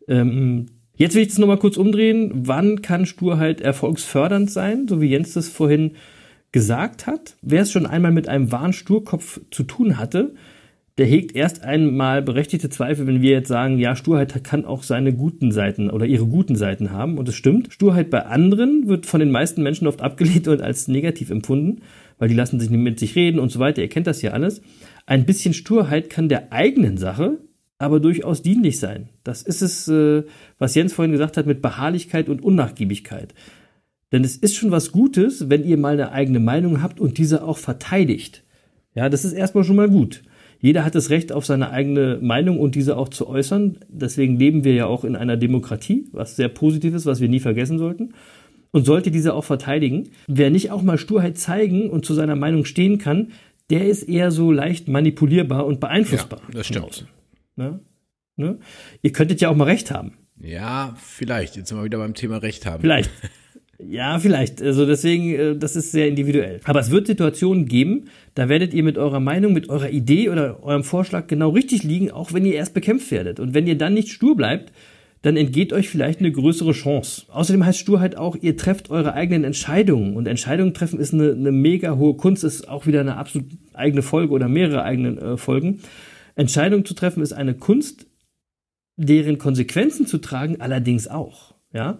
Ähm, 0.10 0.66
jetzt 0.98 1.16
will 1.16 1.22
ich 1.22 1.30
das 1.30 1.38
nochmal 1.38 1.60
kurz 1.60 1.78
umdrehen. 1.78 2.30
Wann 2.34 2.82
kann 2.82 3.06
Sturheit 3.06 3.62
erfolgsfördernd 3.62 4.52
sein, 4.52 4.90
so 4.90 5.00
wie 5.00 5.08
Jens 5.08 5.32
das 5.32 5.48
vorhin 5.48 5.94
gesagt 6.52 7.08
hat? 7.08 7.38
Wer 7.42 7.62
es 7.62 7.72
schon 7.72 7.86
einmal 7.86 8.12
mit 8.12 8.28
einem 8.28 8.52
wahren 8.52 8.74
Sturkopf 8.74 9.40
zu 9.50 9.64
tun 9.64 9.98
hatte, 9.98 10.36
der 10.97 11.08
hegt 11.08 11.36
erst 11.36 11.63
einmal 11.63 12.21
berechtigte 12.21 12.69
Zweifel, 12.69 13.08
wenn 13.08 13.21
wir 13.21 13.32
jetzt 13.32 13.47
sagen, 13.47 13.79
ja, 13.79 13.95
Sturheit 13.95 14.43
kann 14.43 14.63
auch 14.63 14.84
seine 14.84 15.13
guten 15.13 15.51
Seiten 15.51 15.89
oder 15.89 16.06
ihre 16.06 16.27
guten 16.27 16.56
Seiten 16.56 16.91
haben. 16.91 17.17
Und 17.17 17.27
es 17.27 17.36
stimmt. 17.36 17.73
Sturheit 17.73 18.12
bei 18.12 18.25
anderen 18.25 18.88
wird 18.88 19.08
von 19.08 19.19
den 19.19 19.32
meisten 19.32 19.63
Menschen 19.63 19.88
oft 19.88 20.01
abgelehnt 20.01 20.47
und 20.47 20.62
als 20.62 20.88
negativ 20.88 21.32
empfunden, 21.32 21.82
weil 22.19 22.29
die 22.29 22.36
lassen 22.36 22.60
sich 22.60 22.69
nicht 22.69 22.79
mit 22.79 22.99
sich 22.99 23.15
reden 23.15 23.39
und 23.39 23.51
so 23.51 23.60
weiter. 23.60 23.82
Ihr 23.82 23.89
kennt 23.89 24.06
das 24.06 24.21
ja 24.21 24.32
alles. 24.32 24.62
Ein 25.08 25.25
bisschen 25.25 25.53
Sturheit 25.53 26.12
kann 26.12 26.29
der 26.29 26.53
eigenen 26.53 26.97
Sache 26.97 27.39
aber 27.79 27.99
durchaus 27.99 28.41
dienlich 28.41 28.79
sein. 28.79 29.10
Das 29.23 29.41
ist 29.41 29.62
es, 29.62 29.88
äh, 29.89 30.23
was 30.58 30.75
Jens 30.75 30.93
vorhin 30.93 31.12
gesagt 31.12 31.36
hat 31.36 31.45
mit 31.45 31.62
Beharrlichkeit 31.62 32.29
und 32.29 32.41
Unnachgiebigkeit. 32.41 33.34
Denn 34.13 34.23
es 34.23 34.38
ist 34.38 34.56
schon 34.56 34.71
was 34.71 34.91
Gutes, 34.91 35.49
wenn 35.49 35.65
ihr 35.65 35.77
mal 35.77 35.93
eine 35.93 36.12
eigene 36.12 36.39
Meinung 36.39 36.82
habt 36.82 36.99
und 36.99 37.17
diese 37.17 37.43
auch 37.43 37.58
verteidigt. 37.58 38.43
Ja, 38.95 39.10
das 39.10 39.25
ist 39.25 39.34
erstmal 39.34 39.63
schon 39.63 39.75
mal 39.75 39.89
gut. 39.89 40.23
Jeder 40.63 40.86
hat 40.86 40.95
das 40.95 41.10
Recht 41.10 41.34
auf 41.34 41.45
seine 41.45 41.71
eigene 41.71 42.19
Meinung 42.21 42.58
und 42.58 42.76
diese 42.76 42.95
auch 42.95 43.10
zu 43.10 43.28
äußern. 43.28 43.80
Deswegen 43.89 44.38
leben 44.38 44.63
wir 44.63 44.73
ja 44.73 44.86
auch 44.86 45.04
in 45.04 45.17
einer 45.17 45.36
Demokratie, 45.36 46.08
was 46.13 46.38
sehr 46.38 46.47
positiv 46.47 46.93
ist, 46.93 47.06
was 47.06 47.19
wir 47.19 47.28
nie 47.28 47.41
vergessen 47.41 47.80
sollten. 47.80 48.13
Und 48.71 48.86
sollte 48.86 49.12
diese 49.12 49.34
auch 49.34 49.43
verteidigen. 49.43 50.12
Wer 50.26 50.52
nicht 50.52 50.71
auch 50.71 50.82
mal 50.82 50.97
Sturheit 50.97 51.38
zeigen 51.38 51.89
und 51.89 52.06
zu 52.06 52.13
seiner 52.13 52.38
Meinung 52.38 52.63
stehen 52.63 52.97
kann, 52.97 53.34
der 53.69 53.89
ist 53.89 54.04
eher 54.04 54.32
so 54.32 54.54
leicht 54.54 54.88
manipulierbar 54.88 55.65
und 55.65 55.82
beeinflussbar. 55.82 56.39
Ja, 56.47 56.54
das 56.54 56.67
stimmt. 56.67 57.08
Ne? 57.58 57.82
Ne? 58.38 58.58
Ihr 59.02 59.12
könntet 59.12 59.41
ja 59.41 59.49
auch 59.49 59.58
mal 59.58 59.65
recht 59.65 59.91
haben. 59.91 60.13
Ja, 60.39 60.95
vielleicht. 60.97 61.58
Jetzt 61.58 61.67
sind 61.67 61.78
wir 61.78 61.84
wieder 61.84 61.97
beim 61.97 62.13
Thema 62.13 62.38
Recht 62.38 62.65
haben. 62.65 62.80
Vielleicht. 62.80 63.12
Ja, 63.89 64.19
vielleicht. 64.19 64.62
Also 64.62 64.86
deswegen, 64.86 65.34
äh, 65.34 65.56
das 65.58 65.76
ist 65.76 65.91
sehr 65.91 66.08
individuell. 66.08 66.60
Aber 66.63 66.80
es 66.80 66.91
wird 66.91 67.08
Situationen 67.08 67.65
geben, 67.65 68.06
da 68.36 68.50
werdet 68.50 68.74
ihr 68.74 68.84
mit 68.84 68.98
eurer 68.98 69.19
Meinung, 69.19 69.54
mit 69.54 69.69
eurer 69.69 69.89
Idee 69.89 70.30
oder 70.30 70.63
eurem 70.63 70.84
Vorschlag 70.84 71.28
genau 71.28 71.50
richtig 71.50 71.84
liegen, 71.84 72.12
auch 72.12 72.34
wenn 72.34 72.46
ihr 72.46 72.56
erst 72.56 72.74
bekämpft 72.74 73.12
werdet. 73.12 73.39
Und 73.39 73.54
wenn 73.54 73.67
ihr 73.67 73.78
dann 73.78 73.93
nicht 73.93 74.10
stur 74.10 74.36
bleibt, 74.36 74.72
dann 75.24 75.38
entgeht 75.38 75.72
euch 75.72 75.89
vielleicht 75.89 76.19
eine 76.19 76.32
größere 76.32 76.74
Chance. 76.74 77.24
Außerdem 77.30 77.65
heißt 77.65 77.80
Sturheit 77.80 78.17
auch, 78.17 78.36
ihr 78.36 78.58
trefft 78.58 78.89
eure 78.89 79.13
eigenen 79.13 79.46
Entscheidungen. 79.46 80.15
Und 80.17 80.28
Entscheidungen 80.28 80.74
treffen 80.74 81.00
ist 81.00 81.13
eine, 81.13 81.32
eine 81.32 81.52
mega 81.52 81.96
hohe 81.96 82.15
Kunst, 82.15 82.43
ist 82.43 82.67
auch 82.67 82.88
wieder 82.88 83.00
eine 83.00 83.15
absolut 83.15 83.48
eigene 83.74 84.02
Folge 84.02 84.34
oder 84.34 84.50
mehrere 84.50 84.84
eigene 84.84 85.19
äh, 85.19 85.38
Folgen. 85.38 85.80
Entscheidungen 86.36 86.84
zu 86.84 86.93
treffen 86.93 87.24
ist 87.24 87.32
eine 87.32 87.54
Kunst, 87.54 88.06
deren 88.98 89.38
Konsequenzen 89.38 90.08
zu 90.08 90.17
tragen 90.17 90.60
allerdings 90.60 91.08
auch. 91.08 91.56
Ja? 91.72 92.00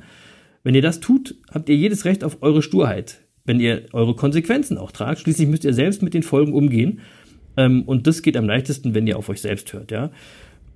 Wenn 0.64 0.76
ihr 0.76 0.82
das 0.82 1.00
tut, 1.00 1.36
habt 1.52 1.70
ihr 1.70 1.76
jedes 1.76 2.06
Recht 2.06 2.24
auf 2.24 2.38
eure 2.42 2.62
Sturheit. 2.62 3.20
Wenn 3.46 3.60
ihr 3.60 3.88
eure 3.92 4.16
Konsequenzen 4.16 4.78
auch 4.78 4.92
tragt, 4.92 5.20
schließlich 5.20 5.48
müsst 5.48 5.66
ihr 5.66 5.74
selbst 5.74 6.02
mit 6.02 6.14
den 6.14 6.24
Folgen 6.24 6.54
umgehen. 6.54 7.02
Ähm, 7.58 7.84
und 7.84 8.08
das 8.08 8.22
geht 8.22 8.38
am 8.38 8.48
leichtesten, 8.48 8.96
wenn 8.96 9.06
ihr 9.06 9.18
auf 9.18 9.30
euch 9.30 9.42
selbst 9.42 9.74
hört, 9.74 9.92
ja. 9.92 10.12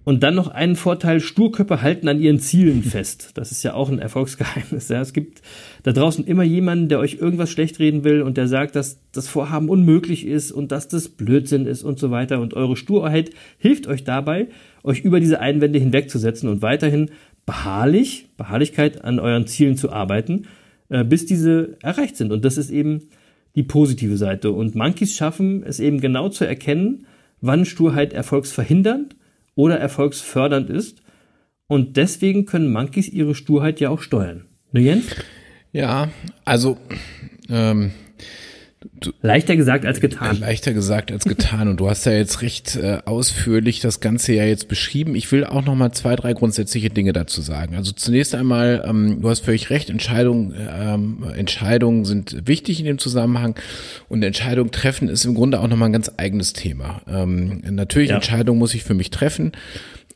Und 0.04 0.24
dann 0.24 0.36
noch 0.36 0.48
einen 0.48 0.78
Vorteil, 0.78 1.20
Sturköpfe 1.20 1.82
halten 1.82 2.08
an 2.08 2.22
ihren 2.22 2.40
Zielen 2.40 2.82
fest. 2.82 3.32
Das 3.34 3.52
ist 3.52 3.62
ja 3.64 3.74
auch 3.74 3.90
ein 3.90 4.00
Erfolgsgeheimnis. 4.00 4.88
Ja. 4.88 5.02
Es 5.02 5.12
gibt 5.12 5.42
da 5.84 5.92
draußen 5.92 6.26
immer 6.26 6.44
jemanden, 6.44 6.88
der 6.88 7.00
euch 7.00 7.16
irgendwas 7.16 7.50
schlecht 7.50 7.80
reden 7.80 8.06
will 8.06 8.22
und 8.22 8.38
der 8.38 8.48
sagt, 8.48 8.78
dass 8.78 9.02
das 9.12 9.28
Vorhaben 9.28 9.68
unmöglich 9.68 10.26
ist 10.26 10.54
und 10.54 10.72
dass 10.72 10.88
das 10.88 11.10
Blödsinn 11.10 11.66
ist 11.66 11.84
und 11.84 12.00
so 12.00 12.10
weiter. 12.10 12.40
Und 12.40 12.54
eure 12.54 12.78
Sturheit 12.78 13.32
hilft 13.58 13.88
euch 13.88 14.06
dabei, 14.06 14.48
euch 14.82 15.02
über 15.02 15.20
diese 15.20 15.42
Einwände 15.42 15.78
hinwegzusetzen 15.78 16.48
und 16.48 16.62
weiterhin 16.62 17.12
beharrlich, 17.48 18.28
Beharrlichkeit 18.38 19.04
an 19.04 19.20
euren 19.20 19.48
Zielen 19.48 19.76
zu 19.76 19.92
arbeiten, 19.92 20.46
äh, 20.90 21.04
bis 21.04 21.26
diese 21.26 21.78
erreicht 21.82 22.16
sind. 22.16 22.32
Und 22.32 22.46
das 22.46 22.60
ist 22.60 22.70
eben 22.70 23.10
die 23.56 23.64
positive 23.64 24.18
Seite. 24.18 24.52
Und 24.52 24.76
Monkeys 24.76 25.16
schaffen 25.16 25.64
es 25.64 25.80
eben 25.80 26.00
genau 26.00 26.30
zu 26.30 26.46
erkennen, 26.46 27.08
wann 27.42 27.66
Sturheit 27.66 28.14
erfolgsverhindernd 28.14 29.16
oder 29.56 29.80
erfolgsfördernd 29.80 30.70
ist. 30.70 31.02
Und 31.66 31.98
deswegen 31.98 32.46
können 32.46 32.72
Monkeys 32.72 33.10
ihre 33.10 33.34
Sturheit 33.34 33.80
ja 33.80 33.90
auch 33.90 34.02
steuern. 34.02 34.46
Ne, 34.72 34.82
Jens? 34.82 35.08
Ja, 35.72 36.10
also 36.46 36.78
ähm, 37.50 37.92
Du, 39.00 39.12
leichter 39.22 39.56
gesagt 39.56 39.88
als 39.88 40.02
getan. 40.02 40.40
Leichter 40.40 40.72
gesagt 40.72 41.12
als 41.12 41.26
getan. 41.26 41.68
Und 41.68 41.80
du 41.80 41.90
hast 41.90 42.06
ja 42.06 42.12
jetzt 42.12 42.44
recht 42.44 42.76
äh, 42.76 43.00
ausführlich 43.06 43.80
das 43.80 44.02
Ganze 44.02 44.34
ja 44.34 44.44
jetzt 44.44 44.68
beschrieben. 44.68 45.16
Ich 45.16 45.32
will 45.32 45.46
auch 45.46 45.66
noch 45.66 45.74
mal 45.74 45.92
zwei, 45.94 46.16
drei 46.16 46.34
grundsätzliche 46.34 46.92
Dinge 46.92 47.12
dazu 47.12 47.42
sagen. 47.42 47.76
Also 47.76 47.92
zunächst 47.92 48.36
einmal, 48.36 48.86
ähm, 48.88 49.22
du 49.22 49.30
hast 49.30 49.46
völlig 49.46 49.72
recht, 49.72 49.90
Entscheidungen, 49.90 50.54
ähm, 50.58 51.26
Entscheidungen 51.36 52.06
sind 52.06 52.48
wichtig 52.48 52.80
in 52.80 52.86
dem 52.86 53.00
Zusammenhang. 53.00 53.56
Und 54.10 54.24
Entscheidungen 54.24 54.72
treffen 54.72 55.10
ist 55.10 55.26
im 55.26 55.34
Grunde 55.34 55.60
auch 55.60 55.68
noch 55.68 55.78
mal 55.78 55.88
ein 55.88 55.94
ganz 55.94 56.12
eigenes 56.18 56.54
Thema. 56.54 57.02
Ähm, 57.08 57.62
natürlich, 57.72 58.10
ja. 58.10 58.16
Entscheidungen 58.16 58.60
muss 58.60 58.76
ich 58.76 58.84
für 58.84 58.94
mich 58.94 59.10
treffen. 59.10 59.54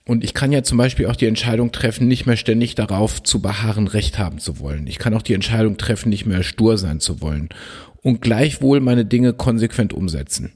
Und 0.06 0.24
ich 0.24 0.34
kann 0.34 0.52
ja 0.52 0.64
zum 0.64 0.78
Beispiel 0.78 1.08
auch 1.08 1.16
die 1.16 1.28
Entscheidung 1.28 1.72
treffen, 1.72 2.08
nicht 2.08 2.26
mehr 2.26 2.38
ständig 2.38 2.76
darauf 2.76 3.22
zu 3.24 3.40
beharren, 3.40 3.88
Recht 3.88 4.20
haben 4.20 4.40
zu 4.40 4.60
wollen. 4.60 4.88
Ich 4.88 4.98
kann 4.98 5.14
auch 5.14 5.22
die 5.22 5.34
Entscheidung 5.34 5.78
treffen, 5.78 6.10
nicht 6.10 6.26
mehr 6.26 6.44
stur 6.44 6.78
sein 6.78 7.00
zu 7.00 7.22
wollen 7.22 7.50
und 8.04 8.22
gleichwohl 8.22 8.80
meine 8.80 9.06
Dinge 9.06 9.34
konsequent 9.34 9.94
umsetzen. 9.94 10.54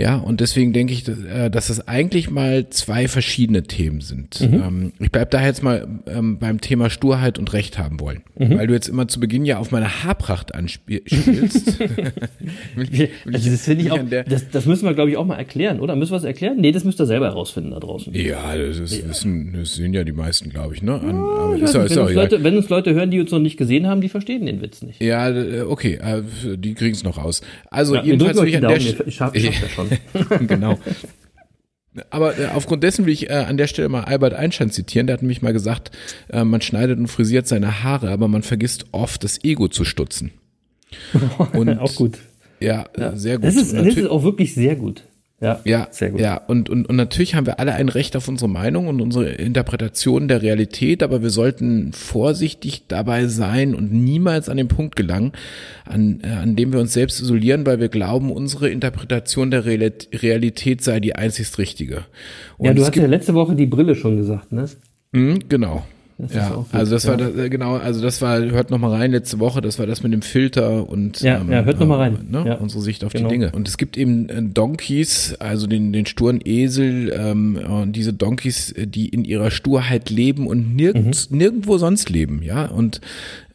Ja, 0.00 0.16
und 0.16 0.40
deswegen 0.40 0.72
denke 0.72 0.94
ich, 0.94 1.04
dass, 1.04 1.18
äh, 1.24 1.50
das 1.50 1.86
eigentlich 1.86 2.30
mal 2.30 2.70
zwei 2.70 3.06
verschiedene 3.06 3.64
Themen 3.64 4.00
sind. 4.00 4.40
Mhm. 4.40 4.54
Ähm, 4.66 4.92
ich 4.98 5.10
bleib 5.12 5.30
daher 5.30 5.48
jetzt 5.48 5.62
mal 5.62 5.86
ähm, 6.06 6.38
beim 6.38 6.60
Thema 6.62 6.88
Sturheit 6.88 7.38
und 7.38 7.52
Recht 7.52 7.78
haben 7.78 8.00
wollen, 8.00 8.22
Mhm. 8.38 8.56
weil 8.56 8.66
du 8.66 8.72
jetzt 8.72 8.88
immer 8.88 9.08
zu 9.08 9.20
Beginn 9.20 9.44
ja 9.44 9.58
auf 9.58 9.72
meine 9.72 10.02
Haarpracht 10.02 10.54
anspielst. 10.54 11.78
Also 13.32 13.50
das 13.50 13.62
finde 13.64 13.84
ich 13.84 13.90
auch, 13.92 13.98
das, 14.28 14.48
das 14.50 14.66
müssen 14.66 14.84
wir, 14.86 14.94
glaube 14.94 15.10
ich, 15.10 15.16
auch 15.16 15.26
mal 15.26 15.36
erklären, 15.36 15.80
oder? 15.80 15.96
Müssen 15.96 16.12
wir 16.12 16.16
es 16.16 16.24
erklären? 16.24 16.56
Nee, 16.58 16.72
das 16.72 16.84
müsst 16.84 17.00
ihr 17.00 17.06
selber 17.06 17.26
herausfinden 17.26 17.70
da 17.72 17.78
draußen. 17.80 18.14
Ja, 18.14 18.56
das, 18.56 18.78
ist, 18.78 19.06
wissen, 19.08 19.52
das 19.54 19.74
sehen 19.74 19.92
ja 19.92 20.04
die 20.04 20.12
meisten, 20.12 20.50
glaube 20.50 20.74
ich, 20.74 20.82
ne? 20.82 20.94
An, 21.00 21.16
aber 21.16 21.56
Ich 21.56 21.62
ist 21.62 21.74
weiß 21.74 21.74
ja, 21.74 21.82
nicht, 21.82 21.90
ist 21.90 21.96
wenn, 21.96 22.02
ja 22.02 22.04
uns. 22.06 22.14
Leute, 22.14 22.44
wenn 22.44 22.56
uns 22.56 22.68
Leute 22.68 22.94
hören, 22.94 23.10
die 23.10 23.20
uns 23.20 23.30
noch 23.30 23.38
nicht 23.38 23.56
gesehen 23.56 23.86
haben, 23.86 24.00
die 24.00 24.08
verstehen 24.08 24.46
den 24.46 24.60
Witz 24.62 24.82
nicht. 24.82 25.02
Ja, 25.02 25.28
äh, 25.30 25.60
okay, 25.62 25.94
äh, 26.02 26.22
die 26.56 26.74
kriegen 26.74 26.94
es 26.94 27.04
noch 27.04 27.18
raus. 27.18 27.42
Also 27.70 27.94
Ja, 27.96 28.02
jedenfalls 28.02 28.36
will 28.36 28.44
euch 28.44 28.50
ich 28.50 28.56
an 28.56 28.68
der 28.68 28.80
Stelle. 28.80 29.04
das 29.04 29.14
schon. 29.74 29.89
genau. 30.46 30.78
Aber 32.10 32.38
äh, 32.38 32.46
aufgrund 32.46 32.84
dessen 32.84 33.06
will 33.06 33.12
ich 33.12 33.28
äh, 33.28 33.32
an 33.32 33.56
der 33.56 33.66
Stelle 33.66 33.88
mal 33.88 34.04
Albert 34.04 34.34
Einstein 34.34 34.70
zitieren. 34.70 35.06
Der 35.06 35.14
hat 35.14 35.22
nämlich 35.22 35.42
mal 35.42 35.52
gesagt, 35.52 35.90
äh, 36.28 36.44
man 36.44 36.60
schneidet 36.60 36.98
und 36.98 37.08
frisiert 37.08 37.48
seine 37.48 37.82
Haare, 37.82 38.10
aber 38.10 38.28
man 38.28 38.42
vergisst 38.42 38.86
oft 38.92 39.24
das 39.24 39.42
Ego 39.42 39.68
zu 39.68 39.84
stutzen. 39.84 40.30
Und, 41.52 41.78
auch 41.78 41.94
gut. 41.94 42.18
Ja, 42.58 42.86
äh, 42.94 43.16
sehr 43.16 43.36
gut. 43.36 43.44
Das 43.44 43.56
ist, 43.56 43.72
das 43.72 43.86
ist 43.86 44.08
auch 44.08 44.24
wirklich 44.24 44.54
sehr 44.54 44.74
gut. 44.76 45.04
Ja, 45.40 45.58
ja, 45.64 45.88
sehr 45.90 46.10
gut. 46.10 46.20
Ja, 46.20 46.36
und, 46.36 46.68
und, 46.68 46.86
und 46.86 46.96
natürlich 46.96 47.34
haben 47.34 47.46
wir 47.46 47.58
alle 47.58 47.72
ein 47.72 47.88
Recht 47.88 48.14
auf 48.14 48.28
unsere 48.28 48.50
Meinung 48.50 48.88
und 48.88 49.00
unsere 49.00 49.30
Interpretation 49.30 50.28
der 50.28 50.42
Realität, 50.42 51.02
aber 51.02 51.22
wir 51.22 51.30
sollten 51.30 51.94
vorsichtig 51.94 52.84
dabei 52.88 53.26
sein 53.26 53.74
und 53.74 53.90
niemals 53.90 54.50
an 54.50 54.58
den 54.58 54.68
Punkt 54.68 54.96
gelangen, 54.96 55.32
an, 55.86 56.20
äh, 56.22 56.28
an 56.28 56.56
dem 56.56 56.74
wir 56.74 56.80
uns 56.80 56.92
selbst 56.92 57.22
isolieren, 57.22 57.64
weil 57.64 57.80
wir 57.80 57.88
glauben, 57.88 58.30
unsere 58.30 58.68
Interpretation 58.68 59.50
der 59.50 59.64
Reali- 59.64 60.08
Realität 60.14 60.84
sei 60.84 61.00
die 61.00 61.16
einzigst 61.16 61.56
richtige. 61.56 62.04
Und 62.58 62.66
Ja, 62.66 62.74
du 62.74 62.82
hast 62.84 62.94
ja 62.94 63.06
letzte 63.06 63.32
Woche 63.32 63.54
die 63.54 63.66
Brille 63.66 63.94
schon 63.94 64.18
gesagt, 64.18 64.52
ne? 64.52 64.66
Mhm, 65.12 65.38
genau. 65.48 65.84
Das 66.22 66.30
ist 66.30 66.36
ja, 66.36 66.50
auch 66.50 66.56
gut, 66.56 66.74
also 66.74 66.92
das 66.92 67.06
war 67.06 67.18
ja. 67.18 67.28
das, 67.28 67.36
äh, 67.44 67.48
genau, 67.50 67.76
also 67.76 68.02
das 68.02 68.20
war, 68.22 68.38
hört 68.40 68.70
noch 68.70 68.78
mal 68.78 68.90
rein 68.90 69.10
letzte 69.12 69.38
Woche, 69.38 69.60
das 69.60 69.78
war 69.78 69.86
das 69.86 70.02
mit 70.02 70.12
dem 70.12 70.22
Filter 70.22 70.88
und 70.88 71.20
Ja, 71.20 71.42
ja, 71.48 71.64
hört 71.64 71.80
noch 71.80 71.86
mal 71.86 71.96
rein. 71.98 72.18
Ne, 72.30 72.44
Ja. 72.46 72.54
unsere 72.56 72.82
Sicht 72.82 73.04
auf 73.04 73.12
Genau. 73.12 73.28
die 73.28 73.34
Dinge. 73.34 73.52
Und 73.52 73.68
es 73.68 73.76
gibt 73.76 73.96
eben 73.96 74.28
äh, 74.28 74.42
Donkeys, 74.42 75.34
also 75.38 75.66
den, 75.66 75.92
den 75.92 76.06
sturen 76.06 76.40
Esel, 76.44 77.12
ähm, 77.16 77.56
und 77.56 77.92
diese 77.96 78.12
Donkeys, 78.12 78.72
äh, 78.72 78.86
die 78.86 79.08
in 79.08 79.24
ihrer 79.24 79.50
Sturheit 79.50 80.10
leben 80.10 80.46
und 80.46 80.74
nirgends, 80.74 81.30
Mhm. 81.30 81.38
nirgendwo 81.38 81.78
sonst 81.78 82.10
leben, 82.10 82.42
ja. 82.42 82.66
Und 82.66 83.00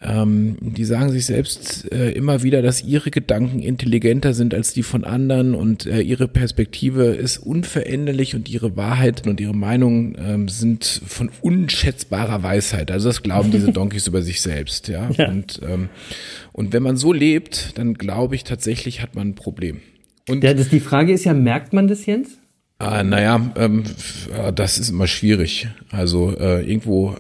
ähm, 0.01 0.57
die 0.61 0.85
sagen 0.85 1.11
sich 1.11 1.25
selbst 1.25 1.91
äh, 1.91 2.11
immer 2.11 2.43
wieder, 2.43 2.61
dass 2.61 2.83
ihre 2.83 3.11
Gedanken 3.11 3.59
intelligenter 3.59 4.33
sind 4.33 4.53
als 4.53 4.73
die 4.73 4.83
von 4.83 5.03
anderen 5.03 5.55
und 5.55 5.85
äh, 5.85 6.01
ihre 6.01 6.27
Perspektive 6.27 7.05
ist 7.05 7.37
unveränderlich 7.37 8.35
und 8.35 8.49
ihre 8.49 8.75
Wahrheit 8.75 9.25
und 9.25 9.39
ihre 9.39 9.55
Meinungen 9.55 10.15
ähm, 10.19 10.47
sind 10.47 11.01
von 11.05 11.29
unschätzbarer 11.41 12.43
Weisheit. 12.43 12.91
Also 12.91 13.09
das 13.09 13.23
glauben 13.23 13.51
diese 13.51 13.71
Donkeys 13.73 14.07
über 14.07 14.21
sich 14.21 14.41
selbst, 14.41 14.87
ja. 14.87 15.09
Ja. 15.17 15.29
Und, 15.29 15.61
ähm, 15.67 15.89
und 16.51 16.73
wenn 16.73 16.83
man 16.83 16.97
so 16.97 17.13
lebt, 17.13 17.77
dann 17.77 17.93
glaube 17.93 18.35
ich 18.35 18.43
tatsächlich 18.43 19.01
hat 19.01 19.15
man 19.15 19.29
ein 19.29 19.35
Problem. 19.35 19.81
Und 20.27 20.43
Ja, 20.43 20.53
das, 20.53 20.69
die 20.69 20.79
Frage 20.79 21.13
ist 21.13 21.23
ja, 21.23 21.33
merkt 21.33 21.73
man 21.73 21.87
das, 21.87 22.05
Jens? 22.05 22.37
Ah, 22.77 23.03
naja, 23.03 23.53
ähm, 23.55 23.83
äh, 24.37 24.51
das 24.51 24.77
ist 24.77 24.89
immer 24.89 25.07
schwierig. 25.07 25.67
Also 25.91 26.35
äh, 26.37 26.61
irgendwo 26.69 27.15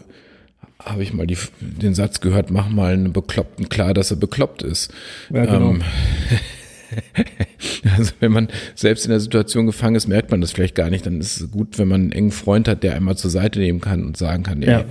habe 0.85 1.03
ich 1.03 1.13
mal 1.13 1.27
die, 1.27 1.37
den 1.59 1.93
Satz 1.95 2.21
gehört, 2.21 2.51
mach 2.51 2.69
mal 2.69 2.93
einen 2.93 3.13
Bekloppten 3.13 3.69
klar, 3.69 3.93
dass 3.93 4.11
er 4.11 4.17
bekloppt 4.17 4.63
ist. 4.63 4.93
Ja, 5.33 5.45
genau. 5.45 5.71
Ähm, 5.71 5.81
also 7.97 8.11
wenn 8.19 8.31
man 8.31 8.47
selbst 8.75 9.05
in 9.05 9.11
der 9.11 9.19
Situation 9.19 9.65
gefangen 9.65 9.95
ist, 9.95 10.07
merkt 10.07 10.31
man 10.31 10.41
das 10.41 10.51
vielleicht 10.51 10.75
gar 10.75 10.89
nicht. 10.89 11.05
Dann 11.05 11.19
ist 11.19 11.41
es 11.41 11.51
gut, 11.51 11.77
wenn 11.77 11.87
man 11.87 12.01
einen 12.01 12.11
engen 12.11 12.31
Freund 12.31 12.67
hat, 12.67 12.83
der 12.83 12.95
einmal 12.95 13.17
zur 13.17 13.31
Seite 13.31 13.59
nehmen 13.59 13.81
kann 13.81 14.03
und 14.05 14.17
sagen 14.17 14.43
kann, 14.43 14.61
ey, 14.61 14.69
Ja. 14.69 14.85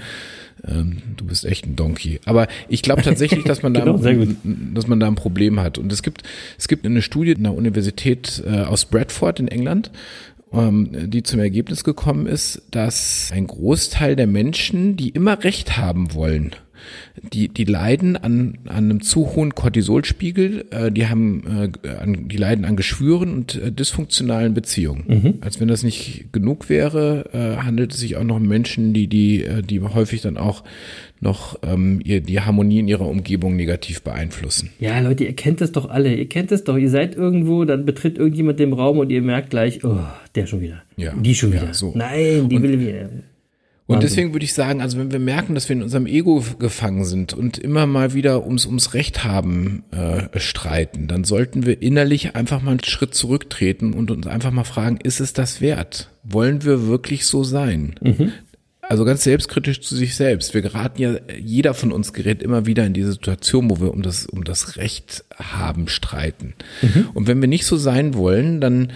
ähm, 0.67 1.03
du 1.17 1.25
bist 1.25 1.45
echt 1.45 1.67
ein 1.67 1.77
Donkey. 1.77 2.21
Aber 2.25 2.49
ich 2.69 2.83
glaube 2.83 3.03
tatsächlich, 3.03 3.45
dass 3.45 3.63
man 3.63 3.75
da, 3.75 3.81
Genau, 3.85 3.99
gut. 3.99 4.37
dass 4.75 4.87
man 4.87 5.01
da 5.01 5.07
ein 5.07 5.15
Problem 5.15 5.61
hat. 5.61 5.79
Und 5.79 5.93
es 5.93 6.03
gibt, 6.03 6.23
es 6.59 6.69
gibt 6.69 6.85
eine 6.85 7.03
Studie 7.03 7.33
in 7.33 7.43
der 7.45 7.55
Universität 7.55 8.43
äh, 8.47 8.61
aus 8.63 8.85
Bradford 8.87 9.41
in 9.41 9.49
England, 9.49 9.91
die 10.55 11.23
zum 11.23 11.41
Ergebnis 11.41 11.85
gekommen 11.85 12.27
ist, 12.27 12.63
dass 12.71 13.31
ein 13.33 13.47
Großteil 13.47 14.17
der 14.17 14.27
Menschen, 14.27 14.97
die 14.97 15.11
immer 15.11 15.43
Recht 15.43 15.77
haben 15.77 16.15
wollen, 16.15 16.55
die, 17.32 17.49
die 17.49 17.64
leiden 17.64 18.16
an, 18.16 18.59
an 18.66 18.76
einem 18.91 19.01
zu 19.03 19.35
hohen 19.35 19.55
Cortisolspiegel, 19.55 20.66
äh, 20.70 20.91
die 20.91 21.07
haben, 21.07 21.70
äh, 21.85 21.89
an, 21.89 22.28
die 22.28 22.37
leiden 22.37 22.64
an 22.64 22.76
Geschwüren 22.76 23.32
und 23.32 23.55
äh, 23.57 23.70
dysfunktionalen 23.72 24.55
Beziehungen. 24.55 25.39
Als 25.41 25.61
wenn 25.61 25.68
das 25.68 25.82
nicht 25.82 26.26
genug 26.32 26.68
wäre, 26.68 27.30
äh, 27.32 27.62
handelt 27.62 27.93
es 27.93 28.01
sich 28.01 28.16
auch 28.16 28.24
noch 28.24 28.37
um 28.37 28.47
Menschen, 28.49 28.93
die, 28.93 29.07
die, 29.07 29.45
äh, 29.45 29.62
die 29.62 29.80
häufig 29.80 30.20
dann 30.22 30.37
auch 30.37 30.64
noch 31.20 31.59
ähm, 31.62 32.01
ihr, 32.05 32.20
die 32.20 32.41
Harmonie 32.41 32.80
in 32.80 32.89
ihrer 32.89 33.09
Umgebung 33.09 33.57
negativ 33.57 34.03
beeinflussen. 34.03 34.70
Ja, 34.78 34.99
Leute, 35.01 35.24
ihr 35.24 35.32
kennt 35.35 35.61
das 35.62 35.72
doch 35.72 35.89
alle. 35.89 36.14
Ihr 36.14 36.28
kennt 36.28 36.51
das 36.51 36.64
doch. 36.64 36.76
Ihr 36.76 36.91
seid 36.91 37.14
irgendwo, 37.16 37.64
dann 37.64 37.87
betritt 37.87 38.18
irgendjemand 38.18 38.59
den 38.59 38.72
Raum 38.74 38.99
und 38.99 39.11
ihr 39.11 39.22
merkt 39.22 39.49
gleich, 39.51 39.82
oh, 39.85 40.01
der 40.35 40.47
schon 40.47 40.61
wieder. 40.61 40.82
Ja. 40.97 41.14
Die 41.18 41.35
schon 41.35 41.53
Ja, 41.53 41.62
wieder. 41.62 41.74
so. 41.74 41.93
Nein, 41.97 42.49
die 42.51 42.61
will 42.62 42.78
wieder. 42.78 43.09
Und 43.87 43.97
Wahnsinn. 43.97 44.09
deswegen 44.09 44.32
würde 44.32 44.45
ich 44.45 44.55
sagen, 44.55 44.80
also 44.80 44.99
wenn 44.99 45.12
wir 45.12 45.18
merken, 45.18 45.55
dass 45.55 45.68
wir 45.68 45.76
in 45.76 45.82
unserem 45.82 46.07
Ego 46.07 46.43
gefangen 46.59 47.05
sind 47.05 47.35
und 47.35 47.59
immer 47.59 47.87
mal 47.87 48.14
wieder 48.14 48.47
ums, 48.47 48.64
ums 48.64 48.95
Recht 48.95 49.24
haben 49.24 49.85
äh, 49.91 50.39
streiten, 50.41 51.07
dann 51.07 51.24
sollten 51.24 51.66
wir 51.66 51.82
innerlich 51.82 52.35
einfach 52.35 52.62
mal 52.62 52.70
einen 52.70 52.85
Schritt 52.85 53.14
zurücktreten 53.14 53.93
und 53.93 54.11
uns 54.11 54.26
einfach 54.26 54.53
mal 54.53 54.64
fragen, 54.64 54.99
ist 55.03 55.20
es 55.20 55.35
das 55.35 55.61
wert? 55.61 56.11
Wollen 56.22 56.64
wir 56.64 56.87
wirklich 56.87 57.26
so 57.26 57.45
sein? 57.45 57.95
Also 58.80 59.05
ganz 59.05 59.24
selbstkritisch 59.24 59.80
zu 59.80 59.97
sich 59.97 60.14
selbst. 60.14 60.55
Wir 60.55 60.62
geraten 60.62 61.01
ja, 61.01 61.16
jeder 61.39 61.74
von 61.74 61.93
uns 61.93 62.12
gerät 62.12 62.43
immer 62.43 62.66
wieder 62.66 62.85
in 62.85 62.93
diese 62.93 63.12
Situation, 63.12 63.70
wo 63.70 63.80
wir 63.80 63.93
um 63.93 64.03
das, 64.03 64.26
um 64.26 64.45
das 64.45 64.76
Recht 64.76 65.24
haben 65.37 65.89
streiten. 65.89 66.55
Und 67.14 67.26
wenn 67.26 67.41
wir 67.41 67.49
nicht 67.49 67.66
so 67.66 67.76
sein 67.76 68.14
wollen, 68.14 68.61
dann, 68.61 68.93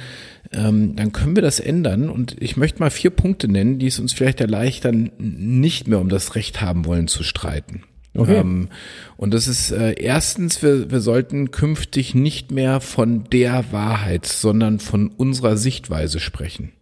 ähm, 0.52 0.96
dann 0.96 1.12
können 1.12 1.36
wir 1.36 1.42
das 1.42 1.60
ändern. 1.60 2.08
Und 2.08 2.36
ich 2.40 2.56
möchte 2.56 2.80
mal 2.80 2.90
vier 2.90 3.10
Punkte 3.10 3.48
nennen, 3.48 3.78
die 3.78 3.86
es 3.86 3.98
uns 3.98 4.12
vielleicht 4.12 4.40
erleichtern, 4.40 5.10
nicht 5.18 5.88
mehr 5.88 6.00
um 6.00 6.08
das 6.08 6.34
Recht 6.34 6.60
haben 6.60 6.84
wollen 6.84 7.08
zu 7.08 7.22
streiten. 7.22 7.82
Okay. 8.14 8.38
Ähm, 8.38 8.68
und 9.16 9.32
das 9.34 9.46
ist 9.46 9.70
äh, 9.70 9.92
erstens, 9.92 10.62
wir, 10.62 10.90
wir 10.90 11.00
sollten 11.00 11.50
künftig 11.50 12.14
nicht 12.14 12.50
mehr 12.50 12.80
von 12.80 13.24
der 13.24 13.72
Wahrheit, 13.72 14.26
sondern 14.26 14.80
von 14.80 15.08
unserer 15.08 15.56
Sichtweise 15.56 16.18
sprechen. 16.18 16.72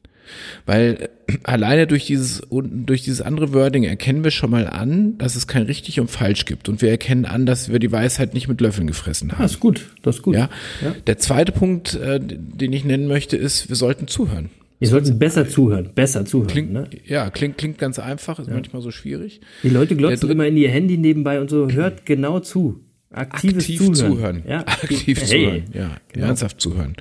Weil 0.64 1.10
äh, 1.26 1.32
alleine 1.42 1.86
durch 1.86 2.06
dieses, 2.06 2.42
durch 2.50 3.02
dieses 3.02 3.20
andere 3.20 3.52
Wording 3.52 3.84
erkennen 3.84 4.24
wir 4.24 4.30
schon 4.30 4.50
mal 4.50 4.66
an, 4.66 5.18
dass 5.18 5.36
es 5.36 5.46
kein 5.46 5.62
richtig 5.62 6.00
und 6.00 6.10
falsch 6.10 6.44
gibt. 6.44 6.68
Und 6.68 6.82
wir 6.82 6.90
erkennen 6.90 7.24
an, 7.24 7.46
dass 7.46 7.70
wir 7.70 7.78
die 7.78 7.92
Weisheit 7.92 8.34
nicht 8.34 8.48
mit 8.48 8.60
Löffeln 8.60 8.86
gefressen 8.86 9.32
haben. 9.32 9.42
Das 9.42 9.52
ist 9.52 9.60
gut. 9.60 9.94
Das 10.02 10.16
ist 10.16 10.22
gut. 10.22 10.34
Ja? 10.34 10.48
Ja. 10.82 10.94
Der 11.06 11.18
zweite 11.18 11.52
Punkt, 11.52 11.94
äh, 11.94 12.20
den 12.20 12.72
ich 12.72 12.84
nennen 12.84 13.08
möchte, 13.08 13.36
ist, 13.36 13.68
wir 13.68 13.76
sollten 13.76 14.08
zuhören. 14.08 14.50
Ihr 14.78 14.88
solltet 14.88 15.18
besser 15.18 15.48
zuhören. 15.48 15.90
Besser 15.94 16.26
zuhören. 16.26 16.48
Klingt, 16.48 16.72
ne? 16.72 16.88
ja, 17.06 17.30
klingt, 17.30 17.56
klingt 17.56 17.78
ganz 17.78 17.98
einfach, 17.98 18.38
ist 18.38 18.50
manchmal 18.50 18.82
so 18.82 18.90
schwierig. 18.90 19.40
Die 19.62 19.70
Leute 19.70 19.96
glotzen 19.96 20.30
immer 20.30 20.46
in 20.46 20.56
ihr 20.56 20.68
Handy 20.68 20.98
nebenbei 20.98 21.40
und 21.40 21.48
so. 21.48 21.70
Hört 21.70 22.04
genau 22.04 22.40
zu. 22.40 22.80
Aktives 23.12 23.64
aktiv 23.64 23.78
Zuhören. 23.78 23.94
zuhören. 23.94 24.42
Ja, 24.48 24.58
Aktiv 24.66 25.20
hey. 25.20 25.26
zuhören, 25.26 25.64
ja, 25.72 25.96
ernsthaft 26.26 26.60
zuhören. 26.60 26.96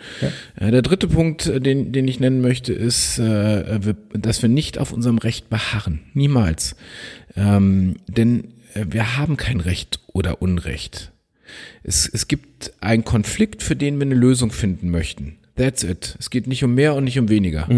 Äh, 0.55 0.71
Der 0.71 0.81
dritte 0.81 1.07
Punkt, 1.07 1.47
äh, 1.47 1.59
den, 1.59 1.91
den 1.91 2.07
ich 2.07 2.19
nennen 2.19 2.41
möchte, 2.41 2.73
ist, 2.73 3.17
äh, 3.19 3.79
dass 4.13 4.41
wir 4.41 4.49
nicht 4.49 4.77
auf 4.77 4.91
unserem 4.91 5.17
Recht 5.17 5.49
beharren. 5.49 6.01
Niemals. 6.13 6.75
Ähm, 7.35 7.95
denn 8.07 8.53
wir 8.75 9.17
haben 9.17 9.35
kein 9.37 9.59
Recht 9.59 9.99
oder 10.07 10.41
Unrecht. 10.41 11.11
Es, 11.83 12.07
es 12.11 12.27
gibt 12.27 12.73
einen 12.81 13.03
Konflikt, 13.05 13.63
für 13.63 13.75
den 13.75 13.97
wir 13.99 14.05
eine 14.05 14.15
Lösung 14.15 14.51
finden 14.51 14.89
möchten. 14.91 15.37
That's 15.55 15.83
it. 15.83 16.17
Es 16.19 16.29
geht 16.29 16.47
nicht 16.47 16.63
um 16.65 16.73
mehr 16.75 16.95
und 16.95 17.05
nicht 17.05 17.17
um 17.17 17.29
weniger. 17.29 17.69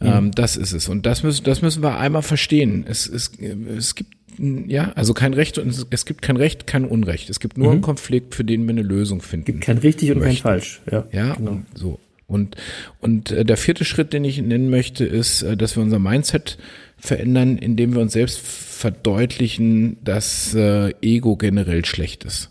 Ähm, 0.00 0.30
das 0.32 0.56
ist 0.58 0.72
es. 0.72 0.88
Und 0.88 1.06
das 1.06 1.22
müssen, 1.22 1.44
das 1.44 1.62
müssen 1.62 1.82
wir 1.82 1.98
einmal 1.98 2.20
verstehen. 2.22 2.84
Es, 2.86 3.06
es, 3.06 3.32
es 3.76 3.94
gibt, 3.94 4.15
ja, 4.38 4.92
also 4.94 5.14
kein 5.14 5.34
Recht 5.34 5.58
und 5.58 5.68
es, 5.68 5.86
es 5.90 6.04
gibt 6.04 6.22
kein 6.22 6.36
Recht, 6.36 6.66
kein 6.66 6.84
Unrecht. 6.84 7.30
Es 7.30 7.40
gibt 7.40 7.58
nur 7.58 7.72
einen 7.72 7.80
Konflikt, 7.80 8.34
für 8.34 8.44
den 8.44 8.64
wir 8.64 8.70
eine 8.70 8.82
Lösung 8.82 9.22
finden. 9.22 9.60
Kein 9.60 9.78
richtig 9.78 10.10
und 10.10 10.18
kein 10.18 10.28
Möchten. 10.28 10.42
falsch. 10.42 10.82
Ja, 10.90 11.06
Ja, 11.12 11.34
genau. 11.34 11.52
und 11.52 11.66
so. 11.74 12.00
Und, 12.26 12.56
und 13.00 13.30
äh, 13.30 13.44
der 13.44 13.56
vierte 13.56 13.84
Schritt, 13.84 14.12
den 14.12 14.24
ich 14.24 14.40
nennen 14.42 14.68
möchte, 14.68 15.04
ist, 15.04 15.42
äh, 15.42 15.56
dass 15.56 15.76
wir 15.76 15.82
unser 15.82 16.00
Mindset 16.00 16.58
verändern, 16.98 17.56
indem 17.56 17.94
wir 17.94 18.00
uns 18.00 18.14
selbst 18.14 18.40
verdeutlichen, 18.40 19.96
dass 20.02 20.54
äh, 20.54 20.92
Ego 21.02 21.36
generell 21.36 21.84
schlecht 21.84 22.24
ist. 22.24 22.50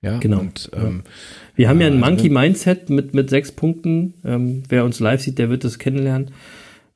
Ja, 0.00 0.18
Genau. 0.18 0.40
Und 0.40 0.70
ähm, 0.74 1.02
Wir 1.54 1.68
haben 1.68 1.80
ja 1.80 1.86
ein 1.86 2.02
also 2.02 2.06
Monkey 2.06 2.28
Mindset 2.30 2.90
mit, 2.90 3.14
mit 3.14 3.30
sechs 3.30 3.52
Punkten. 3.52 4.14
Ähm, 4.24 4.62
wer 4.68 4.84
uns 4.84 4.98
live 4.98 5.20
sieht, 5.20 5.38
der 5.38 5.50
wird 5.50 5.64
das 5.64 5.78
kennenlernen. 5.78 6.30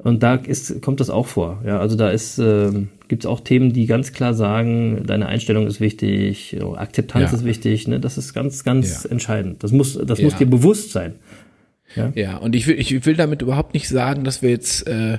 Und 0.06 0.22
da 0.22 0.36
ist, 0.36 0.82
kommt 0.82 1.00
das 1.00 1.10
auch 1.10 1.26
vor. 1.26 1.62
Ja, 1.66 1.80
also 1.80 1.96
da 1.96 2.10
ist, 2.10 2.38
äh, 2.38 2.70
gibt 3.08 3.24
es 3.24 3.26
auch 3.26 3.40
Themen, 3.40 3.72
die 3.72 3.86
ganz 3.86 4.12
klar 4.12 4.34
sagen, 4.34 5.02
deine 5.04 5.26
Einstellung 5.26 5.66
ist 5.66 5.80
wichtig, 5.80 6.56
Akzeptanz 6.76 7.32
Ja. 7.32 7.38
ist 7.38 7.44
wichtig. 7.44 7.88
Ne? 7.88 7.98
Das 7.98 8.16
ist 8.16 8.32
ganz, 8.32 8.62
ganz 8.62 9.02
Ja. 9.02 9.10
entscheidend. 9.10 9.64
Das 9.64 9.72
muss, 9.72 9.98
das 10.00 10.20
Ja. 10.20 10.24
muss 10.26 10.36
dir 10.36 10.46
bewusst 10.46 10.92
sein. 10.92 11.14
Ja. 11.96 12.12
Ja, 12.14 12.36
und 12.36 12.54
ich 12.54 12.68
will, 12.68 12.78
ich 12.78 13.04
will 13.04 13.16
damit 13.16 13.42
überhaupt 13.42 13.74
nicht 13.74 13.88
sagen, 13.88 14.22
dass 14.22 14.42
wir 14.42 14.50
jetzt, 14.50 14.86
äh, 14.86 15.18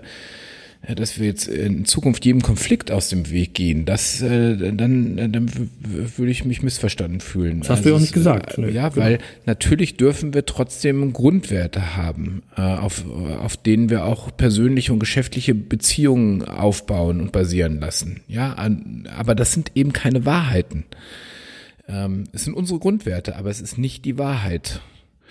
dass 0.96 1.20
wir 1.20 1.26
jetzt 1.26 1.48
in 1.48 1.86
Zukunft 1.86 2.26
jedem 2.26 2.42
Konflikt 2.42 2.92
aus 2.92 3.10
dem 3.10 3.30
Weg 3.30 3.54
gehen. 3.54 3.86
Das, 3.86 4.22
äh, 4.22 4.56
dann, 4.72 5.18
dann 5.32 5.54
w- 5.54 5.68
w- 5.80 6.18
würde 6.18 6.32
ich 6.32 6.46
mich 6.46 6.62
missverstanden 6.64 7.20
fühlen. 7.20 7.60
Das 7.60 7.70
hast 7.70 7.84
du 7.86 7.90
ja 7.90 7.96
auch 7.96 7.98
es, 7.98 8.04
nicht 8.04 8.14
gesagt. 8.14 8.58
Äh, 8.58 8.70
ja, 8.72 8.90
genau. 8.90 9.06
weil 9.06 9.20
natürlich 9.46 9.98
dürfen 9.98 10.34
wir 10.34 10.46
trotzdem 10.46 11.12
Grundwerte 11.14 11.96
haben, 11.98 12.42
äh, 12.56 12.62
auf, 12.62 13.04
auf 13.42 13.58
denen 13.58 13.90
wir 13.90 14.06
auch 14.06 14.36
persönliche 14.38 14.94
und 14.94 15.00
geschäftliche 15.00 15.54
Beziehungen 15.56 16.44
aufbauen 16.46 17.20
und 17.20 17.32
basieren 17.32 17.80
lassen. 17.80 18.22
Ja, 18.28 18.54
an, 18.54 19.08
aber 19.18 19.36
das 19.36 19.52
sind 19.54 19.72
eben 19.76 19.94
keine 19.94 20.26
Wahrheiten. 20.26 20.86
Ähm, 21.90 22.26
es 22.34 22.44
sind 22.44 22.54
unsere 22.54 22.80
Grundwerte, 22.80 23.36
aber 23.36 23.50
es 23.50 23.62
ist 23.62 23.78
nicht 23.78 24.06
die 24.06 24.18
Wahrheit. 24.18 24.82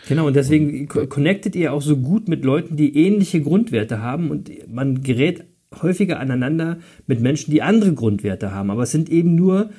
Genau, 0.09 0.27
und 0.29 0.37
deswegen 0.37 0.87
co- 0.89 1.07
connectet 1.07 1.57
ihr 1.57 1.73
auch 1.73 1.83
so 1.83 1.97
gut 1.97 2.29
mit 2.29 2.45
Leuten, 2.45 2.77
die 2.77 2.97
ähnliche 2.97 3.41
Grundwerte 3.41 4.01
haben 4.01 4.31
und 4.31 4.51
man 4.73 5.03
gerät 5.03 5.45
häufiger 5.83 6.21
aneinander 6.21 6.79
mit 7.07 7.21
Menschen, 7.21 7.51
die 7.51 7.61
andere 7.63 7.93
Grundwerte 7.93 8.53
haben. 8.53 8.71
Aber 8.71 8.85
es 8.85 8.93
sind 8.93 9.09
eben 9.11 9.35
nur 9.35 9.71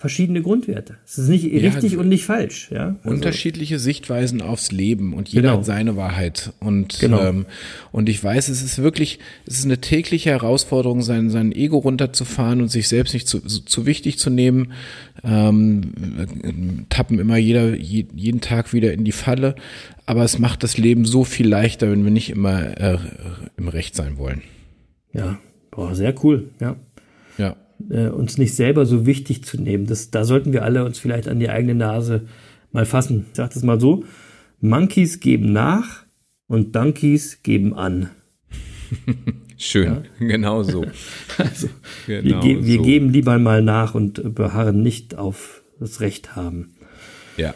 verschiedene 0.00 0.40
Grundwerte. 0.40 0.96
Es 1.04 1.18
ist 1.18 1.28
nicht 1.28 1.44
richtig 1.44 1.98
und 1.98 2.08
nicht 2.08 2.24
falsch. 2.24 2.70
Ja? 2.72 2.96
Also, 3.02 3.10
unterschiedliche 3.14 3.78
Sichtweisen 3.78 4.40
aufs 4.40 4.72
Leben 4.72 5.12
und 5.12 5.28
jeder 5.28 5.48
Genau. 5.50 5.58
hat 5.58 5.66
seine 5.66 5.94
Wahrheit 5.94 6.54
und 6.58 6.98
Genau. 7.00 7.20
ähm, 7.22 7.44
und 7.92 8.08
ich 8.08 8.24
weiß 8.24 8.48
es 8.48 8.62
ist 8.62 8.78
wirklich 8.82 9.18
es 9.46 9.58
ist 9.58 9.66
eine 9.66 9.78
tägliche 9.82 10.30
Herausforderung 10.30 11.02
sein 11.02 11.28
sein 11.28 11.52
Ego 11.52 11.76
runterzufahren 11.76 12.62
und 12.62 12.68
sich 12.68 12.88
selbst 12.88 13.12
nicht 13.12 13.28
zu, 13.28 13.40
zu 13.40 13.84
wichtig 13.84 14.18
zu 14.18 14.30
nehmen 14.30 14.72
ähm, 15.22 15.92
äh, 16.18 16.84
tappen 16.88 17.18
immer 17.18 17.36
jeder 17.36 17.76
je, 17.76 18.06
jeden 18.14 18.40
Tag 18.40 18.72
wieder 18.72 18.94
in 18.94 19.04
die 19.04 19.12
Falle 19.12 19.54
aber 20.06 20.24
es 20.24 20.38
macht 20.38 20.62
das 20.62 20.78
Leben 20.78 21.04
so 21.04 21.24
viel 21.24 21.46
leichter 21.46 21.90
wenn 21.90 22.04
wir 22.04 22.10
nicht 22.10 22.30
immer 22.30 22.80
äh, 22.80 22.96
im 23.58 23.68
Recht 23.68 23.94
sein 23.94 24.16
wollen 24.16 24.40
ja, 25.12 25.38
boah, 25.72 25.94
sehr 25.94 26.14
cool. 26.24 26.50
Ja. 26.60 26.76
Äh, 27.90 28.08
uns 28.08 28.38
nicht 28.38 28.54
selber 28.54 28.86
so 28.86 29.06
wichtig 29.06 29.44
zu 29.44 29.60
nehmen. 29.60 29.86
Das, 29.86 30.10
da 30.10 30.24
sollten 30.24 30.52
wir 30.52 30.64
alle 30.64 30.84
uns 30.84 30.98
vielleicht 30.98 31.28
an 31.28 31.40
die 31.40 31.48
eigene 31.48 31.74
Nase 31.74 32.26
mal 32.72 32.86
fassen. 32.86 33.26
Ich 33.30 33.36
sage 33.36 33.54
das 33.54 33.62
mal 33.62 33.80
so: 33.80 34.04
Monkeys 34.60 35.20
geben 35.20 35.52
nach 35.52 36.04
und 36.46 36.74
Donkeys 36.76 37.42
geben 37.42 37.74
an. 37.74 38.10
schön 39.56 40.02
genau 40.18 40.62
so 40.62 40.84
Also, 41.38 41.68
wir, 42.06 42.22
Genau 42.22 42.40
ge 42.40 42.64
wir 42.64 42.76
so. 42.78 42.82
geben 42.82 43.10
lieber 43.10 43.38
mal 43.38 43.62
nach 43.62 43.94
und 43.94 44.34
beharren 44.34 44.82
nicht 44.82 45.16
auf 45.16 45.62
das 45.78 46.00
Recht 46.00 46.34
haben. 46.34 46.74
ja 47.36 47.54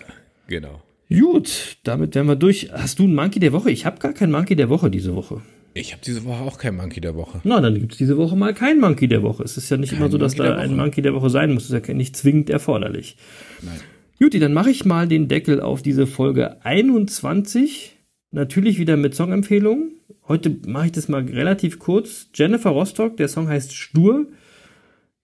genau 0.49 0.81
Gut, 1.11 1.77
damit 1.85 2.14
wären 2.14 2.27
wir 2.27 2.35
durch. 2.37 2.70
Hast 2.72 2.99
du 2.99 3.05
einen 3.05 3.14
Monkey 3.14 3.39
der 3.39 3.53
Woche? 3.53 3.70
Ich 3.70 3.85
habe 3.85 3.99
gar 3.99 4.14
keinen 4.14 4.33
Monkey 4.33 4.57
der 4.57 4.68
Woche 4.70 4.91
diese 4.91 5.14
Woche. 5.14 5.43
Ich 5.75 5.93
habe 5.93 6.03
diese 6.05 6.25
Woche 6.25 6.43
auch 6.43 6.59
kein 6.59 6.77
Monkey 6.77 7.01
der 7.01 7.16
Woche 7.16 7.41
Na, 7.43 7.61
dann 7.61 7.75
gibt 7.75 7.93
es 7.93 7.99
diese 7.99 8.16
Woche 8.16 8.37
mal 8.37 8.55
kein 8.55 8.79
Monkey 8.79 9.09
der 9.09 9.22
Woche. 9.22 9.43
Es 9.43 9.57
ist 9.57 9.68
ja 9.70 9.77
nicht 9.77 9.93
immer 9.93 10.09
so, 10.09 10.18
dass 10.18 10.37
Monkey 10.37 10.53
da 10.53 10.57
ein. 10.57 10.77
Monkey 10.77 11.03
der 11.03 11.14
Woche 11.14 11.31
sein 11.31 11.53
muss. 11.53 11.68
Das 11.68 11.81
ist 11.81 11.89
ja 11.89 11.95
nicht 11.95 12.16
zwingend 12.16 12.49
erforderlich. 12.49 13.16
Nein. 13.61 13.81
Juti, 14.20 14.39
dann 14.39 14.53
mache 14.53 14.70
ich 14.70 14.85
mal 14.85 15.09
den 15.09 15.27
Deckel 15.27 15.61
auf 15.61 15.83
diese 15.83 16.07
Folge 16.07 16.64
21. 16.64 17.99
Natürlich 18.31 18.79
wieder 18.79 18.97
mit 18.97 19.14
Songempfehlungen. 19.14 19.95
Heute 20.29 20.57
mache 20.66 20.87
ich 20.87 20.93
das 20.93 21.09
mal 21.09 21.22
relativ 21.22 21.81
kurz. 21.81 22.29
Jennifer 22.35 22.70
Rostock, 22.70 23.16
der 23.16 23.29
Song 23.29 23.49
heißt 23.49 23.75
Stur. 23.75 24.29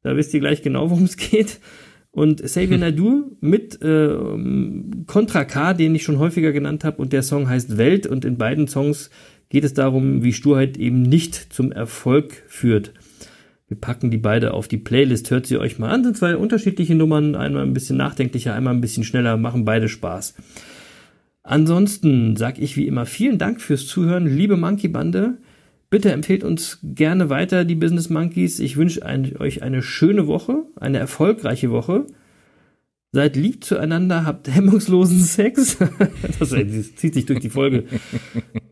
Da 0.02 0.16
wisst 0.16 0.34
ihr 0.34 0.40
gleich 0.40 0.62
genau, 0.62 0.90
worum 0.90 1.04
es 1.04 1.16
geht. 1.16 1.60
Und 2.10 2.42
Xavier 2.42 2.78
Naidoo 2.78 3.36
mit 3.40 3.78
ähm, 3.82 5.04
Contra 5.06 5.44
K, 5.44 5.74
den 5.74 5.94
ich 5.94 6.02
schon 6.02 6.18
häufiger 6.18 6.50
genannt 6.50 6.82
habe. 6.82 7.00
Und 7.00 7.12
der 7.12 7.22
Song 7.22 7.48
heißt 7.48 7.78
Welt. 7.78 8.08
Und 8.08 8.24
in 8.24 8.36
beiden 8.36 8.66
Songs 8.66 9.10
geht 9.50 9.64
es 9.64 9.74
darum, 9.74 10.22
wie 10.22 10.32
Sturheit 10.32 10.78
eben 10.78 11.02
nicht 11.02 11.52
zum 11.52 11.70
Erfolg 11.70 12.44
führt. 12.46 12.94
Wir 13.68 13.76
packen 13.76 14.10
die 14.10 14.18
beide 14.18 14.54
auf 14.54 14.66
die 14.66 14.78
Playlist. 14.78 15.30
Hört 15.30 15.46
sie 15.46 15.58
euch 15.58 15.78
mal 15.78 15.90
an. 15.90 16.02
Sind 16.02 16.16
zwei 16.16 16.36
unterschiedliche 16.36 16.94
Nummern. 16.94 17.36
Einmal 17.36 17.64
ein 17.64 17.74
bisschen 17.74 17.96
nachdenklicher, 17.96 18.54
einmal 18.54 18.74
ein 18.74 18.80
bisschen 18.80 19.04
schneller. 19.04 19.36
Machen 19.36 19.64
beide 19.64 19.88
Spaß. 19.88 20.34
Ansonsten 21.42 22.36
sage 22.36 22.60
ich 22.60 22.76
wie 22.76 22.86
immer 22.86 23.06
vielen 23.06 23.38
Dank 23.38 23.60
fürs 23.60 23.86
Zuhören, 23.86 24.26
liebe 24.26 24.56
Monkey 24.56 24.88
Bande. 24.88 25.38
Bitte 25.88 26.12
empfehlt 26.12 26.44
uns 26.44 26.78
gerne 26.82 27.30
weiter, 27.30 27.64
die 27.64 27.74
Business 27.74 28.10
Monkeys. 28.10 28.60
Ich 28.60 28.76
wünsche 28.76 29.02
euch 29.02 29.62
eine 29.62 29.82
schöne 29.82 30.26
Woche, 30.26 30.64
eine 30.76 30.98
erfolgreiche 30.98 31.70
Woche. 31.70 32.06
Seid 33.12 33.34
lieb 33.34 33.64
zueinander, 33.64 34.24
habt 34.24 34.48
hemmungslosen 34.48 35.18
Sex. 35.18 35.78
das, 36.38 36.50
das 36.50 36.94
zieht 36.94 37.14
sich 37.14 37.26
durch 37.26 37.40
die 37.40 37.50
Folge. 37.50 37.84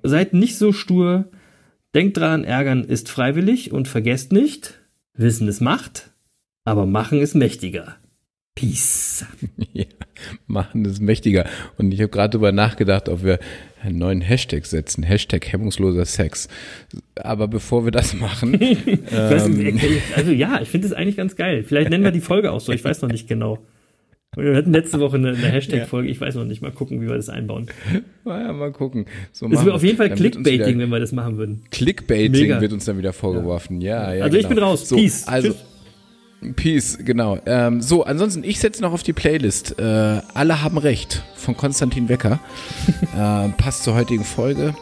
Seid 0.02 0.32
nicht 0.32 0.56
so 0.56 0.72
stur. 0.72 1.30
Denkt 1.94 2.18
dran, 2.18 2.44
ärgern 2.44 2.84
ist 2.84 3.08
freiwillig 3.08 3.72
und 3.72 3.88
vergesst 3.88 4.30
nicht, 4.32 4.80
Wissen 5.14 5.48
ist 5.48 5.60
Macht, 5.60 6.12
aber 6.64 6.86
Machen 6.86 7.20
ist 7.20 7.34
mächtiger. 7.34 7.96
Peace. 8.54 9.24
Ja, 9.72 9.84
machen 10.46 10.82
das 10.82 10.98
mächtiger. 10.98 11.44
Und 11.76 11.92
ich 11.92 12.00
habe 12.00 12.08
gerade 12.08 12.30
darüber 12.30 12.50
nachgedacht, 12.50 13.08
ob 13.08 13.22
wir 13.22 13.38
einen 13.82 13.98
neuen 13.98 14.20
Hashtag 14.20 14.66
setzen. 14.66 15.04
Hashtag 15.04 15.46
hemmungsloser 15.46 16.04
Sex. 16.04 16.48
Aber 17.14 17.46
bevor 17.46 17.84
wir 17.84 17.92
das 17.92 18.14
machen, 18.14 18.50
nicht, 18.52 19.12
also 20.16 20.32
ja, 20.32 20.60
ich 20.60 20.68
finde 20.68 20.88
es 20.88 20.92
eigentlich 20.92 21.16
ganz 21.16 21.36
geil. 21.36 21.62
Vielleicht 21.62 21.90
nennen 21.90 22.02
wir 22.02 22.10
die 22.10 22.20
Folge 22.20 22.50
auch 22.50 22.60
so, 22.60 22.72
ich 22.72 22.82
weiß 22.82 23.02
noch 23.02 23.10
nicht 23.10 23.28
genau. 23.28 23.58
Wir 24.36 24.56
hatten 24.56 24.72
letzte 24.72 25.00
Woche 25.00 25.16
eine, 25.16 25.30
eine 25.30 25.48
Hashtag-Folge, 25.48 26.08
ich 26.08 26.20
weiß 26.20 26.34
noch 26.34 26.44
nicht, 26.44 26.60
mal 26.60 26.70
gucken, 26.70 27.00
wie 27.00 27.08
wir 27.08 27.16
das 27.16 27.28
einbauen. 27.28 27.66
naja, 28.24 28.52
mal 28.52 28.72
gucken. 28.72 29.06
So 29.32 29.48
Das 29.48 29.64
wäre 29.64 29.74
auf 29.74 29.82
jeden 29.82 29.96
Fall 29.96 30.10
Dann 30.10 30.18
Clickbaiting, 30.18 30.78
wenn 30.78 30.90
wir 30.90 31.00
das 31.00 31.12
machen 31.12 31.38
würden. 31.38 31.62
Clickbaiting 31.70 32.42
Mega. 32.42 32.60
wird 32.60 32.72
uns 32.72 32.84
dann 32.84 32.98
wieder 32.98 33.12
vorgeworfen. 33.12 33.80
Ja, 33.80 34.12
ja. 34.12 34.24
also 34.24 34.36
ich 34.36 34.44
genau. 34.44 34.54
bin 34.54 34.64
raus. 34.64 34.88
So, 34.88 34.96
Peace. 34.96 35.26
Also, 35.26 35.48
Tschüss. 35.48 36.54
Peace, 36.54 36.98
genau. 37.04 37.38
Ähm, 37.46 37.82
so, 37.82 38.04
ansonsten, 38.04 38.44
ich 38.44 38.60
setze 38.60 38.82
noch 38.82 38.92
auf 38.92 39.02
die 39.02 39.12
Playlist. 39.12 39.78
Äh, 39.78 39.82
Alle 39.82 40.62
haben 40.62 40.78
Recht 40.78 41.22
von 41.34 41.56
Konstantin 41.56 42.08
Wecker. 42.08 42.38
äh, 43.16 43.48
passt 43.56 43.82
zur 43.82 43.94
heutigen 43.94 44.24
Folge. 44.24 44.74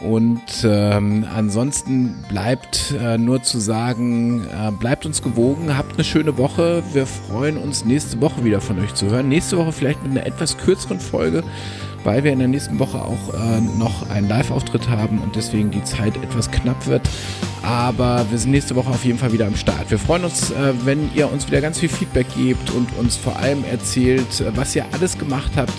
Und 0.00 0.42
ähm, 0.64 1.24
ansonsten 1.34 2.22
bleibt 2.28 2.94
äh, 3.00 3.16
nur 3.16 3.42
zu 3.42 3.58
sagen, 3.58 4.44
äh, 4.44 4.70
bleibt 4.70 5.06
uns 5.06 5.22
gewogen, 5.22 5.76
habt 5.76 5.94
eine 5.94 6.04
schöne 6.04 6.36
Woche. 6.36 6.82
Wir 6.92 7.06
freuen 7.06 7.56
uns 7.56 7.84
nächste 7.84 8.20
Woche 8.20 8.44
wieder 8.44 8.60
von 8.60 8.78
euch 8.78 8.92
zu 8.94 9.06
hören. 9.06 9.28
Nächste 9.28 9.56
Woche 9.56 9.72
vielleicht 9.72 10.02
mit 10.02 10.12
einer 10.12 10.26
etwas 10.26 10.58
kürzeren 10.58 11.00
Folge, 11.00 11.42
weil 12.04 12.24
wir 12.24 12.32
in 12.32 12.40
der 12.40 12.48
nächsten 12.48 12.78
Woche 12.78 12.98
auch 12.98 13.32
äh, 13.34 13.60
noch 13.78 14.10
einen 14.10 14.28
Live-Auftritt 14.28 14.88
haben 14.90 15.18
und 15.18 15.34
deswegen 15.34 15.70
die 15.70 15.82
Zeit 15.84 16.16
etwas 16.16 16.50
knapp 16.50 16.86
wird. 16.86 17.08
Aber 17.62 18.26
wir 18.30 18.38
sind 18.38 18.50
nächste 18.50 18.76
Woche 18.76 18.90
auf 18.90 19.04
jeden 19.04 19.18
Fall 19.18 19.32
wieder 19.32 19.46
am 19.46 19.56
Start. 19.56 19.90
Wir 19.90 19.98
freuen 19.98 20.24
uns, 20.24 20.50
äh, 20.50 20.74
wenn 20.84 21.10
ihr 21.14 21.32
uns 21.32 21.46
wieder 21.46 21.62
ganz 21.62 21.78
viel 21.78 21.88
Feedback 21.88 22.26
gebt 22.36 22.70
und 22.70 22.96
uns 22.98 23.16
vor 23.16 23.38
allem 23.38 23.64
erzählt, 23.64 24.40
äh, 24.40 24.54
was 24.54 24.76
ihr 24.76 24.84
alles 24.92 25.16
gemacht 25.16 25.52
habt, 25.56 25.74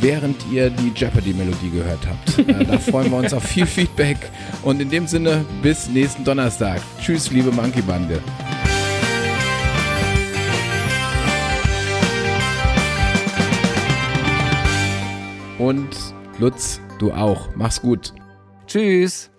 während 0.00 0.36
ihr 0.50 0.70
die 0.70 0.92
Jeopardy-Melodie 0.94 1.70
gehört 1.70 2.06
habt. 2.06 2.38
Äh, 2.38 2.64
da 2.64 2.78
freuen 2.90 3.10
wir 3.10 3.18
uns 3.18 3.32
auf 3.32 3.42
viel 3.42 3.66
Feedback. 3.66 4.18
Und 4.62 4.80
in 4.80 4.90
dem 4.90 5.06
Sinne, 5.06 5.44
bis 5.62 5.88
nächsten 5.88 6.24
Donnerstag. 6.24 6.80
Tschüss, 7.00 7.30
liebe 7.30 7.50
Monkey-Bande. 7.52 8.20
Und 15.58 15.96
Lutz, 16.38 16.80
du 16.98 17.12
auch. 17.12 17.48
Mach's 17.56 17.80
gut. 17.80 18.12
Tschüss. 18.66 19.30